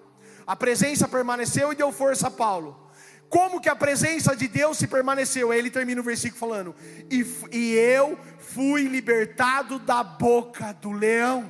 A 0.46 0.56
presença 0.56 1.06
permaneceu 1.06 1.74
e 1.74 1.76
deu 1.76 1.92
força 1.92 2.28
a 2.28 2.30
Paulo. 2.30 2.85
Como 3.28 3.60
que 3.60 3.68
a 3.68 3.76
presença 3.76 4.36
de 4.36 4.46
Deus 4.46 4.78
se 4.78 4.86
permaneceu? 4.86 5.50
Aí 5.50 5.58
ele 5.58 5.70
termina 5.70 6.00
o 6.00 6.04
versículo 6.04 6.38
falando: 6.38 6.74
e, 7.10 7.24
e 7.52 7.74
eu 7.74 8.18
fui 8.38 8.82
libertado 8.82 9.78
da 9.78 10.02
boca 10.02 10.72
do 10.72 10.92
leão. 10.92 11.48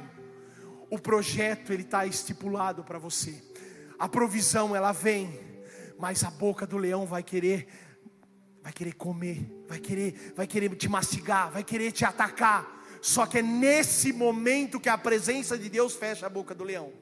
O 0.89 0.99
projeto 0.99 1.72
ele 1.72 1.83
está 1.83 2.07
estipulado 2.07 2.85
para 2.85 2.99
você. 2.99 3.43
A 3.99 4.09
provisão 4.09 4.74
ela 4.74 4.93
vem, 4.93 5.39
mas 5.99 6.22
a 6.22 6.31
boca 6.31 6.66
do 6.66 6.77
leão 6.77 7.07
vai 7.07 7.22
querer, 7.22 7.66
vai 8.62 8.72
querer 8.72 8.95
comer, 8.95 9.51
vai 9.66 9.79
querer, 9.79 10.33
vai 10.37 10.47
querer 10.47 10.74
te 10.77 10.89
mastigar, 10.89 11.51
vai 11.51 11.64
querer 11.64 11.93
te 11.93 12.05
atacar. 12.05 12.85
Só 13.03 13.27
que 13.27 13.39
é 13.39 13.43
nesse 13.43 14.12
momento 14.12 14.81
que 14.81 14.89
a 14.89 14.99
presença 14.99 15.59
de 15.59 15.68
Deus 15.68 15.95
fecha 15.95 16.27
a 16.27 16.31
boca 16.31 16.55
do 16.55 16.64
leão. 16.64 16.93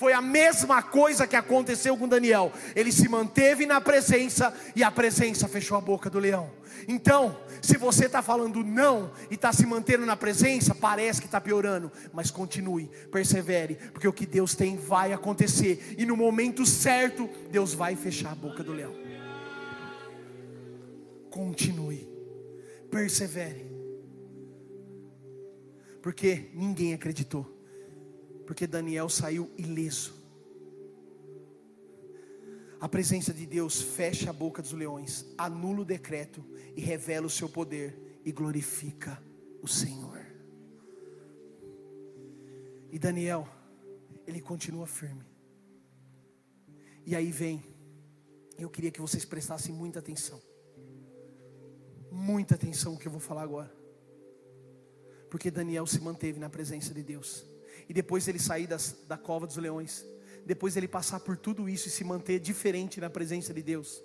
Foi 0.00 0.14
a 0.14 0.22
mesma 0.22 0.82
coisa 0.82 1.26
que 1.26 1.36
aconteceu 1.36 1.94
com 1.94 2.08
Daniel. 2.08 2.50
Ele 2.74 2.90
se 2.90 3.06
manteve 3.06 3.66
na 3.66 3.82
presença 3.82 4.50
e 4.74 4.82
a 4.82 4.90
presença 4.90 5.46
fechou 5.46 5.76
a 5.76 5.80
boca 5.82 6.08
do 6.08 6.18
leão. 6.18 6.50
Então, 6.88 7.38
se 7.60 7.76
você 7.76 8.06
está 8.06 8.22
falando 8.22 8.64
não 8.64 9.12
e 9.30 9.34
está 9.34 9.52
se 9.52 9.66
mantendo 9.66 10.06
na 10.06 10.16
presença, 10.16 10.74
parece 10.74 11.20
que 11.20 11.26
está 11.26 11.38
piorando, 11.38 11.92
mas 12.14 12.30
continue, 12.30 12.90
persevere, 13.12 13.74
porque 13.92 14.08
o 14.08 14.12
que 14.12 14.24
Deus 14.24 14.54
tem 14.54 14.74
vai 14.74 15.12
acontecer, 15.12 15.94
e 15.98 16.06
no 16.06 16.16
momento 16.16 16.64
certo, 16.64 17.28
Deus 17.50 17.74
vai 17.74 17.94
fechar 17.94 18.32
a 18.32 18.34
boca 18.34 18.64
do 18.64 18.72
leão. 18.72 18.94
Continue, 21.28 22.08
persevere, 22.90 23.70
porque 26.00 26.48
ninguém 26.54 26.94
acreditou 26.94 27.59
porque 28.50 28.66
Daniel 28.66 29.08
saiu 29.08 29.48
ileso. 29.56 30.12
A 32.80 32.88
presença 32.88 33.32
de 33.32 33.46
Deus 33.46 33.80
fecha 33.80 34.30
a 34.30 34.32
boca 34.32 34.60
dos 34.60 34.72
leões, 34.72 35.24
anula 35.38 35.82
o 35.82 35.84
decreto 35.84 36.44
e 36.74 36.80
revela 36.80 37.28
o 37.28 37.30
seu 37.30 37.48
poder 37.48 38.18
e 38.24 38.32
glorifica 38.32 39.22
o 39.62 39.68
Senhor. 39.68 40.18
E 42.90 42.98
Daniel, 42.98 43.46
ele 44.26 44.40
continua 44.40 44.84
firme. 44.84 45.24
E 47.06 47.14
aí 47.14 47.30
vem, 47.30 47.62
eu 48.58 48.68
queria 48.68 48.90
que 48.90 49.00
vocês 49.00 49.24
prestassem 49.24 49.72
muita 49.72 50.00
atenção. 50.00 50.42
Muita 52.10 52.56
atenção 52.56 52.94
no 52.94 52.98
que 52.98 53.06
eu 53.06 53.12
vou 53.12 53.20
falar 53.20 53.42
agora. 53.42 53.72
Porque 55.30 55.52
Daniel 55.52 55.86
se 55.86 56.00
manteve 56.00 56.40
na 56.40 56.50
presença 56.50 56.92
de 56.92 57.04
Deus 57.04 57.48
e 57.90 57.92
depois 57.92 58.28
ele 58.28 58.38
sair 58.38 58.68
das, 58.68 58.92
da 59.08 59.18
cova 59.18 59.48
dos 59.48 59.56
leões, 59.56 60.06
depois 60.46 60.76
ele 60.76 60.86
passar 60.86 61.18
por 61.18 61.36
tudo 61.36 61.68
isso 61.68 61.88
e 61.88 61.90
se 61.90 62.04
manter 62.04 62.38
diferente 62.38 63.00
na 63.00 63.10
presença 63.10 63.52
de 63.52 63.64
Deus, 63.64 64.00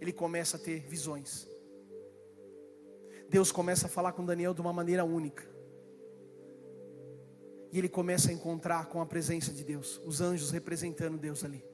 ele 0.00 0.12
começa 0.12 0.56
a 0.56 0.60
ter 0.60 0.80
visões. 0.80 1.46
Deus 3.30 3.52
começa 3.52 3.86
a 3.86 3.88
falar 3.88 4.10
com 4.10 4.24
Daniel 4.24 4.52
de 4.52 4.60
uma 4.60 4.72
maneira 4.72 5.04
única. 5.04 5.48
E 7.70 7.78
ele 7.78 7.88
começa 7.88 8.30
a 8.30 8.34
encontrar 8.34 8.88
com 8.88 9.00
a 9.00 9.06
presença 9.06 9.52
de 9.52 9.62
Deus, 9.62 10.00
os 10.04 10.20
anjos 10.20 10.50
representando 10.50 11.16
Deus 11.16 11.44
ali. 11.44 11.64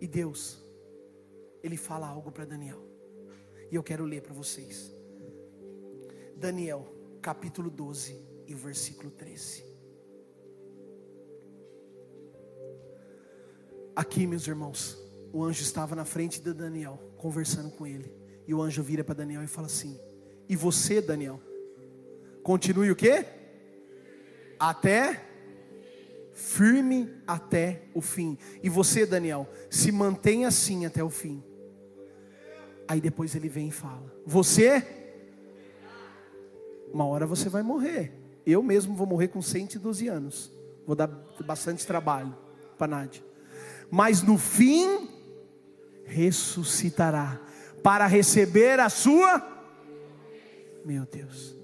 E 0.00 0.08
Deus, 0.08 0.58
ele 1.62 1.76
fala 1.76 2.08
algo 2.08 2.32
para 2.32 2.44
Daniel. 2.44 2.82
E 3.70 3.76
eu 3.76 3.84
quero 3.84 4.04
ler 4.04 4.22
para 4.22 4.34
vocês. 4.34 4.90
Daniel, 6.34 6.84
capítulo 7.22 7.70
12 7.70 8.26
e 8.48 8.54
versículo 8.54 9.12
13. 9.12 9.67
Aqui, 13.98 14.28
meus 14.28 14.46
irmãos, 14.46 14.96
o 15.32 15.42
anjo 15.42 15.60
estava 15.60 15.96
na 15.96 16.04
frente 16.04 16.40
de 16.40 16.52
Daniel, 16.52 17.00
conversando 17.16 17.68
com 17.68 17.84
ele. 17.84 18.14
E 18.46 18.54
o 18.54 18.62
anjo 18.62 18.80
vira 18.80 19.02
para 19.02 19.16
Daniel 19.16 19.42
e 19.42 19.48
fala 19.48 19.66
assim: 19.66 19.98
E 20.48 20.54
você, 20.54 21.02
Daniel, 21.02 21.40
continue 22.44 22.92
o 22.92 22.94
quê? 22.94 23.26
Até 24.56 25.20
firme 26.32 27.12
até 27.26 27.88
o 27.92 28.00
fim. 28.00 28.38
E 28.62 28.68
você, 28.68 29.04
Daniel, 29.04 29.48
se 29.68 29.90
mantém 29.90 30.44
assim 30.44 30.86
até 30.86 31.02
o 31.02 31.10
fim. 31.10 31.42
Aí 32.86 33.00
depois 33.00 33.34
ele 33.34 33.48
vem 33.48 33.66
e 33.66 33.72
fala: 33.72 34.14
Você, 34.24 34.80
uma 36.92 37.04
hora 37.04 37.26
você 37.26 37.48
vai 37.48 37.64
morrer. 37.64 38.12
Eu 38.46 38.62
mesmo 38.62 38.94
vou 38.94 39.08
morrer 39.08 39.26
com 39.26 39.42
112 39.42 40.06
anos. 40.06 40.52
Vou 40.86 40.94
dar 40.94 41.08
bastante 41.44 41.84
trabalho 41.84 42.32
para 42.78 42.86
Nádia. 42.86 43.27
Mas 43.90 44.22
no 44.22 44.36
fim, 44.36 45.08
ressuscitará 46.04 47.40
para 47.82 48.06
receber 48.06 48.80
a 48.80 48.88
sua. 48.88 49.42
Meu 50.84 51.04
Deus. 51.06 51.56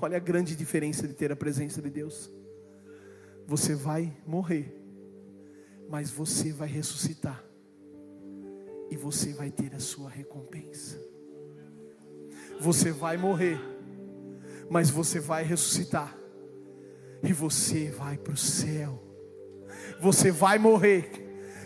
Olha 0.00 0.16
a 0.16 0.20
grande 0.20 0.54
diferença 0.54 1.08
de 1.08 1.14
ter 1.14 1.32
a 1.32 1.36
presença 1.36 1.82
de 1.82 1.90
Deus. 1.90 2.30
Você 3.46 3.74
vai 3.74 4.16
morrer, 4.26 4.72
mas 5.88 6.10
você 6.10 6.52
vai 6.52 6.68
ressuscitar, 6.68 7.42
e 8.90 8.96
você 8.96 9.32
vai 9.32 9.50
ter 9.50 9.74
a 9.74 9.80
sua 9.80 10.10
recompensa. 10.10 11.02
Você 12.60 12.92
vai 12.92 13.16
morrer, 13.16 13.58
mas 14.70 14.90
você 14.90 15.18
vai 15.18 15.42
ressuscitar, 15.42 16.16
e 17.22 17.32
você 17.32 17.90
vai 17.90 18.18
para 18.18 18.34
o 18.34 18.36
céu. 18.36 19.07
Você 20.00 20.30
vai 20.30 20.58
morrer, 20.58 21.10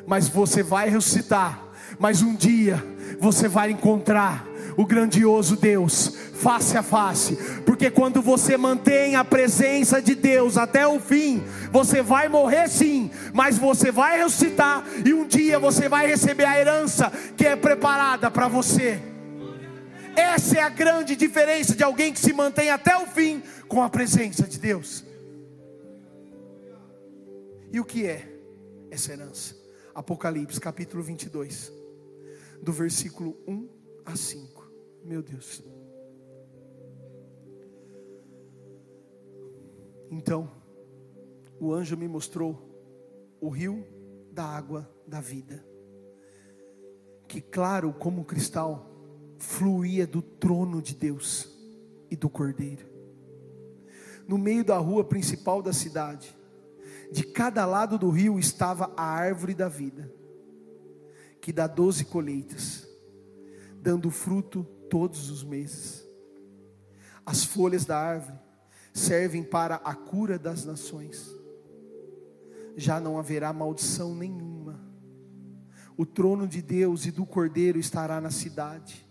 mas 0.06 0.28
você 0.28 0.62
vai 0.62 0.88
ressuscitar, 0.88 1.62
mas 1.98 2.22
um 2.22 2.34
dia 2.34 2.82
você 3.20 3.46
vai 3.48 3.70
encontrar 3.70 4.46
o 4.76 4.86
grandioso 4.86 5.56
Deus 5.56 6.16
face 6.34 6.76
a 6.76 6.82
face, 6.82 7.36
porque 7.64 7.90
quando 7.90 8.20
você 8.20 8.56
mantém 8.56 9.14
a 9.16 9.24
presença 9.24 10.00
de 10.00 10.14
Deus 10.14 10.56
até 10.56 10.86
o 10.86 10.98
fim, 10.98 11.42
você 11.70 12.02
vai 12.02 12.28
morrer 12.28 12.68
sim, 12.68 13.10
mas 13.32 13.58
você 13.58 13.92
vai 13.92 14.18
ressuscitar 14.18 14.82
e 15.04 15.12
um 15.12 15.26
dia 15.26 15.58
você 15.58 15.88
vai 15.88 16.06
receber 16.06 16.44
a 16.44 16.58
herança 16.58 17.12
que 17.36 17.46
é 17.46 17.54
preparada 17.54 18.30
para 18.30 18.48
você. 18.48 19.00
Essa 20.16 20.58
é 20.58 20.62
a 20.62 20.68
grande 20.68 21.16
diferença 21.16 21.74
de 21.74 21.82
alguém 21.82 22.12
que 22.12 22.20
se 22.20 22.32
mantém 22.32 22.70
até 22.70 22.96
o 22.96 23.06
fim 23.06 23.42
com 23.68 23.82
a 23.82 23.88
presença 23.88 24.46
de 24.46 24.58
Deus. 24.58 25.11
E 27.72 27.80
o 27.80 27.84
que 27.86 28.06
é 28.06 28.22
essa 28.90 29.12
herança? 29.12 29.56
Apocalipse 29.94 30.60
capítulo 30.60 31.02
22, 31.02 31.72
do 32.62 32.70
versículo 32.70 33.34
1 33.48 33.68
a 34.04 34.14
5. 34.14 34.70
Meu 35.02 35.22
Deus. 35.22 35.62
Então, 40.10 40.52
o 41.58 41.72
anjo 41.72 41.96
me 41.96 42.06
mostrou 42.06 43.38
o 43.40 43.48
rio 43.48 43.86
da 44.30 44.44
água 44.44 44.86
da 45.06 45.22
vida, 45.22 45.64
que 47.26 47.40
claro 47.40 47.94
como 47.94 48.26
cristal, 48.26 48.86
fluía 49.38 50.06
do 50.06 50.20
trono 50.20 50.82
de 50.82 50.94
Deus 50.94 51.48
e 52.10 52.16
do 52.16 52.28
Cordeiro. 52.28 52.86
No 54.28 54.36
meio 54.36 54.62
da 54.62 54.76
rua 54.76 55.02
principal 55.02 55.62
da 55.62 55.72
cidade, 55.72 56.36
de 57.12 57.24
cada 57.24 57.66
lado 57.66 57.98
do 57.98 58.08
rio 58.08 58.38
estava 58.38 58.90
a 58.96 59.04
árvore 59.04 59.52
da 59.52 59.68
vida, 59.68 60.10
que 61.42 61.52
dá 61.52 61.66
doze 61.66 62.06
colheitas, 62.06 62.88
dando 63.82 64.10
fruto 64.10 64.64
todos 64.88 65.28
os 65.28 65.44
meses. 65.44 66.08
As 67.26 67.44
folhas 67.44 67.84
da 67.84 67.98
árvore 67.98 68.38
servem 68.94 69.44
para 69.44 69.74
a 69.76 69.94
cura 69.94 70.38
das 70.38 70.64
nações. 70.64 71.30
Já 72.78 72.98
não 72.98 73.18
haverá 73.18 73.52
maldição 73.52 74.14
nenhuma. 74.14 74.80
O 75.98 76.06
trono 76.06 76.48
de 76.48 76.62
Deus 76.62 77.04
e 77.04 77.10
do 77.10 77.26
Cordeiro 77.26 77.78
estará 77.78 78.22
na 78.22 78.30
cidade, 78.30 79.06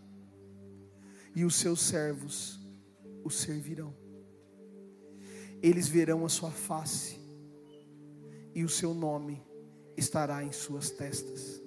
e 1.35 1.45
os 1.45 1.53
seus 1.53 1.81
servos 1.81 2.59
o 3.23 3.29
servirão. 3.29 3.93
Eles 5.61 5.87
verão 5.87 6.25
a 6.25 6.29
sua 6.29 6.49
face, 6.49 7.20
e 8.53 8.63
o 8.63 8.69
seu 8.69 8.93
nome 8.93 9.41
estará 9.95 10.43
em 10.43 10.51
suas 10.51 10.89
testas. 10.89 11.61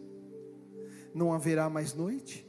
Não 1.15 1.33
haverá 1.33 1.71
mais 1.71 1.95
noite, 1.95 2.47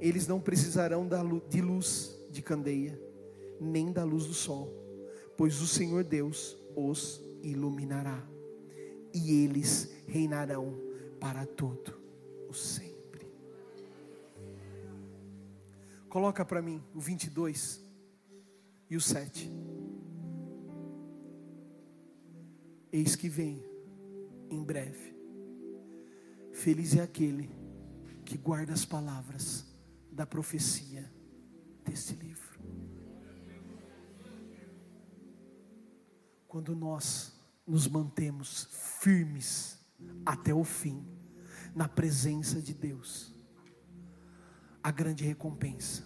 eles 0.00 0.26
não 0.26 0.40
precisarão 0.40 1.08
de 1.48 1.60
luz 1.60 2.18
de 2.30 2.42
candeia 2.42 2.98
nem 3.60 3.92
da 3.92 4.02
luz 4.02 4.26
do 4.26 4.32
sol, 4.32 4.72
pois 5.36 5.60
o 5.60 5.66
Senhor 5.66 6.02
Deus 6.02 6.56
os 6.74 7.20
iluminará, 7.42 8.26
e 9.12 9.44
eles 9.44 9.90
reinarão 10.06 10.80
para 11.20 11.44
todo 11.44 12.00
o 12.48 12.54
sempre. 12.54 13.30
Coloca 16.08 16.44
para 16.44 16.62
mim 16.62 16.82
o 16.94 17.00
22 17.00 17.80
e 18.88 18.96
o 18.96 19.00
7. 19.00 19.50
Eis 22.92 23.16
que 23.16 23.28
vem 23.28 23.64
em 24.50 24.62
breve. 24.62 25.14
Feliz 26.52 26.96
é 26.96 27.02
aquele 27.02 27.50
que 28.24 28.36
guarda 28.36 28.72
as 28.72 28.84
palavras 28.84 29.64
da 30.12 30.26
profecia 30.26 31.10
deste 31.84 32.14
livro. 32.14 32.50
quando 36.50 36.74
nós 36.74 37.32
nos 37.64 37.86
mantemos 37.86 38.64
firmes 39.00 39.78
até 40.26 40.52
o 40.52 40.64
fim, 40.64 41.06
na 41.72 41.86
presença 41.88 42.60
de 42.60 42.74
Deus, 42.74 43.32
a 44.82 44.90
grande 44.90 45.24
recompensa 45.24 46.02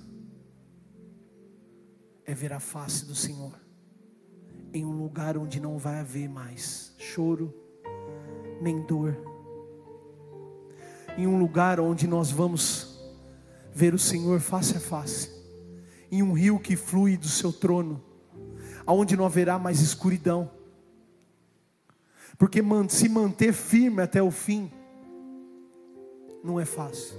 é 2.26 2.34
ver 2.34 2.52
a 2.52 2.60
face 2.60 3.06
do 3.06 3.14
Senhor 3.14 3.58
em 4.74 4.84
um 4.84 4.92
lugar 4.92 5.38
onde 5.38 5.58
não 5.58 5.78
vai 5.78 6.00
haver 6.00 6.28
mais 6.28 6.92
choro, 6.98 7.54
nem 8.60 8.82
dor, 8.82 9.16
em 11.16 11.26
um 11.26 11.38
lugar 11.38 11.80
onde 11.80 12.06
nós 12.06 12.30
vamos 12.30 13.00
ver 13.72 13.94
o 13.94 13.98
Senhor 13.98 14.40
face 14.40 14.76
a 14.76 14.80
face, 14.80 15.30
em 16.10 16.22
um 16.22 16.32
rio 16.32 16.58
que 16.58 16.76
flui 16.76 17.16
do 17.16 17.28
seu 17.28 17.52
trono 17.52 18.02
aonde 18.86 19.16
não 19.16 19.24
haverá 19.24 19.58
mais 19.58 19.80
escuridão. 19.80 20.50
Porque 22.36 22.62
se 22.88 23.08
manter 23.08 23.52
firme 23.52 24.02
até 24.02 24.22
o 24.22 24.30
fim 24.30 24.70
não 26.42 26.60
é 26.60 26.64
fácil. 26.64 27.14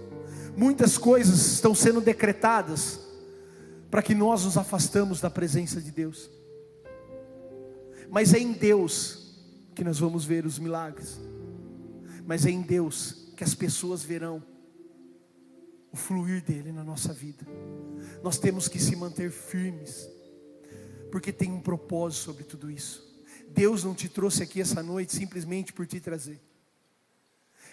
Muitas 0.55 0.97
coisas 0.97 1.53
estão 1.53 1.73
sendo 1.73 1.99
decretadas 1.99 2.99
para 3.89 4.01
que 4.01 4.13
nós 4.13 4.45
nos 4.45 4.57
afastamos 4.57 5.19
da 5.19 5.29
presença 5.29 5.81
de 5.81 5.91
Deus. 5.91 6.29
Mas 8.09 8.33
é 8.33 8.39
em 8.39 8.53
Deus 8.53 9.35
que 9.73 9.83
nós 9.83 9.99
vamos 9.99 10.25
ver 10.25 10.45
os 10.45 10.57
milagres. 10.57 11.19
Mas 12.25 12.45
é 12.45 12.49
em 12.49 12.61
Deus 12.61 13.31
que 13.35 13.43
as 13.43 13.53
pessoas 13.53 14.03
verão 14.03 14.43
o 15.91 15.97
fluir 15.97 16.43
dele 16.43 16.71
na 16.71 16.83
nossa 16.83 17.13
vida. 17.13 17.45
Nós 18.23 18.37
temos 18.37 18.67
que 18.67 18.79
se 18.79 18.95
manter 18.95 19.31
firmes 19.31 20.09
porque 21.11 21.31
tem 21.31 21.51
um 21.51 21.61
propósito 21.61 22.23
sobre 22.23 22.43
tudo 22.43 22.69
isso. 22.69 23.05
Deus 23.49 23.83
não 23.83 23.95
te 23.95 24.09
trouxe 24.09 24.43
aqui 24.43 24.59
essa 24.59 24.83
noite 24.83 25.15
simplesmente 25.15 25.71
por 25.71 25.87
te 25.87 25.99
trazer. 25.99 26.41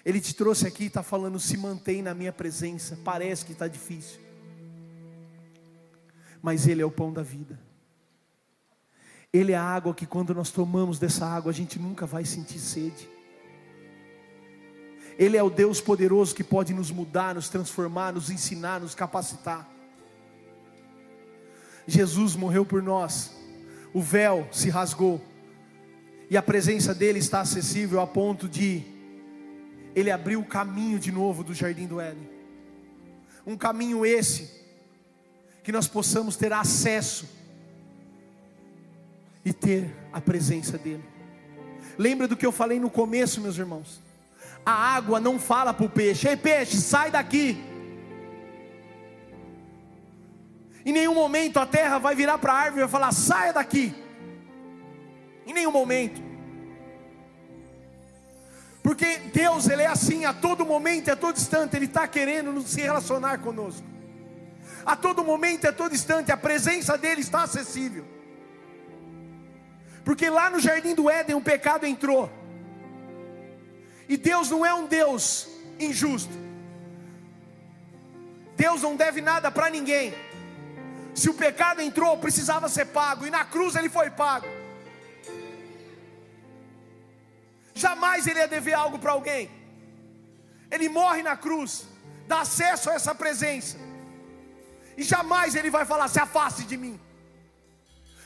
Ele 0.04 0.20
te 0.20 0.34
trouxe 0.34 0.66
aqui 0.66 0.84
e 0.84 0.86
está 0.86 1.02
falando: 1.02 1.38
se 1.40 1.56
mantém 1.56 2.02
na 2.02 2.14
minha 2.14 2.32
presença. 2.32 2.98
Parece 3.02 3.44
que 3.44 3.52
está 3.52 3.66
difícil, 3.66 4.20
mas 6.40 6.66
Ele 6.66 6.82
é 6.82 6.84
o 6.84 6.90
pão 6.90 7.12
da 7.12 7.22
vida. 7.22 7.58
Ele 9.32 9.52
é 9.52 9.56
a 9.56 9.62
água 9.62 9.94
que, 9.94 10.04
quando 10.04 10.34
nós 10.34 10.50
tomamos 10.50 10.98
dessa 10.98 11.26
água, 11.26 11.50
a 11.50 11.54
gente 11.54 11.78
nunca 11.78 12.04
vai 12.04 12.24
sentir 12.24 12.58
sede. 12.58 13.08
Ele 15.18 15.36
é 15.36 15.42
o 15.42 15.48
Deus 15.48 15.80
poderoso 15.80 16.34
que 16.34 16.44
pode 16.44 16.74
nos 16.74 16.90
mudar, 16.90 17.34
nos 17.34 17.48
transformar, 17.48 18.12
nos 18.12 18.28
ensinar, 18.28 18.80
nos 18.80 18.94
capacitar. 18.94 19.68
Jesus 21.86 22.36
morreu 22.36 22.64
por 22.64 22.82
nós, 22.82 23.32
o 23.92 24.00
véu 24.00 24.46
se 24.52 24.68
rasgou, 24.70 25.20
e 26.30 26.36
a 26.36 26.42
presença 26.42 26.94
dele 26.94 27.18
está 27.18 27.40
acessível 27.40 28.00
a 28.00 28.06
ponto 28.06 28.48
de 28.48 28.82
ele 29.94 30.10
abrir 30.10 30.36
o 30.36 30.44
caminho 30.44 30.98
de 30.98 31.10
novo 31.10 31.42
do 31.42 31.52
jardim 31.52 31.86
do 31.86 32.00
Éden. 32.00 32.28
Um 33.46 33.56
caminho 33.56 34.06
esse 34.06 34.62
que 35.62 35.72
nós 35.72 35.88
possamos 35.88 36.36
ter 36.36 36.52
acesso 36.52 37.28
e 39.44 39.52
ter 39.52 39.94
a 40.12 40.20
presença 40.20 40.78
dele. 40.78 41.04
Lembra 41.98 42.26
do 42.28 42.36
que 42.36 42.46
eu 42.46 42.52
falei 42.52 42.78
no 42.78 42.90
começo, 42.90 43.40
meus 43.40 43.58
irmãos? 43.58 44.00
A 44.64 44.72
água 44.72 45.20
não 45.20 45.38
fala 45.38 45.74
para 45.74 45.86
o 45.86 45.90
peixe: 45.90 46.28
Ei, 46.28 46.36
peixe, 46.36 46.76
sai 46.76 47.10
daqui. 47.10 47.62
Em 50.84 50.92
nenhum 50.92 51.14
momento 51.14 51.58
a 51.58 51.66
terra 51.66 51.98
vai 51.98 52.14
virar 52.14 52.38
para 52.38 52.52
a 52.52 52.56
árvore 52.56 52.80
e 52.80 52.84
vai 52.84 52.88
falar: 52.88 53.12
saia 53.12 53.52
daqui. 53.52 53.94
Em 55.46 55.52
nenhum 55.52 55.72
momento. 55.72 56.22
Porque 58.82 59.18
Deus, 59.32 59.68
Ele 59.68 59.82
é 59.82 59.86
assim, 59.86 60.24
a 60.24 60.32
todo 60.32 60.66
momento, 60.66 61.10
a 61.10 61.16
todo 61.16 61.36
instante, 61.36 61.76
Ele 61.76 61.86
está 61.86 62.06
querendo 62.08 62.60
se 62.62 62.80
relacionar 62.80 63.38
conosco. 63.38 63.86
A 64.84 64.96
todo 64.96 65.24
momento, 65.24 65.66
a 65.68 65.72
todo 65.72 65.94
instante, 65.94 66.32
a 66.32 66.36
presença 66.36 66.98
dEle 66.98 67.20
está 67.20 67.44
acessível. 67.44 68.04
Porque 70.04 70.28
lá 70.28 70.50
no 70.50 70.60
jardim 70.60 70.94
do 70.94 71.08
Éden 71.08 71.36
o 71.36 71.40
pecado 71.40 71.86
entrou. 71.86 72.30
E 74.08 74.16
Deus 74.16 74.50
não 74.50 74.64
é 74.66 74.74
um 74.74 74.86
Deus 74.86 75.48
injusto. 75.78 76.32
Deus 78.56 78.82
não 78.82 78.96
deve 78.96 79.20
nada 79.20 79.50
para 79.50 79.70
ninguém. 79.70 80.14
Se 81.14 81.28
o 81.28 81.34
pecado 81.34 81.80
entrou, 81.80 82.16
precisava 82.18 82.68
ser 82.68 82.86
pago, 82.86 83.26
e 83.26 83.30
na 83.30 83.44
cruz 83.44 83.76
ele 83.76 83.88
foi 83.88 84.10
pago. 84.10 84.46
Jamais 87.74 88.26
ele 88.26 88.38
ia 88.38 88.48
dever 88.48 88.74
algo 88.74 88.98
para 88.98 89.12
alguém. 89.12 89.50
Ele 90.70 90.88
morre 90.88 91.22
na 91.22 91.36
cruz, 91.36 91.86
dá 92.26 92.40
acesso 92.40 92.90
a 92.90 92.94
essa 92.94 93.14
presença, 93.14 93.76
e 94.96 95.02
jamais 95.02 95.54
ele 95.54 95.70
vai 95.70 95.84
falar: 95.84 96.08
se 96.08 96.18
afaste 96.18 96.64
de 96.64 96.76
mim. 96.76 97.00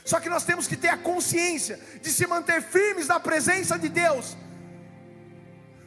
Só 0.07 0.21
que 0.21 0.29
nós 0.29 0.45
temos 0.45 0.69
que 0.69 0.77
ter 0.77 0.89
a 0.89 0.97
consciência 0.97 1.81
de 2.01 2.11
se 2.11 2.25
manter 2.29 2.63
firmes 2.63 3.09
na 3.09 3.19
presença 3.19 3.77
de 3.77 3.89
Deus, 3.89 4.37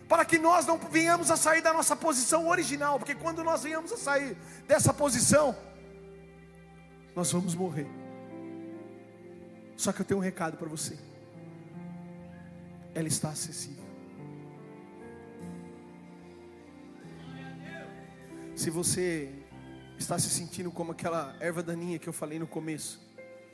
para 0.10 0.26
que 0.26 0.38
nós 0.38 0.66
não 0.66 0.78
venhamos 0.78 1.32
a 1.32 1.38
sair 1.38 1.62
da 1.62 1.72
nossa 1.72 1.96
posição 1.96 2.50
original, 2.50 3.00
porque 3.00 3.16
quando 3.16 3.46
nós 3.46 3.64
venhamos 3.64 3.94
a 3.94 3.98
sair 3.98 4.36
dessa 4.68 4.94
posição, 4.94 5.56
nós 7.16 7.32
vamos 7.32 7.56
morrer. 7.56 7.88
Só 9.78 9.94
que 9.94 10.02
eu 10.02 10.06
tenho 10.06 10.20
um 10.20 10.24
recado 10.24 10.58
para 10.58 10.68
você. 10.68 11.00
Ela 12.94 13.08
está 13.08 13.30
acessível. 13.30 13.86
Se 18.54 18.70
você 18.70 19.32
está 19.98 20.20
se 20.20 20.30
sentindo 20.30 20.70
como 20.70 20.92
aquela 20.92 21.38
erva 21.40 21.64
daninha 21.64 21.98
que 21.98 22.10
eu 22.10 22.14
falei 22.14 22.38
no 22.38 22.48
começo, 22.48 23.09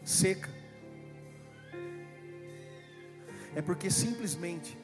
seca, 0.05 0.49
é 3.55 3.61
porque 3.61 3.89
simplesmente 3.89 4.77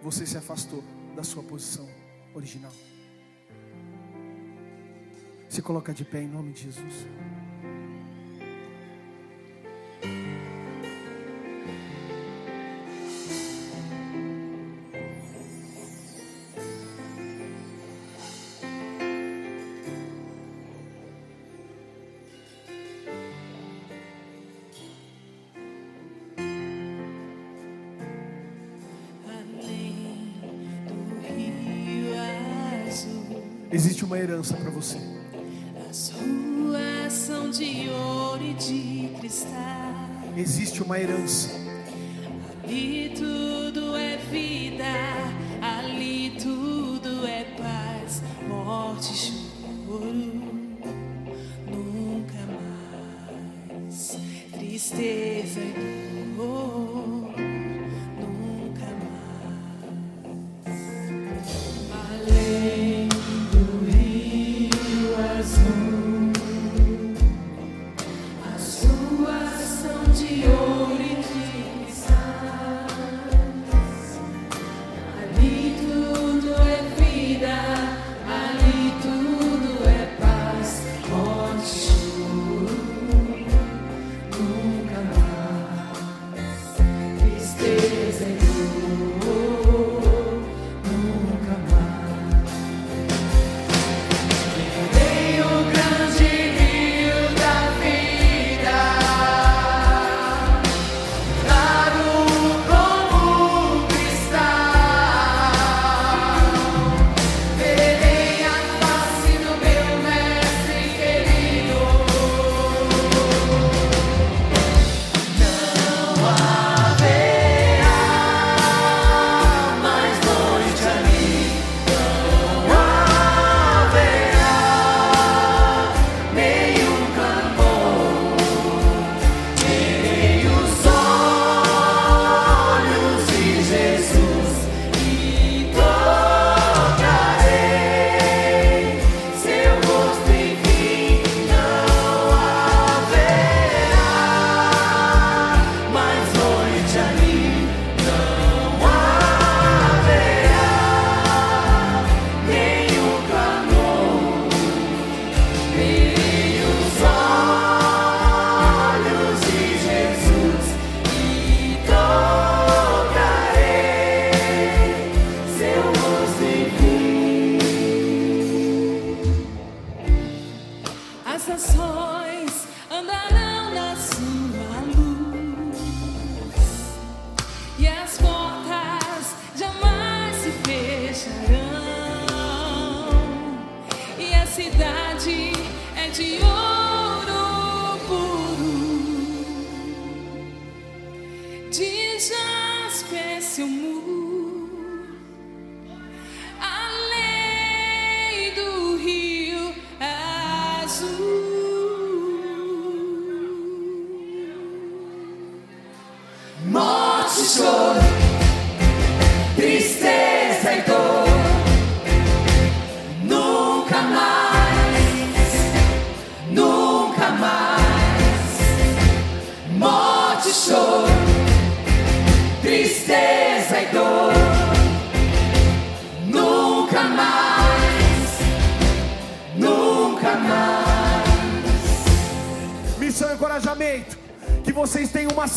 você 0.00 0.24
se 0.24 0.38
afastou 0.38 0.82
da 1.16 1.24
sua 1.24 1.42
posição 1.42 1.88
original. 2.34 2.72
Se 5.48 5.60
coloca 5.60 5.92
de 5.92 6.04
pé 6.04 6.22
em 6.22 6.28
nome 6.28 6.52
de 6.52 6.62
Jesus. 6.62 7.06
Existe 33.84 34.02
uma 34.02 34.18
herança 34.18 34.56
para 34.56 34.70
você. 34.70 34.96
existe 40.38 40.82
uma 40.82 40.98
herança. 40.98 41.50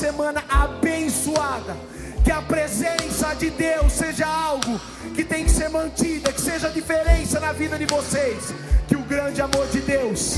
Semana 0.07 0.41
abençoada. 0.47 1.75
Que 2.23 2.31
a 2.31 2.41
presença 2.41 3.33
de 3.35 3.49
Deus 3.49 3.91
seja 3.91 4.25
algo 4.25 4.79
que 5.13 5.23
tem 5.23 5.43
que 5.43 5.51
ser 5.51 5.69
mantida, 5.69 6.31
que 6.31 6.41
seja 6.41 6.69
diferença 6.69 7.39
na 7.39 7.51
vida 7.51 7.77
de 7.77 7.85
vocês. 7.85 8.53
Que 8.87 8.95
o 8.95 9.01
grande 9.01 9.41
amor 9.41 9.67
de 9.67 9.81
Deus, 9.81 10.37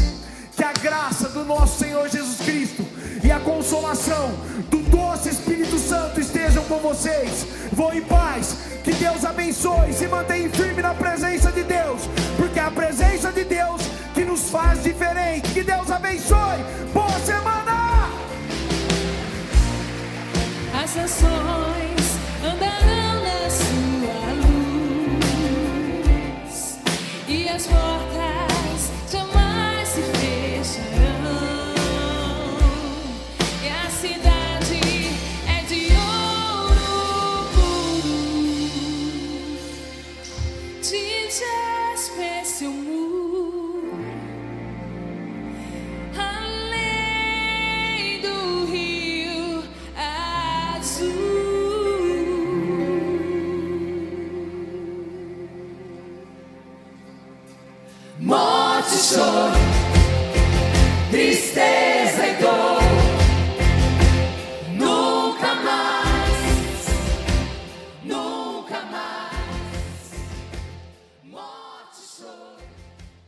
que 0.56 0.64
a 0.64 0.74
graça 0.74 1.30
do 1.30 1.44
nosso 1.46 1.78
Senhor 1.80 2.10
Jesus 2.10 2.38
Cristo 2.38 2.84
e 3.24 3.32
a 3.32 3.40
consolação 3.40 4.32
do 4.70 4.80
doce 4.90 5.30
Espírito 5.30 5.78
Santo 5.78 6.20
estejam 6.20 6.64
com 6.64 6.80
vocês. 6.80 7.46
Vão 7.72 7.94
em 7.94 8.02
paz. 8.02 8.58
Que 8.84 8.94
Deus 8.94 9.24
abençoe. 9.24 9.94
Se 9.94 10.08
mantenha 10.08 10.50
firme 10.50 10.82
na 10.82 10.96
presença 10.96 11.52
de 11.52 11.64
Deus, 11.64 12.02
porque 12.38 12.60
é 12.60 12.64
a 12.64 12.72
presença 12.72 13.32
de 13.32 13.44
Deus 13.44 13.82
que 14.16 14.26
nos 14.26 14.50
faz 14.50 14.84
diferente. 14.84 15.54
Que 15.54 15.64
Deus 15.64 15.92
abençoe. 15.92 16.60
As 20.90 20.96
nações 20.96 21.79
Morte, 59.10 59.26
choro, 59.26 59.50
tristeza. 59.50 59.59